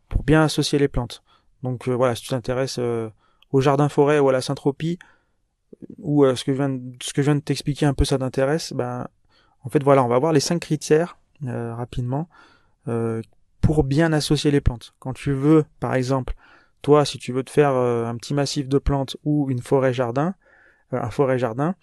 pour 0.09 0.23
bien 0.23 0.43
associer 0.43 0.79
les 0.79 0.87
plantes. 0.87 1.21
Donc 1.61 1.87
voilà, 1.87 2.15
si 2.15 2.23
tu 2.23 2.29
t'intéresses 2.29 2.79
au 3.51 3.61
jardin 3.61 3.87
forêt 3.87 4.17
ou 4.17 4.29
à 4.29 4.31
la 4.31 4.41
syntropie, 4.41 4.97
ou 5.99 6.25
euh, 6.25 6.35
ce 6.35 6.43
que 6.43 6.53
je 6.53 6.57
viens 6.57 6.69
de, 6.69 6.81
ce 7.01 7.13
que 7.13 7.21
je 7.21 7.27
viens 7.27 7.35
de 7.35 7.41
t'expliquer 7.41 7.85
un 7.85 7.93
peu 7.93 8.05
ça 8.05 8.17
t'intéresse, 8.17 8.73
ben 8.73 9.07
en 9.65 9.69
fait 9.69 9.83
voilà, 9.83 10.03
on 10.03 10.07
va 10.07 10.19
voir 10.19 10.31
les 10.31 10.39
cinq 10.39 10.59
critères 10.59 11.17
euh, 11.45 11.75
rapidement 11.75 12.29
euh, 12.87 13.21
pour 13.61 13.83
bien 13.83 14.13
associer 14.13 14.51
les 14.51 14.61
plantes. 14.61 14.93
Quand 14.99 15.13
tu 15.13 15.33
veux, 15.33 15.65
par 15.79 15.95
exemple, 15.95 16.35
toi, 16.81 17.03
si 17.03 17.17
tu 17.17 17.33
veux 17.33 17.43
te 17.43 17.49
faire 17.49 17.71
un 17.71 18.15
petit 18.15 18.35
massif 18.35 18.69
de 18.69 18.77
plantes 18.77 19.17
ou 19.23 19.49
une 19.49 19.61
forêt 19.61 19.91
jardin, 19.91 20.35
un 20.91 21.09
forêt 21.09 21.39
jardin, 21.39 21.73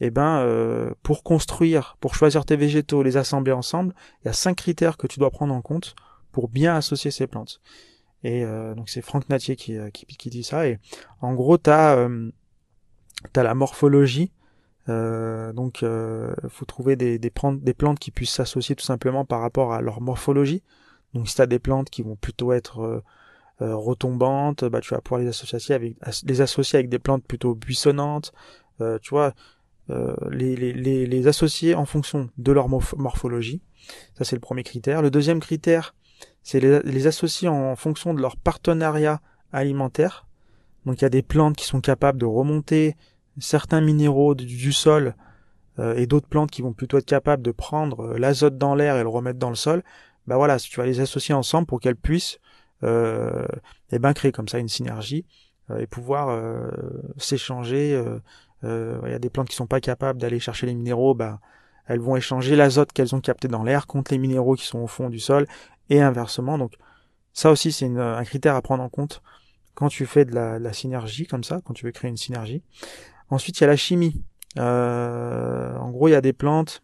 eh 0.00 0.10
ben 0.10 0.94
pour 1.02 1.22
construire, 1.22 1.98
pour 2.00 2.14
choisir 2.14 2.46
tes 2.46 2.56
végétaux, 2.56 3.02
les 3.02 3.18
assembler 3.18 3.52
ensemble, 3.52 3.94
il 4.22 4.28
y 4.28 4.30
a 4.30 4.32
cinq 4.32 4.56
critères 4.56 4.96
que 4.96 5.06
tu 5.06 5.18
dois 5.18 5.30
prendre 5.30 5.52
en 5.52 5.60
compte 5.60 5.94
pour 6.32 6.48
bien 6.48 6.74
associer 6.74 7.10
ces 7.10 7.26
plantes. 7.26 7.60
Et 8.26 8.44
euh, 8.44 8.74
donc 8.74 8.88
c'est 8.88 9.02
Franck 9.02 9.28
Natier 9.28 9.56
qui, 9.56 9.76
euh, 9.76 9.90
qui, 9.90 10.04
qui, 10.04 10.30
dit 10.30 10.42
ça. 10.42 10.66
Et 10.66 10.78
en 11.20 11.32
gros, 11.34 11.58
tu 11.58 11.70
as, 11.70 11.96
euh, 11.96 12.30
la 13.34 13.54
morphologie. 13.54 14.32
Donc 14.88 15.84
faut 16.48 16.64
trouver 16.64 16.96
des, 16.96 17.18
des, 17.18 17.30
plantes, 17.30 17.60
des 17.60 17.74
plantes 17.74 17.98
qui 17.98 18.10
puissent 18.10 18.32
s'associer 18.32 18.76
tout 18.76 18.84
simplement 18.84 19.24
par 19.24 19.40
rapport 19.40 19.72
à 19.72 19.80
leur 19.80 20.00
morphologie. 20.00 20.62
Donc 21.14 21.28
si 21.28 21.34
tu 21.34 21.42
as 21.42 21.46
des 21.46 21.58
plantes 21.58 21.90
qui 21.90 22.02
vont 22.02 22.16
plutôt 22.16 22.52
être 22.52 23.02
retombantes, 23.60 24.64
bah, 24.64 24.80
tu 24.80 24.94
vas 24.94 25.00
pouvoir 25.00 25.22
les 25.22 25.28
associer 25.28 25.74
avec, 25.74 25.96
les 26.24 26.40
associer 26.40 26.78
avec 26.78 26.88
des 26.88 26.98
plantes 26.98 27.24
plutôt 27.24 27.54
buissonnantes. 27.54 28.32
tu 28.78 29.10
vois, 29.10 29.34
les, 30.30 30.56
les, 30.56 30.72
les, 30.72 31.06
les, 31.06 31.26
associer 31.26 31.74
en 31.74 31.84
fonction 31.84 32.30
de 32.38 32.52
leur 32.52 32.68
morphologie. 32.68 33.62
Ça, 34.16 34.24
c'est 34.24 34.36
le 34.36 34.40
premier 34.40 34.62
critère. 34.62 35.02
Le 35.02 35.10
deuxième 35.10 35.40
critère, 35.40 35.94
c'est 36.42 36.60
les, 36.60 36.80
les, 36.82 37.06
associer 37.06 37.48
en 37.48 37.76
fonction 37.76 38.14
de 38.14 38.20
leur 38.20 38.36
partenariat 38.36 39.20
alimentaire. 39.52 40.26
Donc 40.84 41.00
il 41.00 41.02
y 41.02 41.06
a 41.06 41.10
des 41.10 41.22
plantes 41.22 41.56
qui 41.56 41.66
sont 41.66 41.80
capables 41.80 42.18
de 42.18 42.26
remonter 42.26 42.96
certains 43.38 43.80
minéraux 43.80 44.34
du, 44.34 44.72
sol 44.72 45.14
euh, 45.78 45.94
et 45.96 46.06
d'autres 46.06 46.28
plantes 46.28 46.50
qui 46.50 46.62
vont 46.62 46.72
plutôt 46.72 46.98
être 46.98 47.06
capables 47.06 47.42
de 47.42 47.50
prendre 47.50 48.00
euh, 48.00 48.18
l'azote 48.18 48.58
dans 48.58 48.74
l'air 48.74 48.96
et 48.96 49.02
le 49.02 49.08
remettre 49.08 49.38
dans 49.38 49.50
le 49.50 49.56
sol. 49.56 49.82
Bah 50.26 50.36
voilà, 50.36 50.58
tu 50.58 50.78
vas 50.78 50.86
les 50.86 51.00
associer 51.00 51.34
ensemble 51.34 51.66
pour 51.66 51.80
qu'elles 51.80 51.96
puissent 51.96 52.38
euh, 52.82 53.46
eh 53.90 53.98
ben 53.98 54.12
créer 54.12 54.32
comme 54.32 54.48
ça 54.48 54.58
une 54.58 54.68
synergie 54.68 55.24
euh, 55.70 55.78
et 55.78 55.86
pouvoir 55.86 56.38
s'échanger. 57.16 58.02
Il 58.62 59.10
y 59.10 59.14
a 59.14 59.18
des 59.18 59.30
plantes 59.30 59.48
qui 59.48 59.56
sont 59.56 59.66
pas 59.66 59.80
capables 59.80 60.20
d'aller 60.20 60.40
chercher 60.40 60.66
les 60.66 60.74
minéraux, 60.74 61.14
bah 61.14 61.40
elles 61.86 62.00
vont 62.00 62.16
échanger 62.16 62.56
l'azote 62.56 62.92
qu'elles 62.92 63.14
ont 63.14 63.20
capté 63.20 63.46
dans 63.46 63.62
l'air 63.62 63.86
contre 63.86 64.10
les 64.10 64.18
minéraux 64.18 64.56
qui 64.56 64.66
sont 64.66 64.80
au 64.80 64.88
fond 64.88 65.08
du 65.08 65.20
sol 65.20 65.46
et 65.88 66.00
inversement. 66.02 66.58
Donc 66.58 66.72
ça 67.32 67.52
aussi 67.52 67.70
c'est 67.70 67.86
un 67.86 68.24
critère 68.24 68.56
à 68.56 68.62
prendre 68.62 68.82
en 68.82 68.88
compte 68.88 69.22
quand 69.76 69.88
tu 69.88 70.06
fais 70.06 70.24
de 70.24 70.34
la, 70.34 70.72
synergie 70.72 71.26
comme 71.26 71.44
ça, 71.44 71.60
quand 71.62 71.74
tu 71.74 71.84
veux 71.84 71.92
créer 71.92 72.10
une 72.10 72.16
synergie. 72.16 72.62
Ensuite 73.30 73.58
il 73.58 73.62
y 73.62 73.64
a 73.64 73.68
la 73.68 73.76
chimie. 73.76 74.22
Euh, 74.58 75.76
en 75.76 75.90
gros 75.90 76.08
il 76.08 76.12
y 76.12 76.14
a 76.14 76.20
des 76.20 76.32
plantes 76.32 76.82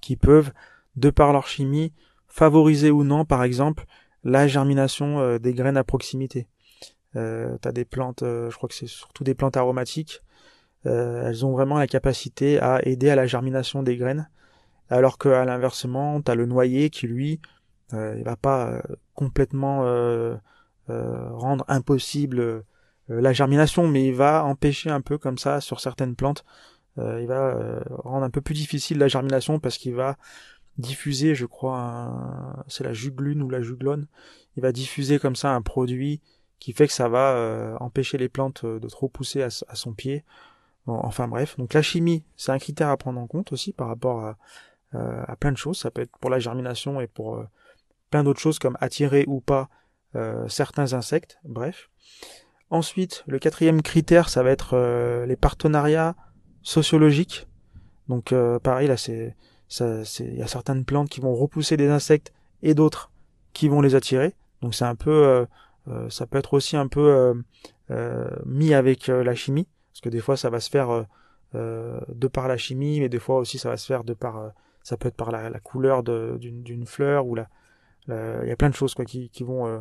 qui 0.00 0.16
peuvent, 0.16 0.52
de 0.96 1.10
par 1.10 1.32
leur 1.32 1.46
chimie, 1.46 1.92
favoriser 2.28 2.90
ou 2.90 3.04
non 3.04 3.24
par 3.24 3.42
exemple 3.42 3.86
la 4.22 4.46
germination 4.46 5.20
euh, 5.20 5.38
des 5.38 5.52
graines 5.52 5.76
à 5.76 5.84
proximité. 5.84 6.48
Euh, 7.16 7.56
tu 7.62 7.68
as 7.68 7.72
des 7.72 7.84
plantes, 7.84 8.22
euh, 8.22 8.50
je 8.50 8.56
crois 8.56 8.68
que 8.68 8.74
c'est 8.74 8.86
surtout 8.86 9.24
des 9.24 9.34
plantes 9.34 9.56
aromatiques, 9.56 10.20
elles 10.84 11.46
ont 11.46 11.52
vraiment 11.52 11.78
la 11.78 11.86
capacité 11.86 12.60
à 12.60 12.86
aider 12.86 13.08
à 13.08 13.16
la 13.16 13.26
germination 13.26 13.82
des 13.82 13.96
graines 13.96 14.28
alors 14.90 15.16
qu'à 15.16 15.46
l'inversement, 15.46 16.20
tu 16.20 16.30
as 16.30 16.34
le 16.34 16.44
noyer 16.44 16.90
qui 16.90 17.06
lui 17.06 17.40
euh, 17.92 18.14
il 18.16 18.24
va 18.24 18.36
pas 18.36 18.70
euh, 18.70 18.80
complètement 19.14 19.82
euh, 19.84 20.36
rendre 20.88 21.64
impossible 21.68 22.64
la 23.08 23.32
germination, 23.32 23.86
mais 23.86 24.06
il 24.06 24.14
va 24.14 24.44
empêcher 24.44 24.90
un 24.90 25.00
peu 25.00 25.18
comme 25.18 25.38
ça 25.38 25.60
sur 25.60 25.80
certaines 25.80 26.16
plantes. 26.16 26.44
il 26.96 27.26
va 27.26 27.82
rendre 27.88 28.24
un 28.24 28.30
peu 28.30 28.40
plus 28.40 28.54
difficile 28.54 28.98
la 28.98 29.08
germination 29.08 29.58
parce 29.60 29.78
qu'il 29.78 29.94
va 29.94 30.16
diffuser, 30.78 31.34
je 31.34 31.46
crois, 31.46 32.64
c'est 32.68 32.84
la 32.84 32.92
juglune 32.92 33.42
ou 33.42 33.50
la 33.50 33.60
juglone. 33.60 34.06
Il 34.56 34.62
va 34.62 34.72
diffuser 34.72 35.18
comme 35.18 35.36
ça 35.36 35.54
un 35.54 35.62
produit 35.62 36.20
qui 36.58 36.72
fait 36.72 36.86
que 36.86 36.92
ça 36.92 37.08
va 37.08 37.76
empêcher 37.80 38.16
les 38.16 38.28
plantes 38.28 38.64
de 38.64 38.88
trop 38.88 39.08
pousser 39.08 39.42
à, 39.42 39.50
son 39.50 39.92
pied. 39.92 40.24
enfin 40.86 41.28
bref, 41.28 41.58
donc 41.58 41.74
la 41.74 41.82
chimie, 41.82 42.24
c'est 42.36 42.52
un 42.52 42.58
critère 42.58 42.88
à 42.88 42.96
prendre 42.96 43.20
en 43.20 43.26
compte 43.26 43.52
aussi 43.52 43.72
par 43.72 43.88
rapport 43.88 44.24
à, 44.24 45.36
plein 45.40 45.52
de 45.52 45.58
choses. 45.58 45.78
Ça 45.78 45.90
peut 45.90 46.02
être 46.02 46.16
pour 46.18 46.30
la 46.30 46.38
germination 46.38 47.00
et 47.00 47.06
pour 47.06 47.44
plein 48.10 48.22
d'autres 48.22 48.40
choses 48.40 48.60
comme 48.60 48.78
attirer 48.80 49.24
ou 49.26 49.40
pas 49.40 49.68
euh, 50.16 50.46
certains 50.48 50.92
insectes, 50.92 51.38
bref. 51.44 51.90
Ensuite, 52.74 53.22
le 53.28 53.38
quatrième 53.38 53.82
critère, 53.82 54.28
ça 54.28 54.42
va 54.42 54.50
être 54.50 54.74
euh, 54.74 55.26
les 55.26 55.36
partenariats 55.36 56.16
sociologiques. 56.62 57.46
Donc 58.08 58.32
euh, 58.32 58.58
pareil, 58.58 58.88
là, 58.88 58.96
c'est 58.96 59.36
il 59.80 60.36
y 60.36 60.42
a 60.42 60.48
certaines 60.48 60.84
plantes 60.84 61.08
qui 61.08 61.20
vont 61.20 61.34
repousser 61.34 61.76
des 61.76 61.88
insectes 61.88 62.32
et 62.62 62.74
d'autres 62.74 63.12
qui 63.52 63.68
vont 63.68 63.80
les 63.80 63.94
attirer. 63.94 64.34
Donc 64.60 64.74
c'est 64.74 64.84
un 64.84 64.94
peu, 64.94 65.46
ça 66.10 66.26
peut 66.26 66.38
être 66.38 66.54
aussi 66.54 66.76
un 66.76 66.86
peu 66.86 67.34
mis 68.44 68.72
avec 68.72 69.08
la 69.08 69.34
chimie, 69.34 69.66
parce 69.90 70.00
que 70.00 70.10
des 70.10 70.20
fois 70.20 70.36
ça 70.36 70.48
va 70.48 70.60
se 70.60 70.70
faire 70.70 71.06
de 71.54 72.28
par 72.28 72.46
la 72.46 72.56
chimie, 72.56 73.00
mais 73.00 73.08
des 73.08 73.18
fois 73.18 73.38
aussi 73.38 73.58
ça 73.58 73.68
va 73.68 73.76
se 73.76 73.86
faire 73.86 74.04
de 74.04 74.14
par, 74.14 74.52
ça 74.84 74.96
peut 74.96 75.08
être 75.08 75.16
par 75.16 75.32
la, 75.32 75.58
couleur 75.60 76.04
d'une 76.04 76.86
fleur 76.86 77.26
ou 77.26 77.34
la, 77.34 77.48
euh, 78.10 78.40
il 78.42 78.48
y 78.48 78.52
a 78.52 78.56
plein 78.56 78.70
de 78.70 78.74
choses 78.74 78.94
quoi, 78.94 79.04
qui, 79.04 79.30
vont 79.40 79.66
euh, 79.66 79.78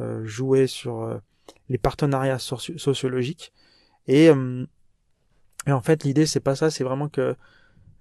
euh, 0.00 0.24
jouer 0.24 0.66
sur 0.66 1.20
les 1.68 1.78
partenariats 1.78 2.38
sociologiques. 2.38 3.52
Et, 4.06 4.26
et 4.26 5.72
en 5.72 5.80
fait, 5.80 6.04
l'idée, 6.04 6.26
c'est 6.26 6.40
pas 6.40 6.54
ça, 6.54 6.70
c'est 6.70 6.84
vraiment 6.84 7.08
que 7.08 7.36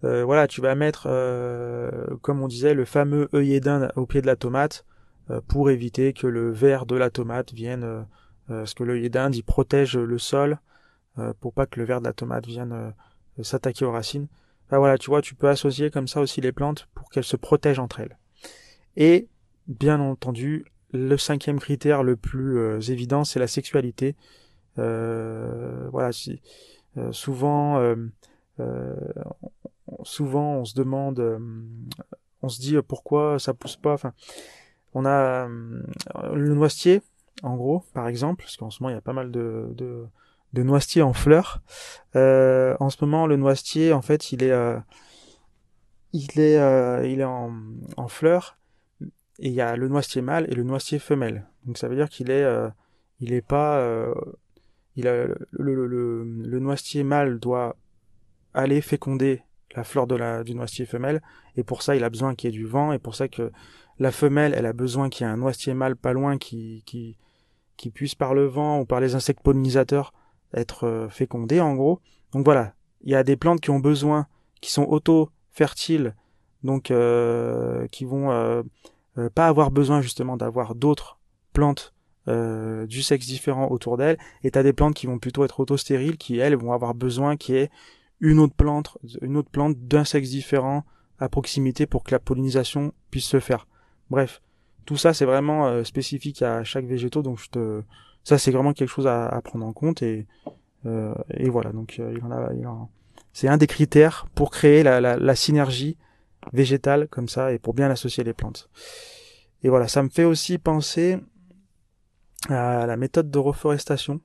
voilà, 0.02 0.48
tu 0.48 0.60
vas 0.60 0.76
mettre, 0.76 1.04
comme 2.22 2.42
on 2.42 2.48
disait, 2.48 2.74
le 2.74 2.86
fameux 2.86 3.30
œillet 3.34 3.62
d'Inde 3.62 3.92
au 3.96 4.06
pied 4.06 4.22
de 4.22 4.28
la 4.28 4.36
tomate 4.36 4.86
pour 5.48 5.70
éviter 5.70 6.12
que 6.12 6.28
le 6.28 6.52
verre 6.52 6.86
de 6.86 6.96
la 6.96 7.10
tomate 7.10 7.54
vienne, 7.54 8.06
parce 8.48 8.74
que 8.74 8.84
l'œillet 8.84 9.10
d'Inde, 9.10 9.36
il 9.36 9.44
protège 9.44 9.98
le 9.98 10.18
sol 10.18 10.60
pour 11.40 11.54
pas 11.54 11.66
que 11.66 11.80
le 11.80 11.86
verre 11.86 12.02
de 12.02 12.08
la 12.08 12.14
tomate 12.14 12.46
vienne 12.46 12.94
s'attaquer 13.42 13.86
aux 13.86 13.92
racines. 13.92 14.28
voilà, 14.70 14.98
tu 14.98 15.10
vois, 15.10 15.22
tu 15.22 15.36
peux 15.36 15.48
associer 15.48 15.90
comme 15.90 16.08
ça 16.08 16.20
aussi 16.20 16.42
les 16.42 16.52
plantes 16.52 16.88
pour 16.94 17.10
qu'elles 17.10 17.24
se 17.24 17.38
protègent 17.38 17.80
entre 17.80 18.02
elles. 18.02 18.18
Et 18.98 19.30
bien 19.68 20.00
entendu, 20.00 20.66
le 20.94 21.18
cinquième 21.18 21.60
critère 21.60 22.04
le 22.04 22.16
plus 22.16 22.58
euh, 22.58 22.80
évident, 22.80 23.24
c'est 23.24 23.40
la 23.40 23.48
sexualité. 23.48 24.16
Euh, 24.80 25.88
voilà, 25.92 26.12
si, 26.12 26.42
euh, 26.98 27.12
souvent, 27.12 27.96
souvent 30.04 30.56
on 30.58 30.66
se 30.66 30.76
demande, 30.76 31.42
on 32.42 32.50
se 32.50 32.62
dit 32.62 32.78
pourquoi 32.88 33.40
ça 33.40 33.54
pousse 33.54 33.76
pas. 33.76 33.94
Enfin, 33.94 34.14
on 34.94 35.06
a 35.06 35.48
le 35.48 36.54
noisetier, 36.54 37.02
en 37.42 37.56
gros, 37.56 37.84
par 37.94 38.08
exemple, 38.08 38.44
parce 38.44 38.58
qu'en 38.58 38.70
ce 38.70 38.82
moment 38.82 38.92
il 38.92 38.94
y 38.94 38.98
a 38.98 39.02
pas 39.02 39.14
mal 39.14 39.32
de, 39.32 39.70
de, 39.76 40.06
de 40.54 40.64
noisetiers 40.64 41.02
en 41.02 41.14
fleurs. 41.14 41.62
en 42.16 42.90
ce 42.90 43.04
moment, 43.04 43.26
le 43.26 43.38
noisetier, 43.38 43.94
en 43.94 44.02
fait, 44.02 44.32
il 44.32 44.44
est, 44.44 44.78
il 46.14 46.40
est, 46.40 47.12
il 47.12 47.20
est 47.20 47.26
en, 47.26 47.52
en 47.98 48.08
fleurs 48.08 48.58
et 49.40 49.48
il 49.48 49.54
y 49.54 49.62
a 49.62 49.76
le 49.76 49.88
noisetier 49.88 50.22
mâle 50.22 50.46
et 50.50 50.56
le 50.56 50.64
noisetier 50.64 51.00
femelle. 51.00 51.48
Donc 51.66 51.78
ça 51.78 51.88
veut 51.88 51.96
dire 51.96 52.10
qu'il 52.10 52.30
est, 52.30 52.44
euh, 52.44 52.70
il 53.20 53.34
est 53.34 53.42
pas, 53.42 53.78
euh, 53.80 54.14
il 54.96 55.08
a, 55.08 55.26
le, 55.52 55.88
le, 55.88 56.60
noisetier 56.60 57.04
mâle 57.04 57.40
doit 57.40 57.76
aller 58.54 58.82
féconder 58.82 59.42
la 59.76 59.84
fleur 59.84 60.06
de 60.06 60.16
la, 60.16 60.44
du 60.44 60.54
noisetier 60.54 60.86
femelle. 60.86 61.22
Et 61.56 61.64
pour 61.64 61.82
ça, 61.82 61.96
il 61.96 62.04
a 62.04 62.10
besoin 62.10 62.36
qu'il 62.36 62.52
y 62.52 62.54
ait 62.54 62.58
du 62.58 62.66
vent. 62.66 62.94
Et 62.94 63.00
pour 63.00 63.16
ça 63.16 63.28
que 63.28 63.52
la 64.00 64.12
femelle, 64.12 64.54
elle 64.56 64.68
a 64.68 64.74
besoin 64.74 65.10
qu'il 65.10 65.26
y 65.26 65.30
ait 65.30 65.34
un 65.34 65.38
noisetier 65.38 65.74
mâle 65.74 65.96
pas 65.96 66.14
loin 66.14 66.38
qui, 66.38 66.84
qui, 66.86 67.18
qui 67.76 67.90
puisse 67.90 68.16
par 68.16 68.34
le 68.34 68.46
vent 68.46 68.82
ou 68.82 68.86
par 68.86 69.00
les 69.00 69.16
insectes 69.16 69.42
pollinisateurs 69.42 70.14
être 70.54 70.86
euh, 70.86 71.10
fécondé 71.10 71.60
en 71.60 71.74
gros. 71.74 72.02
Donc 72.34 72.46
voilà, 72.46 72.76
il 73.02 73.12
y 73.12 73.16
a 73.16 73.24
des 73.24 73.36
plantes 73.36 73.62
qui 73.62 73.72
ont 73.72 73.80
besoin, 73.80 74.28
qui 74.62 74.72
sont 74.72 74.84
auto-fertiles, 74.84 76.16
donc 76.64 76.94
qui 77.92 78.06
vont 78.06 78.64
pas 79.36 79.48
avoir 79.48 79.72
besoin 79.72 80.02
justement 80.02 80.38
d'avoir 80.38 80.76
d'autres 80.76 81.20
plantes 81.54 81.94
du 82.28 83.02
sexe 83.02 83.28
différent 83.28 83.70
autour 83.70 83.98
d'elles. 83.98 84.18
Et 84.44 84.52
t'as 84.52 84.64
des 84.64 84.74
plantes 84.74 84.94
qui 84.94 85.08
vont 85.08 85.20
plutôt 85.20 85.44
être 85.44 85.60
auto-stériles, 85.60 86.18
qui 86.18 86.38
elles 86.40 86.56
vont 86.56 86.72
avoir 86.72 86.96
besoin 86.96 87.36
qu'il 87.36 87.56
y 87.56 87.58
ait 87.60 87.70
une 88.22 88.40
autre 88.40 88.56
plante, 88.56 88.98
une 89.22 89.38
autre 89.38 89.50
plante 89.50 89.76
d'un 89.78 90.06
sexe 90.06 90.30
différent 90.30 90.84
à 91.20 91.30
proximité 91.30 91.86
pour 91.86 92.04
que 92.04 92.12
la 92.12 92.20
pollinisation 92.20 92.94
puisse 93.12 93.26
se 93.26 93.40
faire. 93.40 93.68
Bref, 94.10 94.42
tout 94.86 94.98
ça 94.98 95.14
c'est 95.14 95.26
vraiment 95.26 95.84
spécifique 95.84 96.42
à 96.42 96.64
chaque 96.64 96.86
végétaux, 96.86 97.22
donc 97.22 97.40
je 97.40 97.50
te 97.50 97.82
ça 98.24 98.38
c'est 98.38 98.52
vraiment 98.52 98.74
quelque 98.74 98.90
chose 98.90 99.08
à, 99.08 99.40
prendre 99.44 99.66
en 99.66 99.74
compte 99.74 100.02
et 100.02 100.26
euh, 100.86 101.14
et 101.30 101.50
voilà 101.50 101.72
donc 101.72 101.98
euh, 102.00 102.14
il 102.16 102.24
en 102.26 102.32
a, 102.32 102.54
il 102.54 102.68
en... 102.68 102.90
c'est 103.32 103.48
un 103.48 103.58
des 103.58 103.68
critères 103.68 104.28
pour 104.36 104.52
créer 104.52 104.84
la, 104.84 105.00
la, 105.00 105.16
la, 105.16 105.36
synergie 105.36 105.98
végétale 106.52 107.08
comme 107.08 107.28
ça 107.28 107.54
et 107.54 107.60
pour 107.60 107.74
bien 107.74 107.90
associer 107.90 108.24
les 108.24 108.34
plantes. 108.34 108.70
Et 109.64 109.70
voilà 109.70 109.88
ça 109.88 110.04
me 110.04 110.10
fait 110.10 110.26
aussi 110.26 110.58
penser 110.58 111.20
à 112.50 112.86
la 112.86 112.98
méthode 112.98 113.32
de 113.32 113.40
reforestation 113.40 114.20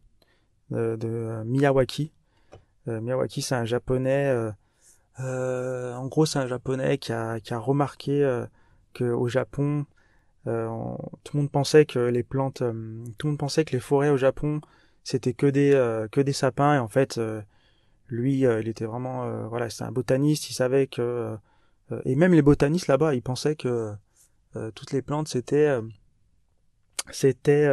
de, 0.71 0.97
de 0.97 1.43
Miyawaki. 1.45 2.13
Euh, 2.89 3.01
Miyawaki 3.01 3.43
c'est 3.43 3.55
un 3.55 3.65
japonais 3.65 4.35
en 5.19 6.07
gros 6.07 6.27
c'est 6.27 6.39
un 6.39 6.47
japonais 6.47 6.99
qui 6.99 7.13
a, 7.13 7.41
qui 7.41 7.55
a 7.55 7.59
remarqué 7.59 8.45
que 8.95 9.05
au 9.05 9.29
Japon 9.29 9.87
euh, 10.49 10.69
tout 11.25 11.37
le 11.37 11.43
monde 11.43 11.51
pensait 11.51 11.85
que 11.85 11.99
les 11.99 12.23
plantes, 12.23 12.63
euh, 12.63 13.05
tout 13.19 13.27
le 13.27 13.33
monde 13.33 13.39
pensait 13.39 13.65
que 13.65 13.73
les 13.73 13.81
forêts 13.81 14.09
au 14.09 14.17
Japon 14.17 14.61
c'était 15.05 15.35
que 15.35 15.47
des 15.47 15.75
euh, 15.75 16.09
que 16.09 16.21
des 16.21 16.33
sapins. 16.33 16.75
Et 16.75 16.79
en 16.79 16.89
fait 16.89 17.21
lui 18.09 18.41
il 18.41 18.69
était 18.69 18.87
vraiment 18.87 19.49
voilà 19.49 19.71
c'est 19.71 19.85
un 19.85 19.93
botaniste. 19.93 20.51
Il 20.51 20.55
savait 20.55 20.87
que 20.87 21.37
et 22.05 22.15
même 22.17 22.33
les 22.33 22.43
botanistes 22.43 22.87
là-bas 22.87 23.15
ils 23.15 23.23
pensaient 23.23 23.57
que 23.57 23.93
toutes 24.75 24.93
les 24.93 25.03
plantes 25.03 25.29
c'était 25.29 25.79
c'était 27.11 27.69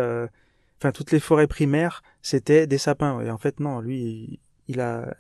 enfin 0.80 0.92
toutes 0.92 1.12
les 1.12 1.20
forêts 1.20 1.48
primaires 1.48 2.04
c'était 2.22 2.68
des 2.68 2.78
sapins 2.78 3.22
et 3.22 3.30
en 3.30 3.38
fait 3.38 3.60
non 3.60 3.80
lui 3.80 4.40
il, 4.68 4.80
a 4.80 5.14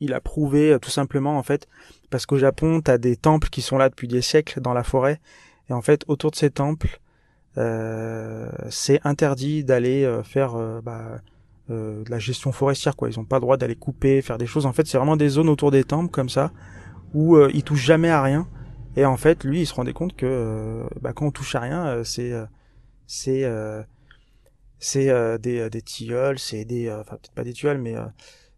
il 0.00 0.14
a 0.14 0.20
prouvé 0.20 0.76
tout 0.80 0.90
simplement 0.90 1.36
en 1.36 1.42
fait 1.42 1.68
parce 2.10 2.26
qu'au 2.26 2.38
Japon 2.38 2.80
tu 2.82 2.90
as 2.90 2.98
des 2.98 3.16
temples 3.16 3.48
qui 3.48 3.62
sont 3.62 3.78
là 3.78 3.88
depuis 3.88 4.08
des 4.08 4.22
siècles 4.22 4.60
dans 4.60 4.72
la 4.72 4.84
forêt 4.84 5.20
et 5.72 5.72
en 5.72 5.82
fait, 5.82 6.04
autour 6.08 6.30
de 6.30 6.36
ces 6.36 6.50
temples, 6.50 7.00
euh, 7.58 8.50
c'est 8.70 9.00
interdit 9.04 9.64
d'aller 9.64 10.04
euh, 10.04 10.22
faire 10.22 10.54
euh, 10.54 10.80
bah, 10.82 11.20
de 11.68 12.04
la 12.10 12.18
gestion 12.18 12.52
forestière. 12.52 12.96
Quoi. 12.96 13.08
Ils 13.08 13.18
n'ont 13.18 13.24
pas 13.24 13.36
le 13.36 13.42
droit 13.42 13.56
d'aller 13.56 13.76
couper, 13.76 14.20
faire 14.20 14.36
des 14.36 14.46
choses. 14.46 14.66
En 14.66 14.72
fait, 14.72 14.86
c'est 14.86 14.98
vraiment 14.98 15.16
des 15.16 15.30
zones 15.30 15.48
autour 15.48 15.70
des 15.70 15.84
temples 15.84 16.10
comme 16.10 16.28
ça 16.28 16.52
où 17.14 17.38
ils 17.48 17.62
touchent 17.62 17.84
jamais 17.84 18.10
à 18.10 18.22
rien. 18.22 18.48
Et 18.96 19.04
en 19.04 19.16
fait, 19.16 19.44
lui, 19.44 19.62
il 19.62 19.66
se 19.66 19.74
rendait 19.74 19.92
compte 19.92 20.14
que 20.14 20.82
bah, 21.00 21.12
quand 21.12 21.26
on 21.26 21.30
touche 21.30 21.54
à 21.54 21.60
rien, 21.60 22.02
c'est 22.04 22.32
c'est 23.06 23.44
c'est 24.78 25.38
des, 25.38 25.70
des 25.70 25.82
tilleuls, 25.82 26.38
c'est 26.38 26.64
des 26.64 26.90
enfin 26.90 27.16
peut-être 27.16 27.34
pas 27.34 27.44
des 27.44 27.52
tilleuls, 27.52 27.78
mais 27.78 27.94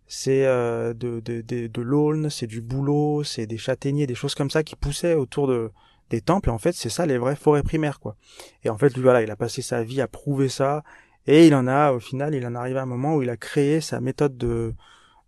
c'est 0.07 0.44
de, 0.44 0.94
de, 0.94 1.20
de, 1.20 1.66
de 1.66 1.82
l'aulne, 1.82 2.30
c'est 2.30 2.46
du 2.46 2.61
bouleau, 2.61 3.22
c'est 3.24 3.46
des 3.46 3.59
châtaigniers, 3.59 4.07
des 4.07 4.14
choses 4.14 4.34
comme 4.34 4.50
ça 4.50 4.62
qui 4.62 4.76
poussaient 4.76 5.14
autour 5.14 5.46
de 5.46 5.70
des 6.11 6.20
temples. 6.20 6.48
Et 6.48 6.52
en 6.52 6.59
fait, 6.59 6.72
c'est 6.72 6.88
ça 6.88 7.07
les 7.07 7.18
vraies 7.18 7.36
forêts 7.36 7.62
primaires, 7.62 8.00
quoi. 8.00 8.16
Et 8.64 8.70
en 8.70 8.78
fait, 8.78 8.94
lui, 8.94 9.02
voilà, 9.02 9.22
il 9.22 9.30
a 9.30 9.36
passé 9.36 9.62
sa 9.62 9.82
vie 9.82 10.00
à 10.00 10.09
prouver 10.09 10.48
ça. 10.48 10.82
Et 11.26 11.46
il 11.46 11.55
en 11.55 11.66
a, 11.66 11.92
au 11.92 12.00
final, 12.00 12.34
il 12.34 12.46
en 12.46 12.55
arrive 12.55 12.76
à 12.76 12.82
un 12.82 12.86
moment 12.86 13.16
où 13.16 13.22
il 13.22 13.30
a 13.30 13.36
créé 13.36 13.80
sa 13.80 14.00
méthode 14.00 14.36
de, 14.36 14.74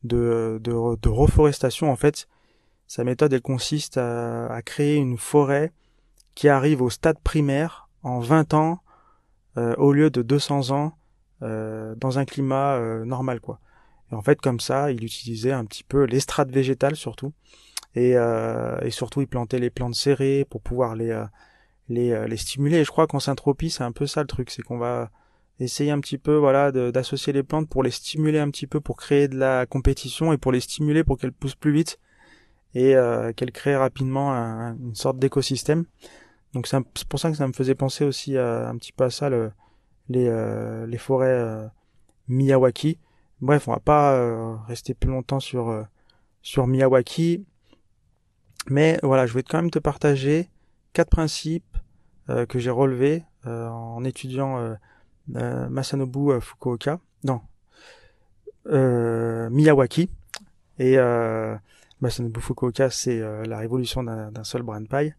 de, 0.05 0.61
de, 0.63 1.09
reforestation. 1.09 1.91
En 1.91 1.97
fait, 1.97 2.29
sa 2.87 3.05
méthode, 3.05 3.33
elle 3.33 3.43
consiste 3.43 3.99
à, 3.99 4.61
créer 4.65 4.97
une 4.97 5.19
forêt 5.19 5.73
qui 6.35 6.49
arrive 6.49 6.83
au 6.83 6.91
stade 6.91 7.19
primaire 7.19 7.89
en 8.03 8.21
20 8.21 8.55
ans, 8.55 8.81
euh, 9.57 9.75
au 9.77 9.93
lieu 9.93 10.11
de 10.11 10.23
200 10.23 10.71
ans, 10.71 10.93
euh, 11.43 11.95
dans 11.97 12.19
un 12.19 12.25
climat 12.25 12.75
euh, 12.77 13.05
normal, 13.05 13.41
quoi. 13.41 13.61
Et 14.13 14.15
en 14.15 14.23
fait, 14.23 14.41
comme 14.41 14.61
ça, 14.61 14.93
il 14.93 15.03
utilisait 15.05 15.53
un 15.53 15.65
petit 15.65 15.83
peu 15.83 16.05
l'estrade 16.05 16.51
végétale 16.51 16.95
surtout 16.95 17.33
et, 17.97 18.13
euh, 18.15 18.79
et 18.83 18.91
surtout 18.91 19.21
il 19.21 19.27
plantait 19.27 19.59
les 19.59 19.71
plantes 19.71 19.97
serrées 19.97 20.47
pour 20.49 20.61
pouvoir 20.61 20.95
les 20.95 21.11
euh, 21.11 21.25
les, 21.89 22.29
les 22.29 22.37
stimuler. 22.37 22.79
Et 22.79 22.85
je 22.85 22.91
crois 22.91 23.07
qu'en 23.07 23.21
syntropie, 23.21 23.71
c'est 23.71 23.85
un 23.85 23.93
peu 23.93 24.07
ça 24.07 24.21
le 24.21 24.27
truc, 24.27 24.51
c'est 24.51 24.63
qu'on 24.63 24.79
va 24.79 25.11
essayer 25.61 25.91
un 25.91 26.01
petit 26.01 26.19
peu 26.19 26.37
voilà 26.37 26.71
d'associer 26.71 27.33
les 27.33 27.43
plantes 27.43 27.69
pour 27.69 27.83
les 27.83 27.91
stimuler 27.91 28.39
un 28.39 28.51
petit 28.51 28.67
peu 28.67 28.81
pour 28.81 28.97
créer 28.97 29.29
de 29.29 29.39
la 29.39 29.67
compétition 29.67 30.33
et 30.33 30.37
pour 30.39 30.53
les 30.53 30.61
stimuler 30.61 31.03
pour 31.05 31.17
qu'elles 31.17 31.33
poussent 31.33 31.55
plus 31.55 31.73
vite 31.73 31.99
et 32.77 32.95
euh, 32.95 33.33
qu'elles 33.33 33.53
créent 33.53 33.77
rapidement 33.77 34.31
une 34.33 34.95
sorte 34.95 35.19
d'écosystème. 35.19 35.87
Donc 36.53 36.67
c'est 36.67 37.09
pour 37.09 37.19
ça 37.19 37.31
que 37.31 37.37
ça 37.37 37.49
me 37.49 37.55
faisait 37.55 37.75
penser 37.75 38.05
aussi 38.05 38.37
un 38.37 38.77
petit 38.77 38.93
peu 38.93 39.05
à 39.05 39.11
ça 39.11 39.31
le, 39.31 39.51
les, 40.11 40.27
euh, 40.29 40.87
les 40.87 40.99
forêts 40.99 41.71
Miyawaki. 42.29 42.99
Bref, 43.41 43.67
on 43.67 43.73
va 43.73 43.81
pas 43.81 44.57
rester 44.67 44.93
plus 44.93 45.09
longtemps 45.09 45.41
sur 45.41 45.87
sur 46.43 46.67
Miyawaki. 46.67 47.47
Mais 48.69 48.99
voilà, 49.03 49.27
je 49.27 49.33
vais 49.33 49.43
quand 49.43 49.57
même 49.59 49.71
te 49.71 49.79
partager 49.79 50.51
quatre 50.93 51.11
principes 51.11 51.79
euh, 52.29 52.45
que 52.45 52.59
j'ai 52.59 52.71
relevés 52.71 53.25
euh, 53.47 53.69
en 53.69 54.05
étudiant 54.05 54.59
euh, 54.59 55.69
Masanobu 55.71 56.39
Fukuoka, 56.43 57.01
non, 57.25 57.41
Miyawaki. 58.67 60.11
Et 60.79 60.99
Masanobu 62.01 62.41
Fukuoka, 62.41 62.91
c'est 62.91 63.21
la 63.47 63.59
révolution 63.59 64.03
d'un 64.03 64.45
seul 64.45 64.63
brin 64.63 64.81
de 64.81 64.89
paille. 64.89 65.15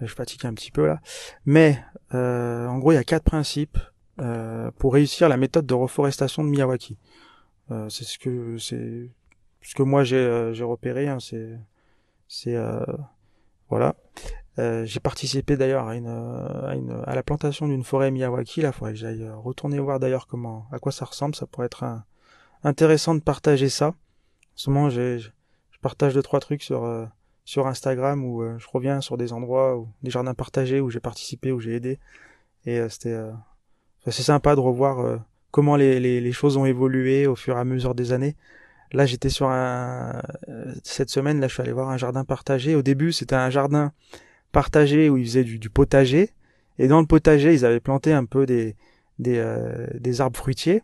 Je 0.00 0.12
fatigue 0.12 0.46
un 0.46 0.54
petit 0.54 0.70
peu 0.70 0.86
là. 0.86 1.00
Mais 1.44 1.82
en 2.12 2.78
gros, 2.78 2.92
il 2.92 2.96
y 2.96 2.98
a 2.98 3.04
quatre 3.04 3.24
principes 3.24 3.78
pour 4.78 4.94
réussir 4.94 5.28
la 5.28 5.36
méthode 5.36 5.66
de 5.66 5.74
reforestation 5.74 6.42
de 6.44 6.48
Miyawaki. 6.48 6.96
c'est 7.88 8.04
ce 8.04 8.18
que 8.18 8.56
c'est 8.58 9.10
ce 9.62 9.74
que 9.74 9.82
moi 9.82 10.04
j'ai 10.04 10.62
repéré. 10.62 11.08
Hein, 11.08 11.18
c'est 11.20 11.58
c'est 12.28 12.56
euh, 12.56 12.84
voilà. 13.68 13.94
Euh, 14.58 14.84
j'ai 14.84 15.00
participé 15.00 15.56
d'ailleurs 15.56 15.88
à 15.88 15.96
une, 15.96 16.06
à 16.06 16.74
une 16.74 17.02
à 17.06 17.14
la 17.14 17.22
plantation 17.22 17.66
d'une 17.66 17.82
forêt 17.82 18.10
Miyawaki. 18.10 18.60
Là, 18.60 18.72
faudrait 18.72 18.92
que 18.92 18.98
j'aille 18.98 19.22
euh, 19.22 19.36
retourner 19.36 19.78
voir 19.80 19.98
d'ailleurs 19.98 20.26
comment 20.26 20.66
à 20.70 20.78
quoi 20.78 20.92
ça 20.92 21.04
ressemble. 21.04 21.34
Ça 21.34 21.46
pourrait 21.46 21.66
être 21.66 21.84
intéressant 22.62 23.14
de 23.14 23.20
partager 23.20 23.68
ça. 23.68 23.88
En 23.88 23.94
ce 24.54 24.70
moment, 24.70 24.90
j'ai 24.90 25.18
partage 25.84 26.14
deux 26.14 26.22
trois 26.22 26.40
trucs 26.40 26.62
sur 26.62 26.80
sur 27.44 27.66
Instagram 27.66 28.24
où 28.24 28.42
je 28.58 28.66
reviens 28.72 29.00
sur 29.00 29.16
des 29.16 29.32
endroits 29.32 29.76
où 29.76 29.88
des 30.02 30.10
jardins 30.10 30.34
partagés 30.34 30.80
où 30.80 30.88
j'ai 30.90 31.00
participé 31.00 31.52
où 31.52 31.60
j'ai 31.60 31.74
aidé 31.74 31.98
et 32.64 32.88
c'était 32.88 33.16
c'est 34.08 34.22
sympa 34.22 34.54
de 34.56 34.60
revoir 34.60 35.20
comment 35.50 35.76
les, 35.76 36.00
les, 36.00 36.32
choses 36.32 36.56
ont 36.56 36.64
évolué 36.64 37.26
au 37.26 37.36
fur 37.36 37.56
et 37.56 37.60
à 37.60 37.64
mesure 37.64 37.94
des 37.94 38.12
années 38.12 38.34
Là, 38.94 39.06
j'étais 39.06 39.28
sur 39.28 39.48
un 39.48 40.22
cette 40.84 41.10
semaine, 41.10 41.40
là, 41.40 41.48
je 41.48 41.54
suis 41.54 41.62
allé 41.62 41.72
voir 41.72 41.90
un 41.90 41.96
jardin 41.96 42.24
partagé. 42.24 42.76
Au 42.76 42.82
début, 42.82 43.12
c'était 43.12 43.34
un 43.34 43.50
jardin 43.50 43.92
partagé 44.52 45.10
où 45.10 45.16
ils 45.16 45.26
faisaient 45.26 45.42
du, 45.42 45.68
potager. 45.68 46.30
Et 46.78 46.86
dans 46.86 47.00
le 47.00 47.06
potager, 47.06 47.52
ils 47.52 47.64
avaient 47.64 47.80
planté 47.80 48.12
un 48.12 48.24
peu 48.24 48.46
des 48.46 48.76
des, 49.18 49.38
euh, 49.38 49.88
des 49.98 50.20
arbres 50.20 50.36
fruitiers. 50.36 50.82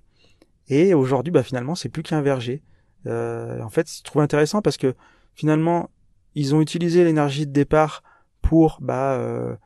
Et 0.69 0.93
aujourd'hui, 0.93 1.31
bah 1.31 1.45
finalement, 1.45 1.77
c'est 1.77 1.89
plus 1.89 2.03
qu'un 2.03 2.21
verger. 2.21 2.63
Euh, 3.07 3.61
en 3.63 3.71
fait, 3.71 3.91
je 3.91 4.03
trouve 4.03 4.23
intéressant 4.23 4.63
parce 4.63 4.77
que 4.77 4.95
finalement, 5.35 5.91
ils 6.35 6.55
ont 6.55 6.61
utilisé 6.61 7.05
l'énergie 7.05 7.47
de 7.47 7.53
départ 7.53 8.03
pour 8.43 8.79
bah 8.81 9.15
euh, 9.15 9.57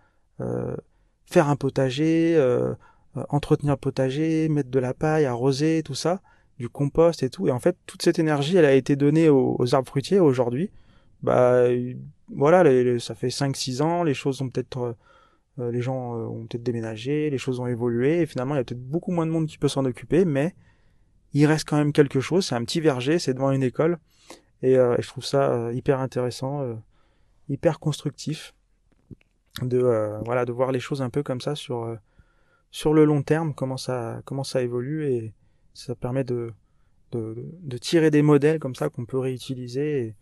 euh 0.41 0.77
faire 1.27 1.49
un 1.49 1.57
potager, 1.57 2.35
euh, 2.37 2.75
entretenir 3.31 3.73
le 3.75 3.79
potager, 3.79 4.49
mettre 4.49 4.71
de 4.71 4.79
la 4.79 4.95
paille, 4.95 5.25
arroser, 5.25 5.83
tout 5.83 5.95
ça 5.95 6.21
du 6.59 6.69
compost 6.69 7.23
et 7.23 7.31
tout. 7.31 7.49
Et 7.49 7.51
en 7.51 7.59
fait, 7.59 7.77
toute 7.87 8.03
cette 8.03 8.19
énergie, 8.19 8.57
elle 8.57 8.65
a 8.65 8.75
été 8.75 8.97
donnée 8.97 9.29
aux, 9.29 9.75
arbres 9.75 9.89
fruitiers 9.89 10.21
aujourd'hui. 10.21 10.71
Bah 11.23 11.65
voilà, 12.29 12.65
ça 13.01 13.15
fait 13.15 13.29
5-6 13.29 13.83
ans, 13.83 14.03
les 14.03 14.15
choses 14.15 14.41
ont 14.43 14.49
peut-être, 14.49 14.97
euh, 15.59 15.71
les 15.71 15.81
gens 15.83 16.17
euh, 16.17 16.25
ont 16.27 16.47
peut-être 16.47 16.63
déménagé, 16.63 17.31
les 17.31 17.39
choses 17.39 17.61
ont 17.61 17.67
évolué, 17.67 18.21
et 18.21 18.27
finalement 18.27 18.55
il 18.55 18.59
y 18.59 18.61
a 18.61 18.65
peut-être 18.65 18.83
beaucoup 18.83 19.13
moins 19.13 19.27
de 19.27 19.31
monde 19.31 19.47
qui 19.47 19.59
peut 19.59 19.69
s'en 19.69 19.85
occuper, 19.85 20.25
mais 20.25 20.55
il 21.35 21.47
reste 21.47 21.69
quand 21.69 21.77
même 21.77 21.93
quelque 21.93 22.21
chose. 22.21 22.47
C'est 22.47 22.55
un 22.55 22.65
petit 22.65 22.81
verger, 22.81 23.19
c'est 23.19 23.35
devant 23.35 23.51
une 23.51 23.63
école, 23.63 23.99
et, 24.63 24.77
euh, 24.79 24.97
je 24.99 25.09
trouve 25.09 25.25
ça 25.25 25.71
hyper 25.73 26.01
intéressant, 26.01 26.65
hyper 27.49 27.79
constructif 27.81 28.55
de 29.63 29.79
voilà 30.25 30.45
de 30.45 30.53
voir 30.53 30.73
les 30.73 30.81
choses 30.81 31.01
un 31.03 31.11
peu 31.11 31.23
comme 31.23 31.41
ça 31.41 31.55
sur 31.55 31.97
sur 32.71 32.95
le 32.95 33.05
long 33.05 33.23
terme, 33.23 33.55
comment 33.55 33.77
ça 33.77 34.21
comment 34.25 34.45
ça 34.45 34.63
évolue 34.63 35.07
et 35.07 35.33
ça 35.75 35.95
permet 35.95 36.25
de, 36.25 36.53
de, 37.13 37.79
tirer 37.79 38.11
des 38.11 38.23
modèles 38.23 38.59
comme 38.59 38.75
ça 38.75 38.89
qu'on 38.89 39.05
peut 39.05 39.19
réutiliser 39.19 40.15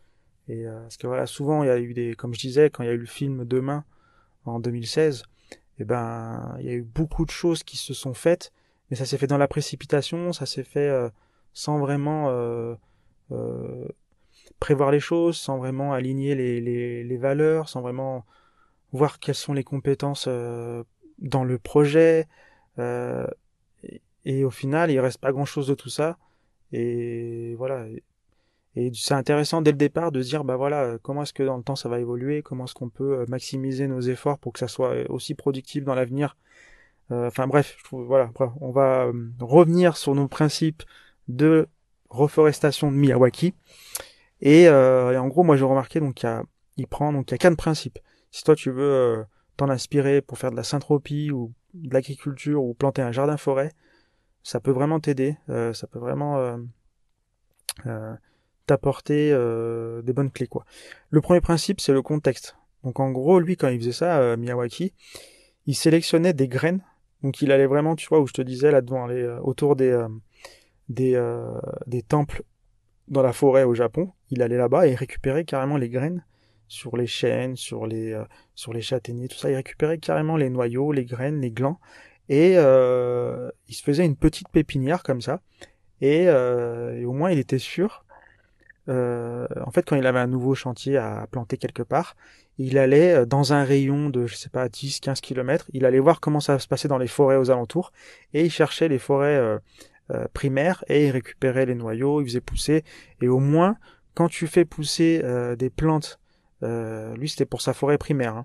Et 0.49 0.65
parce 0.65 0.97
que 0.97 1.07
voilà, 1.07 1.27
souvent 1.27 1.63
il 1.63 1.67
y 1.67 1.71
a 1.71 1.79
eu 1.79 1.95
des, 1.95 2.15
comme 2.15 2.35
je 2.35 2.41
disais, 2.41 2.71
quand 2.71 2.83
il 2.83 2.87
y 2.87 2.91
a 2.91 2.93
eu 2.93 2.99
le 2.99 3.07
film 3.07 3.45
Demain 3.45 3.85
en 4.45 4.61
2016, 4.61 5.25
eh 5.79 5.85
ben 5.85 6.57
il 6.59 6.67
y 6.67 6.71
a 6.71 6.75
eu 6.75 6.83
beaucoup 6.83 7.25
de 7.25 7.31
choses 7.31 7.63
qui 7.63 7.77
se 7.77 7.95
sont 7.95 8.15
faites, 8.15 8.53
mais 8.93 8.97
ça 8.97 9.07
s'est 9.07 9.17
fait 9.17 9.27
dans 9.27 9.39
la 9.39 9.49
précipitation, 9.49 10.35
ça 10.35 10.45
s'est 10.45 10.63
fait 10.63 10.93
sans 11.55 11.79
vraiment 11.79 12.29
prévoir 14.61 14.91
les 14.91 15.01
choses, 15.01 15.39
sans 15.39 15.57
vraiment 15.57 15.95
aligner 15.95 16.35
les, 16.35 17.17
valeurs, 17.17 17.71
sans 17.71 17.81
vraiment 17.81 18.27
voir 18.93 19.19
quelles 19.19 19.35
sont 19.35 19.55
les 19.55 19.65
compétences 19.65 20.29
dans 21.23 21.45
le 21.45 21.59
projet. 21.59 22.29
Euh, 22.79 23.27
et, 24.25 24.45
au 24.45 24.51
final, 24.51 24.91
il 24.91 25.01
reste 25.01 25.19
pas 25.19 25.33
grand 25.33 25.45
chose 25.45 25.69
de 25.69 25.75
tout 25.75 25.89
ça. 25.89 26.19
Et 26.73 27.55
voilà. 27.57 27.87
Et 28.75 28.91
c'est 28.95 29.15
intéressant 29.15 29.63
dès 29.63 29.73
le 29.73 29.77
départ 29.77 30.13
de 30.13 30.23
se 30.23 30.29
dire, 30.29 30.45
bah 30.45 30.57
voilà, 30.57 30.99
comment 31.03 31.23
est-ce 31.23 31.33
que 31.33 31.43
dans 31.43 31.57
le 31.57 31.63
temps 31.63 31.77
ça 31.77 31.89
va 31.89 32.01
évoluer, 32.01 32.43
comment 32.43 32.65
est-ce 32.65 32.75
qu'on 32.75 32.89
peut 32.89 33.21
euh, 33.21 33.27
maximiser 33.29 33.87
nos 33.87 34.01
efforts 34.01 34.39
pour 34.39 34.55
que 34.55 34.59
ça 34.59 34.69
soit 34.69 35.11
aussi 35.11 35.35
productif 35.35 35.85
dans 35.85 35.95
l'avenir. 35.95 36.37
Euh, 37.13 37.27
enfin 37.29 37.47
bref, 37.47 37.77
voilà, 37.91 38.31
on 38.61 38.71
va 38.73 39.07
euh, 39.07 39.31
revenir 39.41 39.97
sur 39.97 40.15
nos 40.15 40.29
principes 40.29 40.83
de 41.29 41.69
reforestation 42.09 42.91
de 42.91 42.97
Miyawaki. 42.97 43.55
Et, 44.41 44.63
et 44.63 44.69
en 44.69 45.29
gros, 45.29 45.45
moi 45.45 45.57
j'ai 45.57 45.65
remarqué 45.65 46.01
donc 46.01 46.23
il, 46.23 46.27
y 46.27 46.29
a, 46.29 46.43
prend 46.91 47.13
donc 47.13 47.31
il 47.31 47.35
y 47.35 47.37
a 47.37 47.39
quatre 47.39 47.57
principes. 47.57 48.01
Si 48.33 48.43
toi 48.43 48.57
tu 48.57 48.71
veux 48.71 49.25
t'en 49.57 49.69
inspirer 49.69 50.21
pour 50.21 50.39
faire 50.39 50.51
de 50.51 50.57
la 50.57 50.65
syntropie 50.65 51.31
ou 51.31 51.53
de 51.75 51.93
l'agriculture 51.95 52.63
ou 52.63 52.75
planter 52.75 53.03
un 53.03 53.13
jardin 53.13 53.37
forêt, 53.37 53.73
ça 54.43 54.61
peut 54.61 54.71
vraiment 54.71 55.01
t'aider, 55.01 55.37
euh, 55.49 55.73
ça 55.73 55.87
peut 55.87 55.99
vraiment 55.99 56.39
euh, 56.39 56.57
euh, 57.87 58.15
t'apporter 58.67 59.31
des 60.03 60.13
bonnes 60.13 60.31
clés 60.31 60.47
quoi. 60.47 60.65
Le 61.11 61.21
premier 61.21 61.41
principe 61.41 61.81
c'est 61.81 61.93
le 61.93 62.03
contexte. 62.03 62.57
Donc 62.85 63.01
en 63.01 63.11
gros 63.11 63.39
lui 63.41 63.57
quand 63.57 63.69
il 63.69 63.79
faisait 63.79 63.93
ça, 63.93 64.37
Miyawaki, 64.37 64.93
il 65.67 65.75
sélectionnait 65.75 66.33
des 66.33 66.49
graines. 66.49 66.83
Donc 67.23 67.41
il 67.43 67.53
allait 67.53 67.67
vraiment, 67.67 67.97
tu 67.97 68.09
vois, 68.09 68.21
où 68.21 68.27
je 68.27 68.33
te 68.33 68.43
disais 68.43 68.71
là 68.71 68.81
devant 68.81 69.07
les 69.07 69.25
autour 69.43 69.77
des 69.77 70.07
des, 70.89 71.21
des 71.87 72.03
temples 72.03 72.43
dans 73.09 73.23
la 73.23 73.33
forêt 73.33 73.65
au 73.65 73.75
Japon, 73.75 74.11
il 74.31 74.43
allait 74.43 74.57
là-bas 74.57 74.87
et 74.87 74.95
récupérait 74.95 75.45
carrément 75.45 75.77
les 75.77 75.89
graines 75.89 76.25
sur 76.73 76.97
les 76.97 77.07
chênes, 77.07 77.55
sur 77.55 77.87
les, 77.87 78.13
euh, 78.13 78.25
sur 78.55 78.73
les 78.73 78.81
châtaigniers, 78.81 79.29
tout 79.29 79.37
ça. 79.37 79.51
Il 79.51 79.57
récupérait 79.57 79.99
carrément 79.99 80.39
les 80.39 80.49
noyaux, 80.49 80.91
les 80.91 81.05
graines, 81.05 81.39
les 81.43 81.51
glands. 81.51 81.79
Et 82.31 82.55
euh, 82.57 83.51
il 83.69 83.75
se 83.75 83.83
faisait 83.83 84.07
une 84.07 84.17
petite 84.17 84.49
pépinière 84.49 85.03
comme 85.03 85.21
ça. 85.21 85.43
Et, 86.01 86.29
euh, 86.29 87.05
au 87.05 87.13
moins, 87.13 87.31
il 87.31 87.39
était 87.39 87.59
sûr. 87.59 88.07
En 88.89 89.71
fait, 89.73 89.83
quand 89.87 89.97
il 89.97 90.07
avait 90.07 90.19
un 90.19 90.27
nouveau 90.27 90.55
chantier 90.55 90.97
à 90.97 91.27
planter 91.31 91.57
quelque 91.57 91.83
part, 91.83 92.17
il 92.59 92.79
allait 92.79 93.25
dans 93.27 93.53
un 93.53 93.65
rayon 93.65 94.11
de, 94.11 94.27
je 94.27 94.35
sais 94.35 94.51
pas, 94.51 94.69
10, 94.69 95.01
15 95.01 95.21
kilomètres, 95.21 95.67
il 95.73 95.85
allait 95.85 95.99
voir 95.99 96.21
comment 96.21 96.41
ça 96.41 96.59
se 96.59 96.69
passait 96.69 96.89
dans 96.89 96.99
les 96.99 97.07
forêts 97.07 97.37
aux 97.37 97.51
alentours, 97.51 97.93
et 98.35 98.45
il 98.45 98.51
cherchait 98.51 98.89
les 98.89 98.99
forêts 98.99 99.59
primaires, 100.33 100.85
et 100.89 101.07
il 101.07 101.11
récupérait 101.11 101.67
les 101.67 101.75
noyaux, 101.75 102.21
il 102.21 102.27
faisait 102.27 102.41
pousser, 102.41 102.85
et 103.21 103.29
au 103.29 103.39
moins, 103.39 103.77
quand 104.15 104.29
tu 104.29 104.47
fais 104.47 104.65
pousser 104.65 105.23
des 105.57 105.71
plantes 105.71 106.21
euh, 106.63 107.15
lui, 107.17 107.29
c'était 107.29 107.47
pour 107.47 107.61
sa 107.61 107.75
forêt 107.75 107.99
primaire. 107.99 108.37
Hein. 108.37 108.45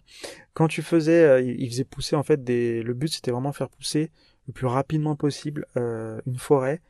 Quand 0.53 0.67
tu 0.67 0.81
faisais, 0.81 1.23
euh, 1.23 1.41
il 1.41 1.69
faisait 1.69 1.83
pousser 1.83 2.15
en 2.15 2.23
fait 2.23 2.43
des. 2.43 2.81
Le 2.81 2.93
but, 2.93 3.09
c'était 3.09 3.31
vraiment 3.31 3.53
faire 3.53 3.69
pousser 3.69 4.11
le 4.47 4.53
plus 4.53 4.67
rapidement 4.67 5.15
possible 5.15 5.65
euh, 5.77 6.19
une 6.25 6.37
forêt 6.37 6.81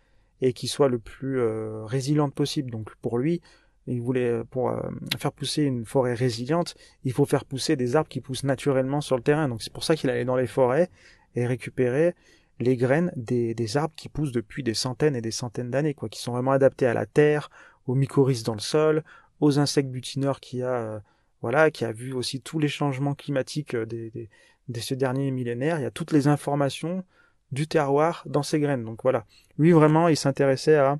et 0.41 0.53
qui 0.53 0.67
soit 0.67 0.89
le 0.89 0.99
plus 0.99 1.41
résiliente 1.85 2.33
possible. 2.33 2.71
Donc 2.71 2.93
pour 3.01 3.17
lui, 3.17 3.41
il 3.87 4.01
voulait 4.01 4.43
pour 4.51 4.73
faire 5.17 5.31
pousser 5.31 5.63
une 5.63 5.85
forêt 5.85 6.13
résiliente, 6.13 6.75
il 7.03 7.13
faut 7.13 7.25
faire 7.25 7.45
pousser 7.45 7.75
des 7.75 7.95
arbres 7.95 8.09
qui 8.09 8.21
poussent 8.21 8.43
naturellement 8.43 9.01
sur 9.01 9.15
le 9.15 9.23
terrain. 9.23 9.47
Donc 9.49 9.61
c'est 9.61 9.73
pour 9.73 9.83
ça 9.83 9.95
qu'il 9.95 10.09
allait 10.09 10.25
dans 10.25 10.35
les 10.35 10.47
forêts 10.47 10.89
et 11.35 11.45
récupérer 11.45 12.13
les 12.59 12.75
graines 12.75 13.11
des, 13.15 13.53
des, 13.53 13.77
arbres 13.77 13.93
qui 13.95 14.09
poussent 14.09 14.31
depuis 14.31 14.63
des 14.63 14.73
centaines 14.73 15.15
et 15.15 15.21
des 15.21 15.31
centaines 15.31 15.69
d'années, 15.69 15.93
quoi, 15.93 16.09
qui 16.09 16.19
sont 16.19 16.31
vraiment 16.31 16.51
adaptés 16.51 16.87
à 16.87 16.93
la 16.93 17.05
terre, 17.05 17.49
aux 17.85 17.93
mycorhizes 17.93 18.43
dans 18.43 18.55
le 18.55 18.59
sol, 18.59 19.03
aux 19.39 19.59
insectes 19.59 19.89
butineurs 19.89 20.39
qu'il 20.39 20.59
y 20.59 20.63
a 20.63 21.01
voilà, 21.41 21.71
qui 21.71 21.85
a 21.85 21.91
vu 21.91 22.13
aussi 22.13 22.41
tous 22.41 22.59
les 22.59 22.67
changements 22.67 23.15
climatiques 23.15 23.75
euh, 23.75 23.85
des, 23.85 24.29
de 24.67 24.79
ce 24.79 24.93
dernier 24.93 25.31
millénaire. 25.31 25.79
Il 25.79 25.83
y 25.83 25.85
a 25.85 25.91
toutes 25.91 26.11
les 26.11 26.27
informations 26.27 27.03
du 27.51 27.67
terroir 27.67 28.23
dans 28.25 28.43
ses 28.43 28.59
graines. 28.59 28.83
Donc 28.83 29.03
voilà, 29.03 29.25
lui 29.57 29.71
vraiment, 29.71 30.07
il 30.07 30.17
s'intéressait 30.17 30.75
à 30.75 30.99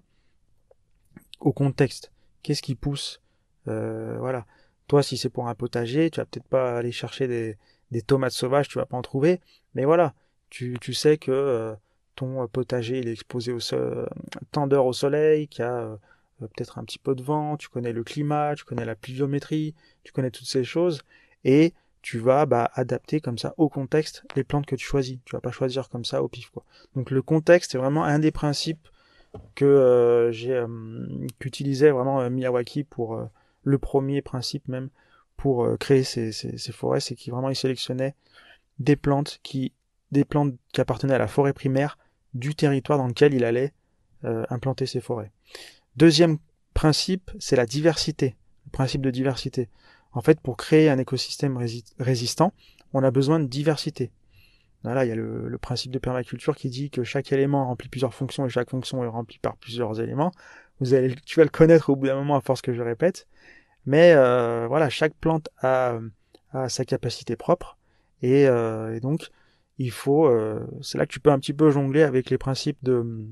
au 1.39 1.51
contexte. 1.51 2.11
Qu'est-ce 2.43 2.61
qui 2.61 2.75
pousse 2.75 3.21
euh, 3.67 4.17
Voilà. 4.19 4.45
Toi, 4.87 5.03
si 5.03 5.17
c'est 5.17 5.29
pour 5.29 5.49
un 5.49 5.55
potager, 5.55 6.09
tu 6.09 6.19
vas 6.19 6.25
peut-être 6.25 6.47
pas 6.47 6.77
aller 6.77 6.91
chercher 6.91 7.27
des, 7.91 8.01
tomates 8.03 8.31
sauvages, 8.31 8.69
tu 8.69 8.77
vas 8.77 8.85
pas 8.85 8.97
en 8.97 9.01
trouver. 9.01 9.41
Mais 9.75 9.85
voilà, 9.85 10.13
tu, 10.49 10.77
sais 10.93 11.17
que 11.17 11.31
euh, 11.31 11.75
ton 12.15 12.47
potager 12.47 12.99
il 12.99 13.09
est 13.09 13.11
exposé 13.11 13.51
au 13.51 13.59
sol, 13.59 14.09
tendeur 14.51 14.85
au 14.85 14.93
soleil, 14.93 15.49
qu'il 15.49 15.63
y 15.63 15.67
a 15.67 15.73
euh, 15.73 15.97
peut-être 16.39 16.77
un 16.77 16.85
petit 16.85 16.99
peu 16.99 17.15
de 17.15 17.23
vent, 17.23 17.57
tu 17.57 17.67
connais 17.67 17.91
le 17.91 18.03
climat, 18.03 18.55
tu 18.55 18.63
connais 18.63 18.85
la 18.85 18.95
pluviométrie, 18.95 19.75
tu 20.03 20.13
connais 20.13 20.31
toutes 20.31 20.47
ces 20.47 20.63
choses, 20.63 21.01
et 21.43 21.73
tu 22.07 22.19
vas 22.19 22.45
bah, 22.45 22.71
adapter 22.73 23.19
comme 23.19 23.37
ça 23.37 23.53
au 23.57 23.67
contexte 23.67 24.23
les 24.37 24.45
plantes 24.45 24.65
que 24.65 24.77
tu 24.77 24.85
choisis. 24.85 25.17
Tu 25.25 25.35
vas 25.35 25.41
pas 25.41 25.51
choisir 25.51 25.89
comme 25.89 26.05
ça 26.05 26.23
au 26.23 26.29
pif 26.29 26.49
quoi. 26.51 26.63
Donc 26.95 27.11
le 27.11 27.21
contexte 27.21 27.75
est 27.75 27.77
vraiment 27.77 28.05
un 28.05 28.19
des 28.19 28.31
principes 28.31 28.87
que 29.55 29.65
euh, 29.65 30.31
j'ai 30.31 30.53
euh, 30.53 30.67
qu'utilisait 31.37 31.91
vraiment 31.91 32.29
Miyawaki 32.29 32.85
pour 32.85 33.27
le 33.61 33.77
premier 33.77 34.21
principe 34.21 34.69
même 34.69 34.87
pour 35.35 35.67
créer 35.79 36.03
ces, 36.03 36.31
ces, 36.31 36.71
forêts, 36.71 37.01
c'est 37.01 37.13
qu'il 37.13 37.33
vraiment 37.33 37.49
il 37.49 37.57
sélectionnait 37.57 38.15
des 38.79 38.95
plantes 38.95 39.41
qui 39.43 39.73
des 40.13 40.23
plantes 40.23 40.55
qui 40.71 40.79
appartenaient 40.79 41.13
à 41.13 41.19
la 41.19 41.27
forêt 41.27 41.51
primaire 41.51 41.97
du 42.33 42.55
territoire 42.55 42.97
dans 42.99 43.07
lequel 43.07 43.33
il 43.33 43.43
allait 43.43 43.73
implanter 44.23 44.85
ses 44.85 45.01
forêts. 45.01 45.33
Deuxième 45.97 46.37
principe, 46.73 47.31
c'est 47.37 47.57
la 47.57 47.65
diversité, 47.65 48.37
le 48.65 48.71
principe 48.71 49.01
de 49.01 49.11
diversité. 49.11 49.67
En 50.17 50.21
fait, 50.21 50.39
pour 50.39 50.57
créer 50.57 50.89
un 50.89 50.97
écosystème 50.97 51.59
résistant, 51.99 52.51
on 52.91 53.03
a 53.03 53.11
besoin 53.11 53.39
de 53.39 53.45
diversité. 53.45 54.11
Là, 54.83 55.05
il 55.05 55.09
y 55.09 55.11
a 55.11 55.15
le, 55.15 55.57
principe 55.61 55.91
de 55.91 55.99
permaculture 55.99 56.55
qui 56.55 56.69
dit 56.69 56.89
que 56.89 57.03
chaque 57.03 57.31
élément 57.31 57.67
remplit 57.67 57.87
plusieurs 57.87 58.15
fonctions 58.15 58.43
et 58.45 58.49
chaque 58.49 58.71
fonction 58.71 59.03
est 59.03 59.07
remplie 59.07 59.37
par 59.37 59.57
plusieurs 59.57 60.01
éléments. 60.01 60.31
Vous 60.79 60.95
allez, 60.95 61.13
tu 61.25 61.39
vas 61.39 61.43
le 61.43 61.51
connaître 61.51 61.91
au 61.91 61.95
bout 61.95 62.07
d'un 62.07 62.15
moment 62.15 62.35
à 62.35 62.41
force 62.41 62.63
que 62.63 62.73
je 62.73 62.81
répète. 62.81 63.27
Mais 63.85 64.13
euh, 64.13 64.65
voilà, 64.67 64.89
chaque 64.89 65.13
plante 65.13 65.49
a, 65.61 65.99
sa 66.67 66.83
capacité 66.83 67.35
propre 67.35 67.77
et, 68.23 68.47
euh, 68.47 68.99
donc 68.99 69.29
il 69.77 69.91
faut. 69.91 70.25
Euh, 70.25 70.65
c'est 70.81 70.97
là 70.97 71.05
que 71.05 71.11
tu 71.11 71.19
peux 71.19 71.31
un 71.31 71.37
petit 71.37 71.53
peu 71.53 71.69
jongler 71.69 72.01
avec 72.01 72.31
les 72.31 72.39
principes 72.39 72.79
de 72.81 73.27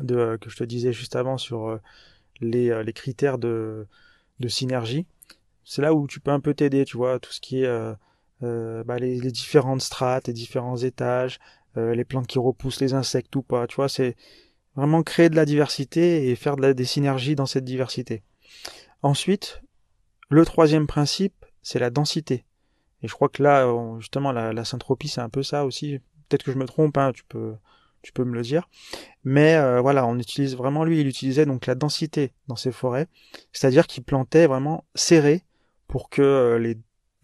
de, 0.00 0.36
que 0.40 0.50
je 0.50 0.56
te 0.56 0.64
disais 0.64 0.92
juste 0.92 1.16
avant 1.16 1.38
sur 1.38 1.68
euh, 1.68 1.80
les, 2.40 2.70
euh, 2.70 2.82
les 2.82 2.92
critères 2.92 3.38
de, 3.38 3.86
de 4.40 4.48
synergie. 4.48 5.06
C'est 5.68 5.82
là 5.82 5.94
où 5.94 6.06
tu 6.06 6.20
peux 6.20 6.30
un 6.30 6.40
peu 6.40 6.54
t'aider, 6.54 6.84
tu 6.84 6.96
vois, 6.96 7.18
tout 7.18 7.32
ce 7.32 7.40
qui 7.40 7.62
est 7.62 7.66
euh, 7.66 7.94
euh 8.42 8.84
bah, 8.84 8.98
les, 8.98 9.20
différentes 9.30 9.82
strates, 9.82 10.28
les 10.28 10.32
différents 10.32 10.76
étages, 10.76 11.38
les 11.76 12.04
plantes 12.04 12.26
qui 12.26 12.40
repoussent 12.40 12.80
les 12.80 12.94
insectes 12.94 13.36
ou 13.36 13.42
pas, 13.42 13.68
tu 13.68 13.76
vois, 13.76 13.88
c'est 13.88 14.16
vraiment 14.74 15.04
créer 15.04 15.28
de 15.30 15.36
la 15.36 15.44
diversité 15.44 16.28
et 16.28 16.34
faire 16.34 16.56
des 16.56 16.84
synergies 16.84 17.36
dans 17.36 17.46
cette 17.46 17.64
diversité. 17.64 18.24
Ensuite, 19.02 19.62
le 20.28 20.44
troisième 20.44 20.88
principe, 20.88 21.44
c'est 21.62 21.78
la 21.78 21.90
densité. 21.90 22.44
Et 23.02 23.06
je 23.06 23.12
crois 23.12 23.28
que 23.28 23.44
là, 23.44 23.72
justement, 24.00 24.32
la, 24.32 24.52
la 24.52 24.64
syntropie, 24.64 25.06
c'est 25.06 25.20
un 25.20 25.28
peu 25.28 25.44
ça 25.44 25.64
aussi. 25.64 26.00
Peut-être 26.28 26.42
que 26.42 26.50
je 26.50 26.58
me 26.58 26.66
trompe, 26.66 26.98
hein, 26.98 27.12
tu 27.14 27.22
peux, 27.28 27.54
tu 28.02 28.12
peux 28.12 28.24
me 28.24 28.34
le 28.34 28.42
dire. 28.42 28.68
Mais 29.24 29.56
euh, 29.56 29.80
voilà, 29.80 30.06
on 30.06 30.18
utilise 30.18 30.56
vraiment 30.56 30.84
lui, 30.84 31.00
il 31.00 31.06
utilisait 31.06 31.46
donc 31.46 31.66
la 31.66 31.74
densité 31.74 32.32
dans 32.46 32.56
ses 32.56 32.72
forêts, 32.72 33.06
c'est-à-dire 33.52 33.86
qu'il 33.86 34.04
plantait 34.04 34.46
vraiment 34.46 34.84
serré 34.94 35.44
pour 35.88 36.08
que 36.10 36.22
euh, 36.22 36.58
les 36.58 36.78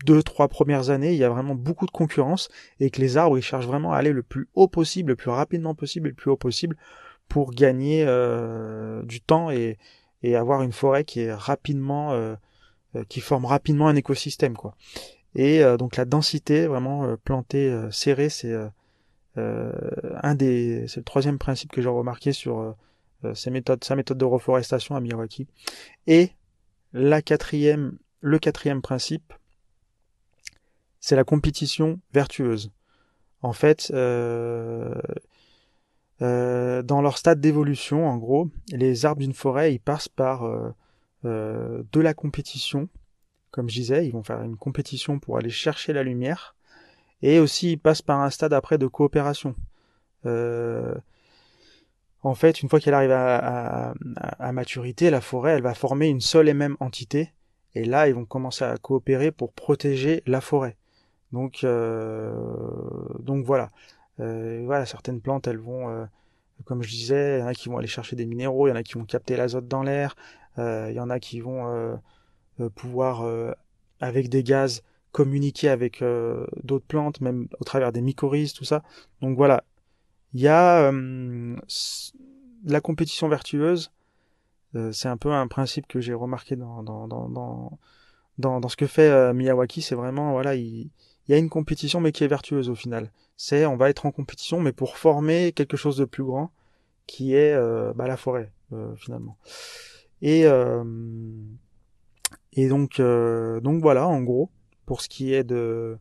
deux 0.04 0.22
trois 0.22 0.48
premières 0.48 0.90
années, 0.90 1.12
il 1.12 1.18
y 1.18 1.24
a 1.24 1.30
vraiment 1.30 1.54
beaucoup 1.54 1.86
de 1.86 1.90
concurrence 1.90 2.48
et 2.80 2.90
que 2.90 3.00
les 3.00 3.16
arbres 3.16 3.38
ils 3.38 3.42
cherchent 3.42 3.66
vraiment 3.66 3.92
à 3.92 3.98
aller 3.98 4.12
le 4.12 4.22
plus 4.22 4.48
haut 4.54 4.68
possible, 4.68 5.10
le 5.10 5.16
plus 5.16 5.30
rapidement 5.30 5.74
possible 5.74 6.08
et 6.08 6.10
le 6.10 6.16
plus 6.16 6.30
haut 6.30 6.36
possible 6.36 6.76
pour 7.28 7.52
gagner 7.52 8.04
euh, 8.06 9.02
du 9.04 9.20
temps 9.20 9.50
et, 9.50 9.78
et 10.22 10.36
avoir 10.36 10.62
une 10.62 10.72
forêt 10.72 11.04
qui 11.04 11.20
est 11.20 11.32
rapidement 11.32 12.36
qui 13.08 13.20
forme 13.20 13.44
rapidement 13.44 13.88
un 13.88 13.96
écosystème 13.96 14.56
quoi. 14.56 14.76
Et 15.34 15.62
donc 15.78 15.96
la 15.96 16.04
densité 16.04 16.66
vraiment 16.66 17.16
plantée 17.24 17.74
serrée, 17.90 18.28
c'est 18.28 18.54
euh, 19.36 19.72
un 20.22 20.34
des, 20.34 20.86
c'est 20.86 21.00
le 21.00 21.04
troisième 21.04 21.38
principe 21.38 21.72
que 21.72 21.82
j'ai 21.82 21.88
remarqué 21.88 22.32
sur 22.32 22.60
euh, 22.60 22.72
euh, 23.24 23.34
ses 23.34 23.50
méthodes, 23.50 23.82
sa 23.82 23.96
méthode 23.96 24.18
de 24.18 24.24
reforestation 24.24 24.94
à 24.94 25.00
Miyawaki. 25.00 25.46
Et 26.06 26.30
la 26.92 27.22
quatrième, 27.22 27.98
le 28.24 28.38
quatrième 28.38 28.82
principe, 28.82 29.32
c'est 31.00 31.16
la 31.16 31.24
compétition 31.24 32.00
vertueuse. 32.12 32.70
En 33.42 33.52
fait, 33.52 33.90
euh, 33.94 34.94
euh, 36.22 36.82
dans 36.82 37.02
leur 37.02 37.18
stade 37.18 37.40
d'évolution, 37.40 38.08
en 38.08 38.16
gros, 38.16 38.48
les 38.72 39.04
arbres 39.04 39.20
d'une 39.20 39.34
forêt, 39.34 39.74
ils 39.74 39.80
passent 39.80 40.08
par 40.08 40.48
de 41.22 42.00
la 42.00 42.14
compétition. 42.14 42.88
Comme 43.50 43.68
je 43.68 43.74
disais, 43.74 44.06
ils 44.06 44.12
vont 44.12 44.22
faire 44.22 44.42
une 44.42 44.56
compétition 44.56 45.18
pour 45.18 45.36
aller 45.38 45.50
chercher 45.50 45.92
la 45.92 46.02
lumière. 46.02 46.54
Et 47.22 47.38
aussi, 47.38 47.72
ils 47.72 47.78
passent 47.78 48.02
par 48.02 48.20
un 48.20 48.30
stade 48.30 48.52
après 48.52 48.78
de 48.78 48.86
coopération. 48.86 49.54
Euh, 50.26 50.94
en 52.22 52.34
fait, 52.34 52.62
une 52.62 52.68
fois 52.68 52.80
qu'elle 52.80 52.94
arrive 52.94 53.12
à, 53.12 53.94
maturité, 54.52 55.10
la 55.10 55.20
forêt, 55.20 55.52
elle 55.52 55.62
va 55.62 55.74
former 55.74 56.08
une 56.08 56.20
seule 56.20 56.48
et 56.48 56.54
même 56.54 56.76
entité. 56.80 57.32
Et 57.74 57.84
là, 57.84 58.08
ils 58.08 58.14
vont 58.14 58.24
commencer 58.24 58.64
à 58.64 58.76
coopérer 58.76 59.32
pour 59.32 59.52
protéger 59.52 60.22
la 60.26 60.40
forêt. 60.40 60.76
Donc, 61.32 61.64
euh, 61.64 62.32
donc 63.18 63.44
voilà. 63.44 63.70
Euh, 64.20 64.62
voilà, 64.64 64.86
certaines 64.86 65.20
plantes, 65.20 65.48
elles 65.48 65.58
vont, 65.58 65.88
euh, 65.90 66.04
comme 66.64 66.82
je 66.82 66.90
disais, 66.90 67.38
il 67.38 67.40
y 67.40 67.42
en 67.42 67.48
a 67.48 67.54
qui 67.54 67.68
vont 67.68 67.78
aller 67.78 67.88
chercher 67.88 68.14
des 68.14 68.26
minéraux, 68.26 68.68
il 68.68 68.70
y 68.70 68.72
en 68.72 68.76
a 68.76 68.84
qui 68.84 68.94
vont 68.94 69.04
capter 69.04 69.36
l'azote 69.36 69.66
dans 69.66 69.82
l'air, 69.82 70.14
il 70.56 70.92
y 70.94 71.00
en 71.00 71.10
a 71.10 71.18
qui 71.18 71.40
vont 71.40 71.98
pouvoir, 72.76 73.28
avec 74.00 74.28
des 74.28 74.44
gaz, 74.44 74.84
communiquer 75.10 75.68
avec 75.68 76.04
d'autres 76.62 76.86
plantes, 76.86 77.20
même 77.20 77.48
au 77.58 77.64
travers 77.64 77.90
des 77.90 78.00
mycorhizes, 78.00 78.52
tout 78.52 78.64
ça. 78.64 78.84
Donc 79.20 79.36
voilà, 79.36 79.64
il 80.32 80.40
y 80.40 80.46
a 80.46 80.92
la 82.64 82.80
compétition 82.80 83.28
vertueuse. 83.28 83.90
Euh, 84.76 84.92
c'est 84.92 85.08
un 85.08 85.16
peu 85.16 85.30
un 85.30 85.46
principe 85.46 85.86
que 85.86 86.00
j'ai 86.00 86.14
remarqué 86.14 86.56
dans, 86.56 87.78
ce 88.68 88.76
que 88.76 88.86
fait 88.86 89.08
euh, 89.08 89.32
Miyawaki. 89.32 89.82
C'est 89.82 89.94
vraiment, 89.94 90.32
voilà, 90.32 90.54
il, 90.54 90.90
y 91.28 91.34
a 91.34 91.38
une 91.38 91.48
compétition, 91.48 92.00
mais 92.00 92.12
qui 92.12 92.24
est 92.24 92.28
vertueuse 92.28 92.68
au 92.68 92.74
final. 92.74 93.10
C'est, 93.36 93.66
on 93.66 93.76
va 93.76 93.90
être 93.90 94.06
en 94.06 94.10
compétition, 94.10 94.60
mais 94.60 94.72
pour 94.72 94.96
former 94.96 95.52
quelque 95.52 95.76
chose 95.76 95.96
de 95.96 96.04
plus 96.04 96.24
grand, 96.24 96.50
qui 97.06 97.34
est 97.34 97.54
bah, 97.94 98.06
la 98.06 98.16
forêt, 98.16 98.52
finalement. 98.96 99.36
Et, 100.22 100.44
donc, 102.68 103.00
donc 103.00 103.82
voilà, 103.82 104.06
en 104.06 104.22
gros, 104.22 104.50
pour 104.86 105.00
ce 105.00 105.08
qui 105.08 105.34
est 105.34 105.44
de, 105.44 105.98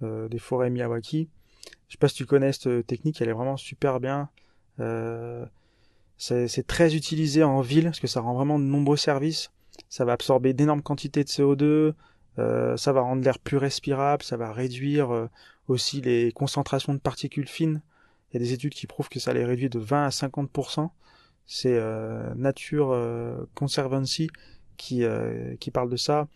des 0.00 0.38
forêts 0.38 0.70
Miyawaki, 0.70 1.28
je 1.88 1.92
sais 1.92 1.98
pas 1.98 2.08
si 2.08 2.14
tu 2.14 2.26
connais 2.26 2.52
cette 2.52 2.86
technique, 2.86 3.20
elle 3.20 3.28
est 3.28 3.32
vraiment 3.32 3.56
super 3.56 3.98
bien. 4.00 4.30
Euh, 6.30 6.48
c'est 6.48 6.66
très 6.66 6.96
utilisé 6.96 7.42
en 7.42 7.60
ville 7.60 7.84
parce 7.84 8.00
que 8.00 8.06
ça 8.06 8.20
rend 8.20 8.34
vraiment 8.34 8.58
de 8.58 8.64
nombreux 8.64 8.96
services. 8.96 9.50
Ça 9.88 10.04
va 10.04 10.12
absorber 10.12 10.52
d'énormes 10.52 10.82
quantités 10.82 11.22
de 11.22 11.28
CO2, 11.28 11.94
euh, 12.38 12.76
ça 12.76 12.92
va 12.92 13.02
rendre 13.02 13.22
l'air 13.22 13.38
plus 13.38 13.56
respirable, 13.56 14.22
ça 14.22 14.36
va 14.36 14.52
réduire 14.52 15.12
euh, 15.12 15.28
aussi 15.68 16.00
les 16.00 16.32
concentrations 16.32 16.94
de 16.94 16.98
particules 16.98 17.48
fines. 17.48 17.82
Il 18.30 18.34
y 18.34 18.36
a 18.36 18.40
des 18.40 18.52
études 18.52 18.74
qui 18.74 18.86
prouvent 18.86 19.08
que 19.08 19.20
ça 19.20 19.32
les 19.32 19.44
réduit 19.44 19.68
de 19.68 19.78
20 19.78 20.06
à 20.06 20.08
50%. 20.08 20.90
C'est 21.46 21.74
euh, 21.74 22.34
Nature 22.34 22.90
euh, 22.90 23.48
Conservancy 23.54 24.28
qui, 24.76 25.04
qui 25.58 25.70
parle 25.70 25.88
de 25.88 25.96
ça. 25.96 26.28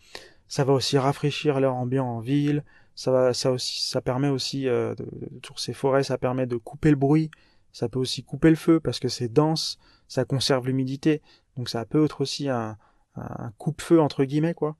Ça 0.48 0.64
va 0.64 0.72
aussi 0.72 0.96
rafraîchir 0.96 1.60
l'air 1.60 1.74
ambiant 1.74 2.06
en 2.06 2.20
ville, 2.20 2.64
ça 3.00 3.10
va, 3.10 3.32
ça 3.32 3.50
aussi, 3.50 3.88
ça 3.88 4.02
permet 4.02 4.28
aussi 4.28 4.68
euh, 4.68 4.94
de, 4.94 5.06
sur 5.42 5.58
ces 5.58 5.72
forêts, 5.72 6.02
ça 6.02 6.18
permet 6.18 6.46
de 6.46 6.56
couper 6.56 6.90
le 6.90 6.96
bruit. 6.96 7.30
Ça 7.72 7.88
peut 7.88 7.98
aussi 7.98 8.22
couper 8.24 8.50
le 8.50 8.56
feu 8.56 8.80
parce 8.80 8.98
que 8.98 9.08
c'est 9.08 9.28
dense, 9.28 9.78
ça 10.08 10.24
conserve 10.24 10.66
l'humidité. 10.66 11.22
Donc 11.56 11.68
ça 11.68 11.84
peut 11.84 12.04
être 12.04 12.20
aussi 12.20 12.48
un, 12.48 12.76
coupe-feu 13.58 14.00
entre 14.00 14.24
guillemets 14.24 14.54
quoi. 14.54 14.76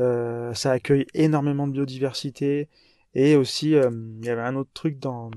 Euh, 0.00 0.54
ça 0.54 0.72
accueille 0.72 1.06
énormément 1.14 1.66
de 1.66 1.72
biodiversité 1.72 2.68
et 3.14 3.36
aussi 3.36 3.74
euh, 3.74 3.90
il 4.20 4.24
y 4.24 4.30
avait 4.30 4.42
un 4.42 4.56
autre 4.56 4.70
truc 4.72 4.98
dans 4.98 5.30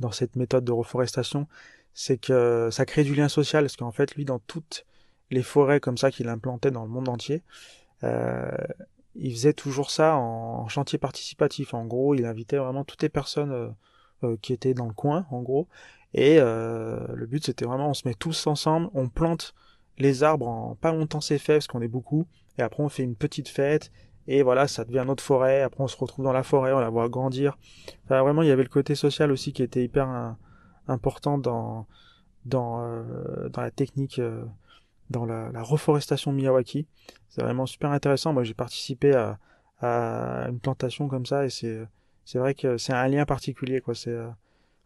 dans 0.00 0.10
cette 0.10 0.36
méthode 0.36 0.64
de 0.64 0.72
reforestation, 0.72 1.46
c'est 1.92 2.18
que 2.18 2.68
ça 2.72 2.84
crée 2.84 3.04
du 3.04 3.14
lien 3.14 3.28
social 3.28 3.64
parce 3.64 3.76
qu'en 3.76 3.92
fait 3.92 4.14
lui 4.16 4.24
dans 4.24 4.40
toutes 4.40 4.84
les 5.30 5.42
forêts 5.42 5.80
comme 5.80 5.96
ça 5.96 6.10
qu'il 6.10 6.28
implantait 6.28 6.70
dans 6.70 6.84
le 6.84 6.90
monde 6.90 7.08
entier, 7.08 7.42
euh, 8.02 8.50
il 9.14 9.32
faisait 9.32 9.52
toujours 9.52 9.90
ça 9.90 10.16
en 10.16 10.66
chantier 10.68 10.98
participatif. 10.98 11.72
En 11.74 11.86
gros, 11.86 12.14
il 12.14 12.26
invitait 12.26 12.56
vraiment 12.56 12.84
toutes 12.84 13.02
les 13.02 13.08
personnes 13.08 13.74
qui 14.40 14.52
étaient 14.52 14.74
dans 14.74 14.86
le 14.86 14.92
coin, 14.92 15.26
en 15.30 15.42
gros. 15.42 15.68
Et 16.14 16.36
euh, 16.38 17.06
le 17.14 17.26
but, 17.26 17.44
c'était 17.44 17.64
vraiment, 17.64 17.90
on 17.90 17.94
se 17.94 18.06
met 18.06 18.14
tous 18.14 18.46
ensemble, 18.46 18.88
on 18.94 19.08
plante 19.08 19.54
les 19.98 20.22
arbres 20.22 20.48
en 20.48 20.74
pas 20.74 20.92
longtemps 20.92 21.20
c'est 21.20 21.38
fait, 21.38 21.54
parce 21.54 21.66
qu'on 21.66 21.82
est 21.82 21.88
beaucoup. 21.88 22.26
Et 22.58 22.62
après, 22.62 22.82
on 22.82 22.88
fait 22.88 23.02
une 23.02 23.16
petite 23.16 23.48
fête. 23.48 23.90
Et 24.26 24.42
voilà, 24.42 24.68
ça 24.68 24.84
devient 24.84 25.04
notre 25.06 25.22
forêt. 25.22 25.62
Après, 25.62 25.82
on 25.82 25.88
se 25.88 25.96
retrouve 25.96 26.24
dans 26.24 26.32
la 26.32 26.42
forêt, 26.42 26.72
on 26.72 26.80
la 26.80 26.88
voit 26.88 27.08
grandir. 27.08 27.58
Vraiment, 28.08 28.42
il 28.42 28.48
y 28.48 28.52
avait 28.52 28.62
le 28.62 28.68
côté 28.68 28.94
social 28.94 29.30
aussi 29.30 29.52
qui 29.52 29.62
était 29.62 29.84
hyper 29.84 30.36
important 30.88 31.36
dans 31.36 31.86
dans 32.46 33.04
dans 33.50 33.60
la 33.60 33.70
technique 33.70 34.20
dans 35.10 35.26
la, 35.26 35.50
la 35.52 35.62
reforestation 35.62 36.32
Miyawaki. 36.32 36.86
C'est 37.28 37.42
vraiment 37.42 37.66
super 37.66 37.90
intéressant. 37.90 38.32
Moi, 38.32 38.44
j'ai 38.44 38.54
participé 38.54 39.14
à, 39.14 39.38
une 39.82 40.60
plantation 40.60 41.08
comme 41.08 41.26
ça 41.26 41.44
et 41.44 41.50
c'est 41.50 41.86
c'est 42.24 42.38
vrai 42.38 42.54
que 42.54 42.76
c'est 42.78 42.92
un 42.92 43.08
lien 43.08 43.24
particulier 43.24 43.80
quoi. 43.80 43.94
C'est 43.94 44.10
euh, 44.10 44.28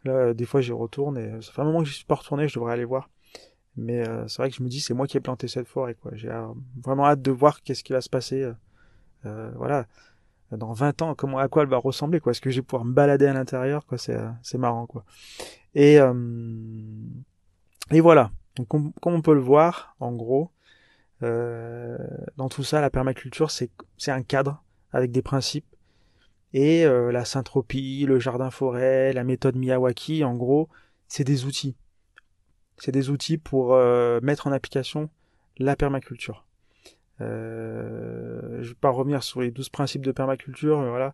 là 0.05 0.33
des 0.33 0.45
fois 0.45 0.61
j'y 0.61 0.71
retourne 0.71 1.17
et 1.17 1.41
ça 1.41 1.51
fait 1.51 1.61
un 1.61 1.65
moment 1.65 1.79
que 1.79 1.89
je 1.89 1.93
suis 1.93 2.05
pas 2.05 2.15
retourné, 2.15 2.47
je 2.47 2.55
devrais 2.55 2.73
aller 2.73 2.85
voir. 2.85 3.09
Mais 3.75 4.07
euh, 4.07 4.27
c'est 4.27 4.41
vrai 4.41 4.49
que 4.49 4.55
je 4.55 4.63
me 4.63 4.69
dis 4.69 4.81
c'est 4.81 4.93
moi 4.93 5.07
qui 5.07 5.17
ai 5.17 5.19
planté 5.19 5.47
cette 5.47 5.67
forêt 5.67 5.95
quoi. 5.95 6.11
J'ai 6.15 6.29
euh, 6.29 6.47
vraiment 6.83 7.05
hâte 7.05 7.21
de 7.21 7.31
voir 7.31 7.61
qu'est-ce 7.61 7.83
qui 7.83 7.93
va 7.93 8.01
se 8.01 8.09
passer. 8.09 8.51
Euh, 9.25 9.51
voilà, 9.55 9.85
dans 10.51 10.73
20 10.73 11.01
ans, 11.01 11.15
comment 11.15 11.39
à 11.39 11.47
quoi 11.47 11.63
elle 11.63 11.69
va 11.69 11.77
ressembler 11.77 12.19
quoi. 12.19 12.31
Est-ce 12.31 12.41
que 12.41 12.49
je 12.49 12.57
vais 12.57 12.61
pouvoir 12.61 12.85
me 12.85 12.93
balader 12.93 13.25
à 13.25 13.33
l'intérieur 13.33 13.85
quoi? 13.85 13.97
C'est 13.97 14.17
c'est 14.41 14.57
marrant 14.57 14.85
quoi. 14.85 15.05
Et 15.75 15.99
et 17.91 18.01
voilà. 18.01 18.31
Donc, 18.55 18.67
comme, 18.67 18.93
on 19.05 19.21
peut 19.21 19.33
le 19.33 19.39
voir, 19.39 19.95
en 19.99 20.11
gros, 20.11 20.51
euh, 21.23 21.97
dans 22.37 22.49
tout 22.49 22.63
ça, 22.63 22.81
la 22.81 22.89
permaculture, 22.89 23.51
c'est 23.51 23.71
un 24.07 24.21
cadre 24.21 24.63
avec 24.91 25.11
des 25.11 25.21
principes. 25.21 25.65
Et 26.53 26.85
euh, 26.85 27.11
la 27.11 27.25
syntropie, 27.25 28.05
le 28.07 28.19
jardin-forêt, 28.19 29.13
la 29.13 29.23
méthode 29.23 29.55
Miyawaki, 29.55 30.23
en 30.23 30.35
gros, 30.35 30.69
c'est 31.07 31.23
des 31.23 31.45
outils. 31.45 31.75
C'est 32.77 32.91
des 32.91 33.09
outils 33.09 33.37
pour 33.37 33.73
euh, 33.73 34.19
mettre 34.21 34.47
en 34.47 34.51
application 34.51 35.09
la 35.57 35.75
permaculture. 35.75 36.45
Euh, 37.21 38.63
je 38.63 38.69
vais 38.69 38.75
pas 38.79 38.89
revenir 38.89 39.23
sur 39.23 39.41
les 39.41 39.51
12 39.51 39.69
principes 39.69 40.05
de 40.05 40.11
permaculture, 40.11 40.81
voilà. 40.81 41.13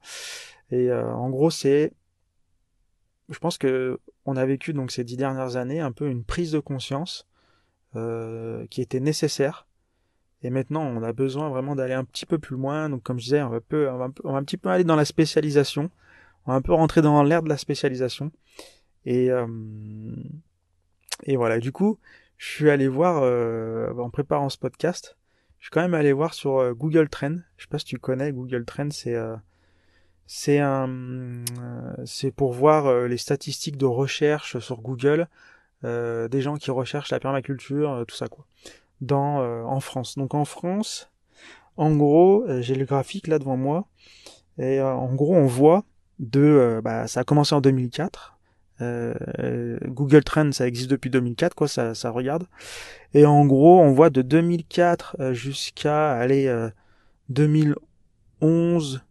Et 0.71 0.91
en 0.91 1.29
gros, 1.29 1.49
c'est 1.49 1.93
je 3.29 3.39
pense 3.39 3.57
que 3.57 3.99
on 4.25 4.37
a 4.37 4.45
vécu 4.45 4.73
donc 4.73 4.91
ces 4.91 5.03
dix 5.03 5.17
dernières 5.17 5.55
années 5.55 5.79
un 5.79 5.91
peu 5.91 6.09
une 6.09 6.23
prise 6.23 6.51
de 6.51 6.59
conscience 6.59 7.27
euh, 7.95 8.65
qui 8.67 8.81
était 8.81 8.99
nécessaire. 8.99 9.67
Et 10.45 10.51
maintenant, 10.51 10.83
on 10.83 11.01
a 11.01 11.11
besoin 11.11 11.49
vraiment 11.49 11.75
d'aller 11.75 11.95
un 11.95 12.03
petit 12.03 12.27
peu 12.27 12.37
plus 12.37 12.55
loin. 12.55 12.87
Donc, 12.87 13.01
comme 13.01 13.17
je 13.17 13.23
disais, 13.23 13.41
on 13.41 13.49
va, 13.49 13.57
un 13.57 14.43
petit 14.43 14.57
peu 14.57 14.69
aller 14.69 14.83
dans 14.83 14.95
la 14.95 15.05
spécialisation. 15.05 15.89
On 16.45 16.51
va 16.51 16.57
un 16.57 16.61
peu 16.61 16.71
rentrer 16.71 17.01
dans 17.01 17.23
l'air 17.23 17.41
de 17.41 17.49
la 17.49 17.57
spécialisation. 17.57 18.31
Et, 19.05 19.31
euh, 19.31 19.47
voilà. 21.29 21.59
Du 21.59 21.71
coup, 21.71 21.97
je 22.37 22.45
suis 22.45 22.69
allé 22.69 22.87
voir, 22.87 23.23
euh, 23.23 23.91
en 23.97 24.11
préparant 24.11 24.49
ce 24.49 24.59
podcast, 24.59 25.17
je 25.57 25.65
suis 25.65 25.71
quand 25.71 25.81
même 25.81 25.95
allé 25.95 26.13
voir 26.13 26.35
sur 26.35 26.59
euh, 26.59 26.73
Google 26.73 27.09
Trends. 27.09 27.39
Je 27.57 27.63
sais 27.63 27.69
pas 27.69 27.79
si 27.79 27.85
tu 27.85 27.97
connais 27.97 28.31
Google 28.31 28.65
Trends, 28.65 28.89
c'est 30.27 30.61
pour 32.35 32.53
voir 32.53 33.07
les 33.07 33.17
statistiques 33.17 33.77
de 33.77 33.85
recherche 33.85 34.59
sur 34.59 34.81
Google 34.81 35.27
des 35.81 36.41
gens 36.41 36.55
qui 36.55 36.69
recherchent 36.69 37.11
la 37.11 37.19
permaculture, 37.19 38.05
tout 38.07 38.15
ça 38.15 38.27
quoi, 38.27 38.45
dans 39.01 39.41
euh, 39.41 39.63
en 39.63 39.79
France. 39.79 40.17
Donc 40.17 40.33
en 40.33 40.45
France, 40.45 41.11
en 41.77 41.95
gros, 41.95 42.45
j'ai 42.61 42.75
le 42.75 42.85
graphique 42.85 43.27
là 43.27 43.39
devant 43.39 43.57
moi, 43.57 43.87
et 44.57 44.81
en 44.81 45.13
gros 45.13 45.35
on 45.35 45.45
voit 45.45 45.83
de, 46.19 46.79
bah, 46.83 47.07
ça 47.07 47.21
a 47.21 47.23
commencé 47.23 47.53
en 47.53 47.61
2004. 47.61 48.37
Google 48.79 50.23
Trends, 50.23 50.51
ça 50.51 50.67
existe 50.67 50.89
depuis 50.89 51.09
2004, 51.09 51.53
quoi, 51.53 51.67
ça, 51.67 51.93
ça 51.95 52.09
regarde. 52.09 52.45
Et 53.13 53.25
en 53.25 53.45
gros, 53.45 53.81
on 53.81 53.91
voit 53.91 54.09
de 54.09 54.21
2004 54.21 55.33
jusqu'à 55.33 56.13
aller 56.13 56.49
2011, 57.29 59.01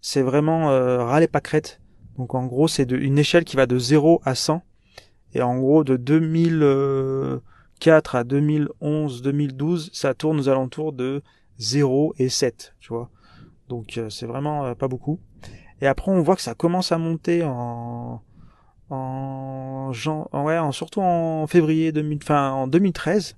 c'est 0.00 0.22
vraiment 0.22 0.70
euh, 0.70 1.02
ras 1.04 1.20
les 1.20 1.28
pâquerettes. 1.28 1.80
Donc 2.18 2.34
en 2.34 2.44
gros, 2.46 2.68
c'est 2.68 2.90
une 2.90 3.18
échelle 3.18 3.44
qui 3.44 3.56
va 3.56 3.66
de 3.66 3.78
0 3.78 4.20
à 4.24 4.34
100 4.34 4.62
et 5.34 5.42
en 5.42 5.58
gros, 5.58 5.82
de 5.84 5.96
2004 7.84 8.14
à 8.14 8.24
2011, 8.24 9.22
2012, 9.22 9.90
ça 9.92 10.14
tourne 10.14 10.40
aux 10.40 10.48
alentours 10.48 10.94
de 10.94 11.22
0 11.58 12.14
et 12.18 12.30
7, 12.30 12.74
tu 12.80 12.88
vois. 12.88 13.10
Donc 13.68 13.98
euh, 13.98 14.08
c'est 14.08 14.24
vraiment 14.24 14.64
euh, 14.64 14.74
pas 14.74 14.88
beaucoup. 14.88 15.20
Et 15.82 15.86
après, 15.86 16.10
on 16.10 16.22
voit 16.22 16.36
que 16.36 16.42
ça 16.42 16.54
commence 16.54 16.92
à 16.92 16.98
monter 16.98 17.42
en 17.44 18.22
en 18.90 19.92
ouais, 20.32 20.58
en, 20.58 20.72
surtout 20.72 21.00
en 21.00 21.46
février 21.46 21.92
2000, 21.92 22.18
enfin 22.22 22.52
en 22.52 22.68
2013. 22.68 23.36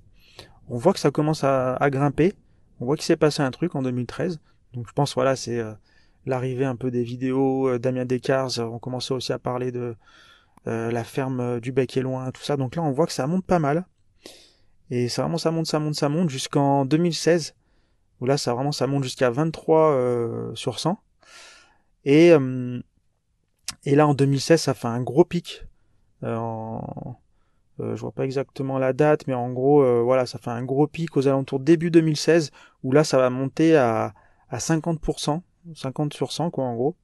On 0.69 0.77
voit 0.77 0.93
que 0.93 0.99
ça 0.99 1.11
commence 1.11 1.43
à, 1.43 1.75
à 1.75 1.89
grimper. 1.89 2.33
On 2.79 2.85
voit 2.85 2.95
qu'il 2.95 3.05
s'est 3.05 3.17
passé 3.17 3.41
un 3.41 3.51
truc 3.51 3.75
en 3.75 3.81
2013. 3.81 4.39
Donc 4.73 4.87
je 4.87 4.93
pense 4.93 5.13
voilà, 5.15 5.35
c'est 5.35 5.59
euh, 5.59 5.73
l'arrivée 6.25 6.65
un 6.65 6.75
peu 6.75 6.89
des 6.89 7.03
vidéos. 7.03 7.77
Damien 7.79 8.05
Descartes, 8.05 8.59
on 8.59 8.79
commençait 8.79 9.13
aussi 9.13 9.33
à 9.33 9.39
parler 9.39 9.71
de 9.71 9.95
la 10.65 11.03
ferme 11.05 11.59
du 11.61 11.71
bec 11.71 11.95
est 11.95 12.01
loin, 12.01 12.29
tout 12.31 12.41
ça. 12.41 12.57
Donc 12.57 12.75
là, 12.75 12.83
on 12.83 12.91
voit 12.91 13.07
que 13.07 13.13
ça 13.13 13.25
monte 13.25 13.45
pas 13.45 13.59
mal. 13.59 13.85
Et 14.89 15.09
ça 15.09 15.23
vraiment 15.23 15.37
ça 15.37 15.51
monte, 15.51 15.67
ça 15.67 15.79
monte, 15.79 15.95
ça 15.95 16.09
monte 16.09 16.29
jusqu'en 16.29 16.85
2016 16.85 17.55
où 18.19 18.25
là 18.25 18.37
ça 18.37 18.53
vraiment 18.53 18.71
ça 18.71 18.87
monte 18.87 19.03
jusqu'à 19.03 19.29
23 19.29 19.91
euh, 19.91 20.55
sur 20.55 20.79
100. 20.79 20.99
Et 22.05 22.31
et 23.83 23.95
là 23.95 24.07
en 24.07 24.13
2016 24.13 24.61
ça 24.61 24.73
fait 24.73 24.87
un 24.87 25.01
gros 25.01 25.25
pic. 25.25 25.65
en, 26.23 27.15
je 27.79 27.99
vois 27.99 28.11
pas 28.11 28.23
exactement 28.23 28.79
la 28.79 28.93
date, 28.93 29.27
mais 29.27 29.33
en 29.33 29.51
gros 29.51 30.03
voilà 30.03 30.25
ça 30.25 30.39
fait 30.39 30.49
un 30.51 30.63
gros 30.63 30.87
pic 30.87 31.17
aux 31.17 31.27
alentours 31.27 31.59
début 31.59 31.91
2016 31.91 32.51
où 32.83 32.91
là 32.91 33.03
ça 33.03 33.17
va 33.17 33.29
monter 33.29 33.75
à 33.75 34.13
à 34.49 34.59
50%, 34.59 35.41
50 35.75 36.13
sur 36.13 36.31
100 36.31 36.51
quoi 36.51 36.63
en 36.63 36.75
gros. 36.75 36.95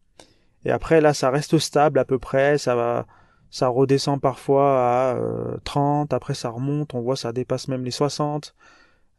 Et 0.65 0.71
après 0.71 1.01
là 1.01 1.13
ça 1.13 1.29
reste 1.29 1.57
stable 1.59 1.99
à 1.99 2.05
peu 2.05 2.19
près, 2.19 2.57
ça 2.57 2.75
va 2.75 3.05
ça 3.53 3.67
redescend 3.67 4.19
parfois 4.19 5.11
à 5.11 5.17
30, 5.63 6.11
euh, 6.11 6.15
après 6.15 6.33
ça 6.33 6.49
remonte, 6.49 6.95
on 6.95 7.01
voit 7.01 7.15
ça 7.15 7.31
dépasse 7.31 7.67
même 7.67 7.85
les 7.85 7.91
60, 7.91 8.55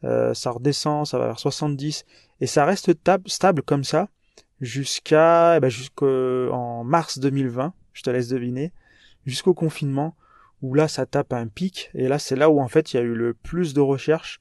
euh, 0.02 0.34
ça 0.34 0.50
redescend, 0.50 1.06
ça 1.06 1.18
va 1.18 1.26
vers 1.26 1.38
70, 1.38 2.04
et 2.40 2.48
ça 2.48 2.64
reste 2.64 2.90
stable 3.26 3.62
comme 3.62 3.84
ça 3.84 4.08
jusqu'à 4.60 5.56
eh 5.56 5.60
ben, 5.60 5.68
jusqu'en 5.68 6.82
mars 6.82 7.20
2020, 7.20 7.74
je 7.92 8.02
te 8.02 8.10
laisse 8.10 8.26
deviner, 8.26 8.72
jusqu'au 9.24 9.54
confinement, 9.54 10.16
où 10.62 10.74
là 10.74 10.88
ça 10.88 11.06
tape 11.06 11.32
un 11.32 11.46
pic, 11.46 11.92
et 11.94 12.08
là 12.08 12.18
c'est 12.18 12.34
là 12.34 12.50
où 12.50 12.60
en 12.60 12.66
fait 12.66 12.92
il 12.92 12.96
y 12.96 12.98
a 12.98 13.04
eu 13.04 13.14
le 13.14 13.34
plus 13.34 13.72
de 13.72 13.80
recherches 13.80 14.40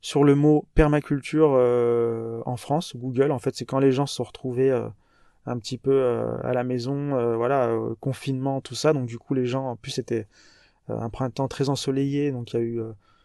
sur 0.00 0.24
le 0.24 0.36
mot 0.36 0.66
permaculture 0.74 1.54
euh, 1.54 2.40
en 2.46 2.56
France, 2.56 2.96
Google, 2.96 3.30
en 3.30 3.38
fait 3.38 3.54
c'est 3.54 3.66
quand 3.66 3.78
les 3.78 3.92
gens 3.92 4.06
se 4.06 4.14
sont 4.14 4.24
retrouvés 4.24 4.70
un 5.48 5.58
petit 5.58 5.78
peu 5.78 5.92
euh, 5.92 6.36
à 6.42 6.52
la 6.52 6.62
maison, 6.62 7.16
euh, 7.16 7.36
voilà, 7.36 7.68
euh, 7.68 7.94
confinement, 8.00 8.60
tout 8.60 8.74
ça. 8.74 8.92
Donc 8.92 9.06
du 9.06 9.18
coup, 9.18 9.34
les 9.34 9.46
gens, 9.46 9.70
en 9.70 9.76
plus, 9.76 9.92
c'était 9.92 10.26
un 10.88 11.10
printemps 11.10 11.48
très 11.48 11.68
ensoleillé, 11.68 12.32
donc 12.32 12.52
il 12.52 12.56
y 12.56 12.58
a 12.58 12.62
eu, 12.62 12.80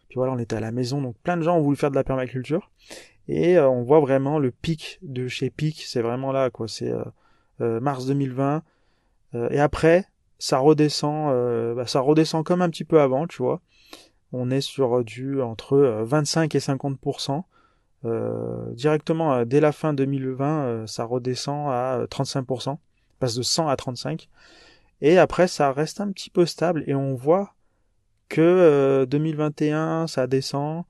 puis 0.10 0.16
voilà, 0.16 0.34
on 0.34 0.38
était 0.38 0.58
à 0.58 0.60
la 0.60 0.74
maison, 0.74 1.02
donc 1.02 1.16
plein 1.24 1.38
de 1.38 1.44
gens 1.44 1.58
ont 1.58 1.62
voulu 1.62 1.78
faire 1.78 1.92
de 1.92 1.96
la 1.96 2.04
permaculture. 2.04 2.72
Et 3.30 3.58
on 3.58 3.84
voit 3.84 4.02
vraiment 4.02 4.38
le 4.38 4.52
pic 4.52 5.00
de 5.02 5.30
chez 5.30 5.50
Pic, 5.50 5.82
c'est 5.88 6.02
vraiment 6.02 6.34
là, 6.34 6.50
quoi. 6.50 6.68
C'est 6.68 6.92
mars 7.62 8.06
2020. 8.06 8.64
et 9.50 9.60
après, 9.62 10.10
ça 10.40 10.58
redescend, 10.58 11.34
bah, 11.74 11.88
ça 11.88 12.02
redescend 12.02 12.44
comme 12.44 12.62
un 12.62 12.70
petit 12.70 12.84
peu 12.84 13.00
avant, 13.00 13.28
tu 13.28 13.38
vois. 13.38 13.62
On 14.34 14.52
est 14.52 14.60
sur 14.60 15.06
du 15.06 15.42
entre 15.42 15.78
25 16.04 16.54
et 16.56 16.60
50 16.60 16.98
euh, 17.30 17.42
directement 18.04 19.34
euh, 19.34 19.46
dès 19.46 19.60
la 19.60 19.72
fin 19.72 19.94
2020, 19.94 20.66
euh, 20.66 20.88
ça 20.88 21.06
redescend 21.06 21.70
à 21.70 22.06
35%, 22.10 22.78
passe 23.20 23.36
de 23.36 23.44
100 23.44 23.68
à 23.68 23.76
35. 23.76 24.30
Et 25.02 25.18
après, 25.18 25.48
ça 25.48 25.72
reste 25.72 26.02
un 26.02 26.12
petit 26.12 26.30
peu 26.30 26.46
stable 26.46 26.84
et 26.88 26.96
on 26.96 27.14
voit 27.16 27.54
que 28.30 29.06
2021, 29.10 30.08
ça 30.08 30.28
descend, 30.28 30.86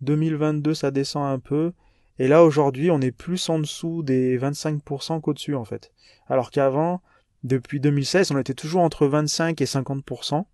2022, 0.00 0.74
ça 0.74 0.90
descend 0.90 1.24
un 1.24 1.38
peu. 1.38 1.72
Et 2.18 2.28
là, 2.28 2.42
aujourd'hui, 2.44 2.90
on 2.90 3.00
est 3.00 3.12
plus 3.12 3.48
en 3.48 3.58
dessous 3.58 4.02
des 4.02 4.38
25% 4.38 5.20
qu'au-dessus, 5.20 5.54
en 5.54 5.64
fait. 5.64 5.92
Alors 6.28 6.50
qu'avant, 6.50 7.02
depuis 7.44 7.78
2016, 7.78 8.32
on 8.32 8.38
était 8.38 8.54
toujours 8.54 8.80
entre 8.80 9.06
25 9.06 9.60
et 9.60 9.64
50%. 9.64 10.44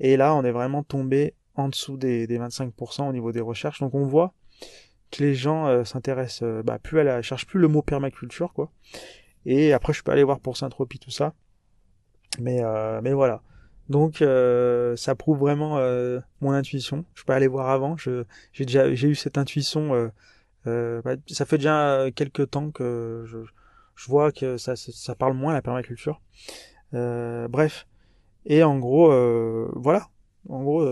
Et 0.00 0.16
là, 0.16 0.34
on 0.34 0.42
est 0.44 0.50
vraiment 0.50 0.82
tombé 0.82 1.34
en 1.54 1.68
dessous 1.68 1.96
des, 1.96 2.26
des 2.26 2.38
25% 2.38 3.08
au 3.08 3.12
niveau 3.12 3.32
des 3.32 3.40
recherches. 3.40 3.80
Donc 3.80 3.94
on 3.94 4.04
voit 4.06 4.32
que 5.10 5.22
les 5.22 5.34
gens 5.34 5.66
euh, 5.66 5.84
s'intéressent 5.84 6.42
euh, 6.42 6.62
bah, 6.62 6.78
plus 6.78 7.00
à 7.00 7.04
la 7.04 7.22
cherchent 7.22 7.46
plus 7.46 7.60
le 7.60 7.68
mot 7.68 7.82
permaculture 7.82 8.52
quoi. 8.52 8.70
Et 9.44 9.72
après 9.72 9.92
je 9.92 10.02
peux 10.02 10.12
aller 10.12 10.24
voir 10.24 10.40
pour 10.40 10.56
Saint-Tropez 10.56 10.98
tout 10.98 11.10
ça. 11.10 11.34
Mais 12.40 12.62
euh, 12.62 13.00
mais 13.02 13.12
voilà. 13.12 13.42
Donc 13.88 14.16
ça 14.96 15.14
prouve 15.14 15.38
vraiment 15.38 15.78
mon 16.40 16.50
intuition. 16.50 17.04
Je 17.14 17.22
peux 17.22 17.32
aller 17.32 17.46
voir 17.46 17.70
avant. 17.70 17.96
Je 17.96 18.24
j'ai 18.52 18.64
déjà 18.64 18.92
j'ai 18.92 19.08
eu 19.08 19.14
cette 19.14 19.38
intuition. 19.38 20.10
Bah, 20.64 21.14
ça 21.28 21.46
fait 21.46 21.58
déjà 21.58 22.06
quelques 22.12 22.50
temps 22.50 22.72
que 22.72 23.22
je, 23.26 23.38
je 23.94 24.08
vois 24.08 24.32
que 24.32 24.56
ça, 24.56 24.74
ça 24.74 25.14
parle 25.14 25.34
moins 25.34 25.52
la 25.54 25.62
permaculture. 25.62 26.20
bref. 26.92 27.86
Et 28.44 28.64
en 28.64 28.78
gros, 28.80 29.08
voilà. 29.76 30.08
En 30.48 30.64
gros, 30.64 30.84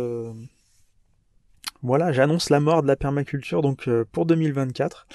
voilà, 1.85 2.13
j'annonce 2.13 2.49
la 2.49 2.61
mort 2.61 2.83
de 2.83 2.89
la 2.89 2.97
permaculture 2.97 3.61
donc 3.61 3.89
euh, 3.89 4.07
pour 4.11 4.25
2024. 4.25 5.07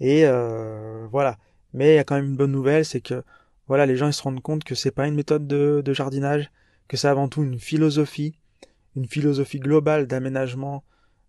Et 0.00 0.26
euh, 0.26 1.06
voilà. 1.10 1.38
Mais 1.72 1.92
il 1.92 1.96
y 1.96 1.98
a 1.98 2.04
quand 2.04 2.16
même 2.16 2.26
une 2.26 2.36
bonne 2.36 2.50
nouvelle, 2.50 2.84
c'est 2.84 3.00
que 3.00 3.22
voilà, 3.68 3.86
les 3.86 3.96
gens 3.96 4.08
ils 4.08 4.12
se 4.12 4.22
rendent 4.22 4.42
compte 4.42 4.64
que 4.64 4.74
c'est 4.74 4.90
pas 4.90 5.06
une 5.06 5.14
méthode 5.14 5.46
de, 5.46 5.92
jardinage, 5.92 6.50
que 6.88 6.96
c'est 6.96 7.06
avant 7.06 7.28
tout 7.28 7.44
une 7.44 7.60
philosophie, 7.60 8.34
une 8.96 9.06
philosophie 9.06 9.60
globale 9.60 10.08
d'aménagement 10.08 10.82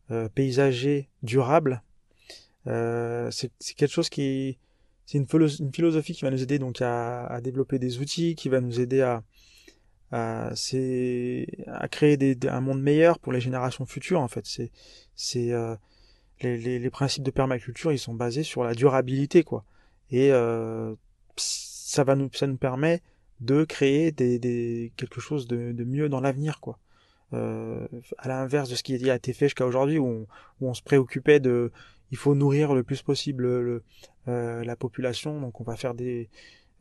euh, 0.09 0.27
paysager 0.29 1.09
durable. 1.21 1.83
c'est 2.65 3.51
quelque 3.77 3.91
chose 3.91 4.09
qui 4.09 4.57
c'est 5.05 5.19
une, 5.19 5.27
philosophie 5.27 6.13
qui 6.13 6.23
va 6.23 6.31
nous 6.31 6.41
aider 6.41 6.57
donc 6.57 6.81
à, 6.81 7.39
développer 7.43 7.77
des 7.77 7.99
outils, 7.99 8.35
qui 8.35 8.49
va 8.49 8.61
nous 8.61 8.79
aider 8.79 9.01
à, 9.01 9.21
à, 10.11 10.51
à 11.67 11.87
créer 11.87 12.17
des, 12.17 12.37
un 12.47 12.61
monde 12.61 12.81
meilleur 12.81 13.19
pour 13.19 13.31
les 13.31 13.41
générations 13.41 13.85
futures 13.85 14.21
en 14.21 14.27
fait. 14.27 14.45
C'est 14.45 14.71
c'est 15.15 15.51
euh, 15.51 15.75
les, 16.41 16.57
les, 16.57 16.79
les, 16.79 16.89
principes 16.89 17.23
de 17.23 17.31
permaculture 17.31 17.91
ils 17.91 17.99
sont 17.99 18.13
basés 18.13 18.43
sur 18.43 18.63
la 18.63 18.73
durabilité 18.73 19.43
quoi. 19.43 19.63
Et 20.09 20.31
euh, 20.31 20.95
ça 21.37 22.03
va 22.03 22.15
nous 22.15 22.29
ça 22.33 22.47
nous 22.47 22.57
permet 22.57 23.01
de 23.39 23.63
créer 23.63 24.11
des, 24.11 24.37
des 24.39 24.93
quelque 24.97 25.19
chose 25.19 25.47
de, 25.47 25.71
de 25.71 25.83
mieux 25.83 26.09
dans 26.09 26.21
l'avenir 26.21 26.59
quoi. 26.59 26.79
Euh, 27.33 27.87
à 28.17 28.27
l'inverse 28.27 28.69
de 28.69 28.75
ce 28.75 28.83
qui 28.83 29.09
a 29.09 29.15
été 29.15 29.31
fait 29.31 29.45
jusqu'à 29.45 29.65
aujourd'hui 29.65 29.97
où 29.97 30.05
on, 30.05 30.27
où 30.59 30.69
on 30.69 30.73
se 30.73 30.81
préoccupait 30.81 31.39
de 31.39 31.71
il 32.11 32.17
faut 32.17 32.35
nourrir 32.35 32.73
le 32.73 32.83
plus 32.83 33.01
possible 33.01 33.43
le, 33.43 33.83
euh, 34.27 34.65
la 34.65 34.75
population 34.75 35.39
donc 35.39 35.61
on 35.61 35.63
va 35.63 35.77
faire 35.77 35.93
des 35.93 36.29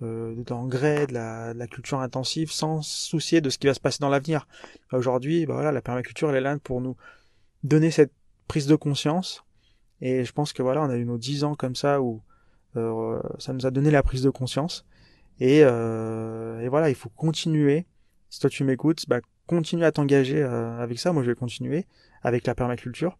euh, 0.02 0.34
d'engrais, 0.44 1.06
de 1.06 1.14
la, 1.14 1.54
de 1.54 1.58
la, 1.58 1.66
culture 1.66 2.00
intensive, 2.00 2.50
sans 2.50 2.82
soucier 2.82 3.40
de 3.40 3.50
ce 3.50 3.58
qui 3.58 3.66
va 3.66 3.74
se 3.74 3.80
passer 3.80 3.98
dans 4.00 4.08
l'avenir. 4.08 4.46
Aujourd'hui, 4.92 5.46
bah 5.46 5.54
voilà, 5.54 5.72
la 5.72 5.82
permaculture 5.82 6.30
elle 6.30 6.36
est 6.36 6.40
là 6.40 6.58
pour 6.58 6.80
nous 6.80 6.96
donner 7.64 7.90
cette 7.90 8.12
prise 8.48 8.66
de 8.66 8.76
conscience. 8.76 9.44
Et 10.00 10.24
je 10.24 10.32
pense 10.32 10.52
que 10.52 10.62
voilà, 10.62 10.82
on 10.82 10.90
a 10.90 10.96
eu 10.96 11.04
nos 11.04 11.18
dix 11.18 11.44
ans 11.44 11.54
comme 11.54 11.76
ça 11.76 12.00
où 12.00 12.22
euh, 12.76 13.20
ça 13.38 13.52
nous 13.52 13.66
a 13.66 13.70
donné 13.70 13.90
la 13.90 14.02
prise 14.02 14.22
de 14.22 14.30
conscience. 14.30 14.84
Et, 15.40 15.60
euh, 15.62 16.60
et, 16.60 16.68
voilà, 16.68 16.90
il 16.90 16.94
faut 16.94 17.08
continuer. 17.08 17.86
Si 18.28 18.40
toi 18.40 18.50
tu 18.50 18.62
m'écoutes, 18.62 19.08
bah, 19.08 19.20
continue 19.46 19.84
à 19.84 19.92
t'engager 19.92 20.42
euh, 20.42 20.78
avec 20.80 20.98
ça. 20.98 21.12
Moi, 21.12 21.22
je 21.22 21.30
vais 21.30 21.34
continuer 21.34 21.86
avec 22.22 22.46
la 22.46 22.54
permaculture 22.54 23.18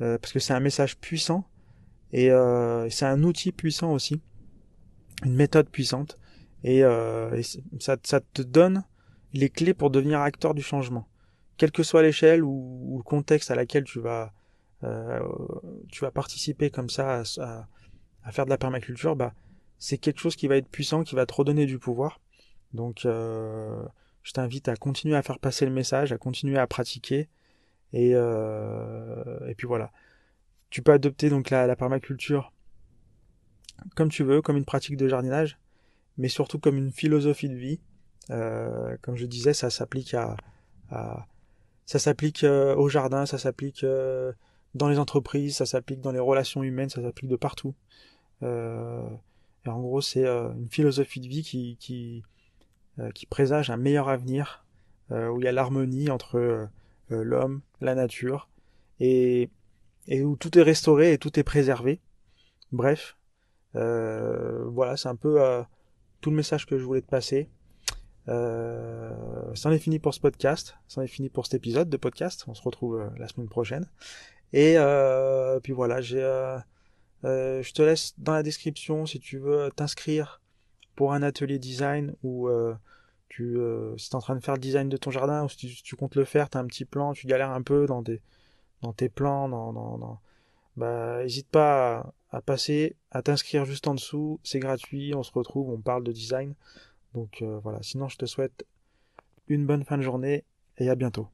euh, 0.00 0.18
parce 0.18 0.32
que 0.32 0.38
c'est 0.38 0.54
un 0.54 0.60
message 0.60 0.96
puissant 0.96 1.44
et 2.12 2.30
c'est 2.90 3.04
un 3.04 3.22
outil 3.22 3.52
puissant 3.52 3.92
aussi 3.92 4.20
une 5.24 5.34
méthode 5.34 5.68
puissante 5.68 6.18
et, 6.64 6.84
euh, 6.84 7.40
ça, 7.78 7.96
te 7.96 8.42
donne 8.42 8.84
les 9.32 9.48
clés 9.48 9.74
pour 9.74 9.90
devenir 9.90 10.20
acteur 10.20 10.54
du 10.54 10.62
changement. 10.62 11.08
Quelle 11.56 11.72
que 11.72 11.82
soit 11.82 12.02
l'échelle 12.02 12.42
ou, 12.42 12.96
le 12.98 13.02
contexte 13.02 13.50
à 13.50 13.54
laquelle 13.54 13.84
tu 13.84 14.00
vas, 14.00 14.32
euh, 14.84 15.20
tu 15.90 16.00
vas 16.00 16.10
participer 16.10 16.70
comme 16.70 16.90
ça 16.90 17.22
à, 17.38 18.32
faire 18.32 18.44
de 18.44 18.50
la 18.50 18.58
permaculture, 18.58 19.16
bah, 19.16 19.34
c'est 19.78 19.98
quelque 19.98 20.20
chose 20.20 20.36
qui 20.36 20.46
va 20.46 20.56
être 20.56 20.68
puissant, 20.68 21.04
qui 21.04 21.14
va 21.14 21.26
te 21.26 21.34
redonner 21.34 21.66
du 21.66 21.78
pouvoir. 21.78 22.20
Donc, 22.74 23.04
euh, 23.04 23.82
je 24.22 24.32
t'invite 24.32 24.68
à 24.68 24.76
continuer 24.76 25.16
à 25.16 25.22
faire 25.22 25.38
passer 25.38 25.64
le 25.64 25.72
message, 25.72 26.12
à 26.12 26.18
continuer 26.18 26.58
à 26.58 26.66
pratiquer. 26.66 27.28
Et, 27.92 28.12
euh, 28.14 29.48
et 29.48 29.54
puis 29.54 29.66
voilà. 29.66 29.90
Tu 30.68 30.82
peux 30.82 30.92
adopter 30.92 31.30
donc 31.30 31.50
la 31.50 31.74
permaculture 31.74 32.52
comme 33.94 34.08
tu 34.08 34.24
veux, 34.24 34.42
comme 34.42 34.56
une 34.56 34.64
pratique 34.64 34.96
de 34.96 35.08
jardinage, 35.08 35.58
mais 36.18 36.28
surtout 36.28 36.58
comme 36.58 36.76
une 36.76 36.92
philosophie 36.92 37.48
de 37.48 37.54
vie. 37.54 37.80
Euh, 38.30 38.96
comme 39.02 39.16
je 39.16 39.26
disais, 39.26 39.54
ça 39.54 39.70
s'applique 39.70 40.14
à, 40.14 40.36
ça 41.86 41.98
s'applique 41.98 42.44
euh, 42.44 42.74
au 42.76 42.88
jardin, 42.88 43.26
ça 43.26 43.38
s'applique 43.38 43.84
euh, 43.84 44.32
dans 44.74 44.88
les 44.88 44.98
entreprises, 44.98 45.56
ça 45.56 45.66
s'applique 45.66 46.00
dans 46.00 46.12
les 46.12 46.20
relations 46.20 46.62
humaines, 46.62 46.90
ça 46.90 47.02
s'applique 47.02 47.30
de 47.30 47.36
partout. 47.36 47.74
et 48.42 49.68
en 49.68 49.80
gros, 49.80 50.00
c'est 50.00 50.26
une 50.26 50.68
philosophie 50.70 51.20
de 51.20 51.28
vie 51.28 51.42
qui 51.42 51.76
qui, 51.78 52.22
qui 53.14 53.26
présage 53.26 53.70
un 53.70 53.76
meilleur 53.76 54.08
avenir 54.08 54.64
où 55.10 55.40
il 55.40 55.44
y 55.44 55.48
a 55.48 55.52
l'harmonie 55.52 56.10
entre 56.10 56.68
l'homme, 57.10 57.62
la 57.80 57.94
nature 57.94 58.48
et 59.00 59.50
et 60.06 60.22
où 60.22 60.36
tout 60.36 60.58
est 60.58 60.62
restauré 60.62 61.12
et 61.12 61.18
tout 61.18 61.38
est 61.38 61.44
préservé. 61.44 62.00
Bref, 62.72 63.16
euh, 63.16 63.19
voilà, 63.74 64.96
c'est 64.96 65.08
un 65.08 65.16
peu 65.16 65.42
euh, 65.42 65.62
tout 66.20 66.30
le 66.30 66.36
message 66.36 66.66
que 66.66 66.78
je 66.78 66.84
voulais 66.84 67.02
te 67.02 67.08
passer. 67.08 67.48
Euh, 68.28 69.12
c'en 69.54 69.70
est 69.70 69.78
fini 69.78 69.98
pour 69.98 70.14
ce 70.14 70.20
podcast, 70.20 70.76
c'en 70.86 71.02
est 71.02 71.08
fini 71.08 71.28
pour 71.28 71.46
cet 71.46 71.54
épisode 71.54 71.88
de 71.88 71.96
podcast. 71.96 72.44
On 72.48 72.54
se 72.54 72.62
retrouve 72.62 73.10
la 73.16 73.28
semaine 73.28 73.48
prochaine. 73.48 73.86
Et 74.52 74.76
puis 75.62 75.72
voilà, 75.72 76.00
je 76.00 76.60
te 77.22 77.82
laisse 77.82 78.14
dans 78.18 78.32
la 78.32 78.42
description 78.42 79.06
si 79.06 79.20
tu 79.20 79.38
veux 79.38 79.70
t'inscrire 79.74 80.40
pour 80.96 81.12
un 81.12 81.22
atelier 81.22 81.58
design 81.58 82.14
ou 82.22 82.48
tu, 83.28 83.56
si 83.96 84.10
es 84.10 84.14
en 84.14 84.20
train 84.20 84.34
de 84.34 84.40
faire 84.40 84.54
le 84.54 84.60
design 84.60 84.88
de 84.88 84.96
ton 84.96 85.10
jardin 85.10 85.44
ou 85.44 85.48
si 85.48 85.82
tu, 85.82 85.96
comptes 85.96 86.16
le 86.16 86.24
faire, 86.24 86.50
tu 86.50 86.58
as 86.58 86.60
un 86.60 86.66
petit 86.66 86.84
plan, 86.84 87.12
tu 87.12 87.26
galères 87.26 87.50
un 87.50 87.62
peu 87.62 87.86
dans 87.86 88.02
tes 88.02 89.08
plans, 89.08 89.48
dans, 89.48 90.20
bah, 90.80 91.22
hésite 91.24 91.48
pas 91.48 92.14
à, 92.30 92.40
passer, 92.40 92.96
à 93.10 93.20
t'inscrire 93.20 93.66
juste 93.66 93.86
en 93.86 93.94
dessous. 93.94 94.40
C'est 94.42 94.60
gratuit, 94.60 95.14
on 95.14 95.22
se 95.22 95.30
retrouve, 95.30 95.68
on 95.68 95.78
parle 95.78 96.04
de 96.04 96.12
design. 96.12 96.54
Donc 97.14 97.42
euh, 97.42 97.58
voilà, 97.62 97.82
sinon 97.82 98.08
je 98.08 98.16
te 98.16 98.24
souhaite 98.24 98.64
une 99.48 99.66
bonne 99.66 99.84
fin 99.84 99.98
de 99.98 100.02
journée 100.02 100.44
et 100.78 100.88
à 100.88 100.94
bientôt. 100.94 101.28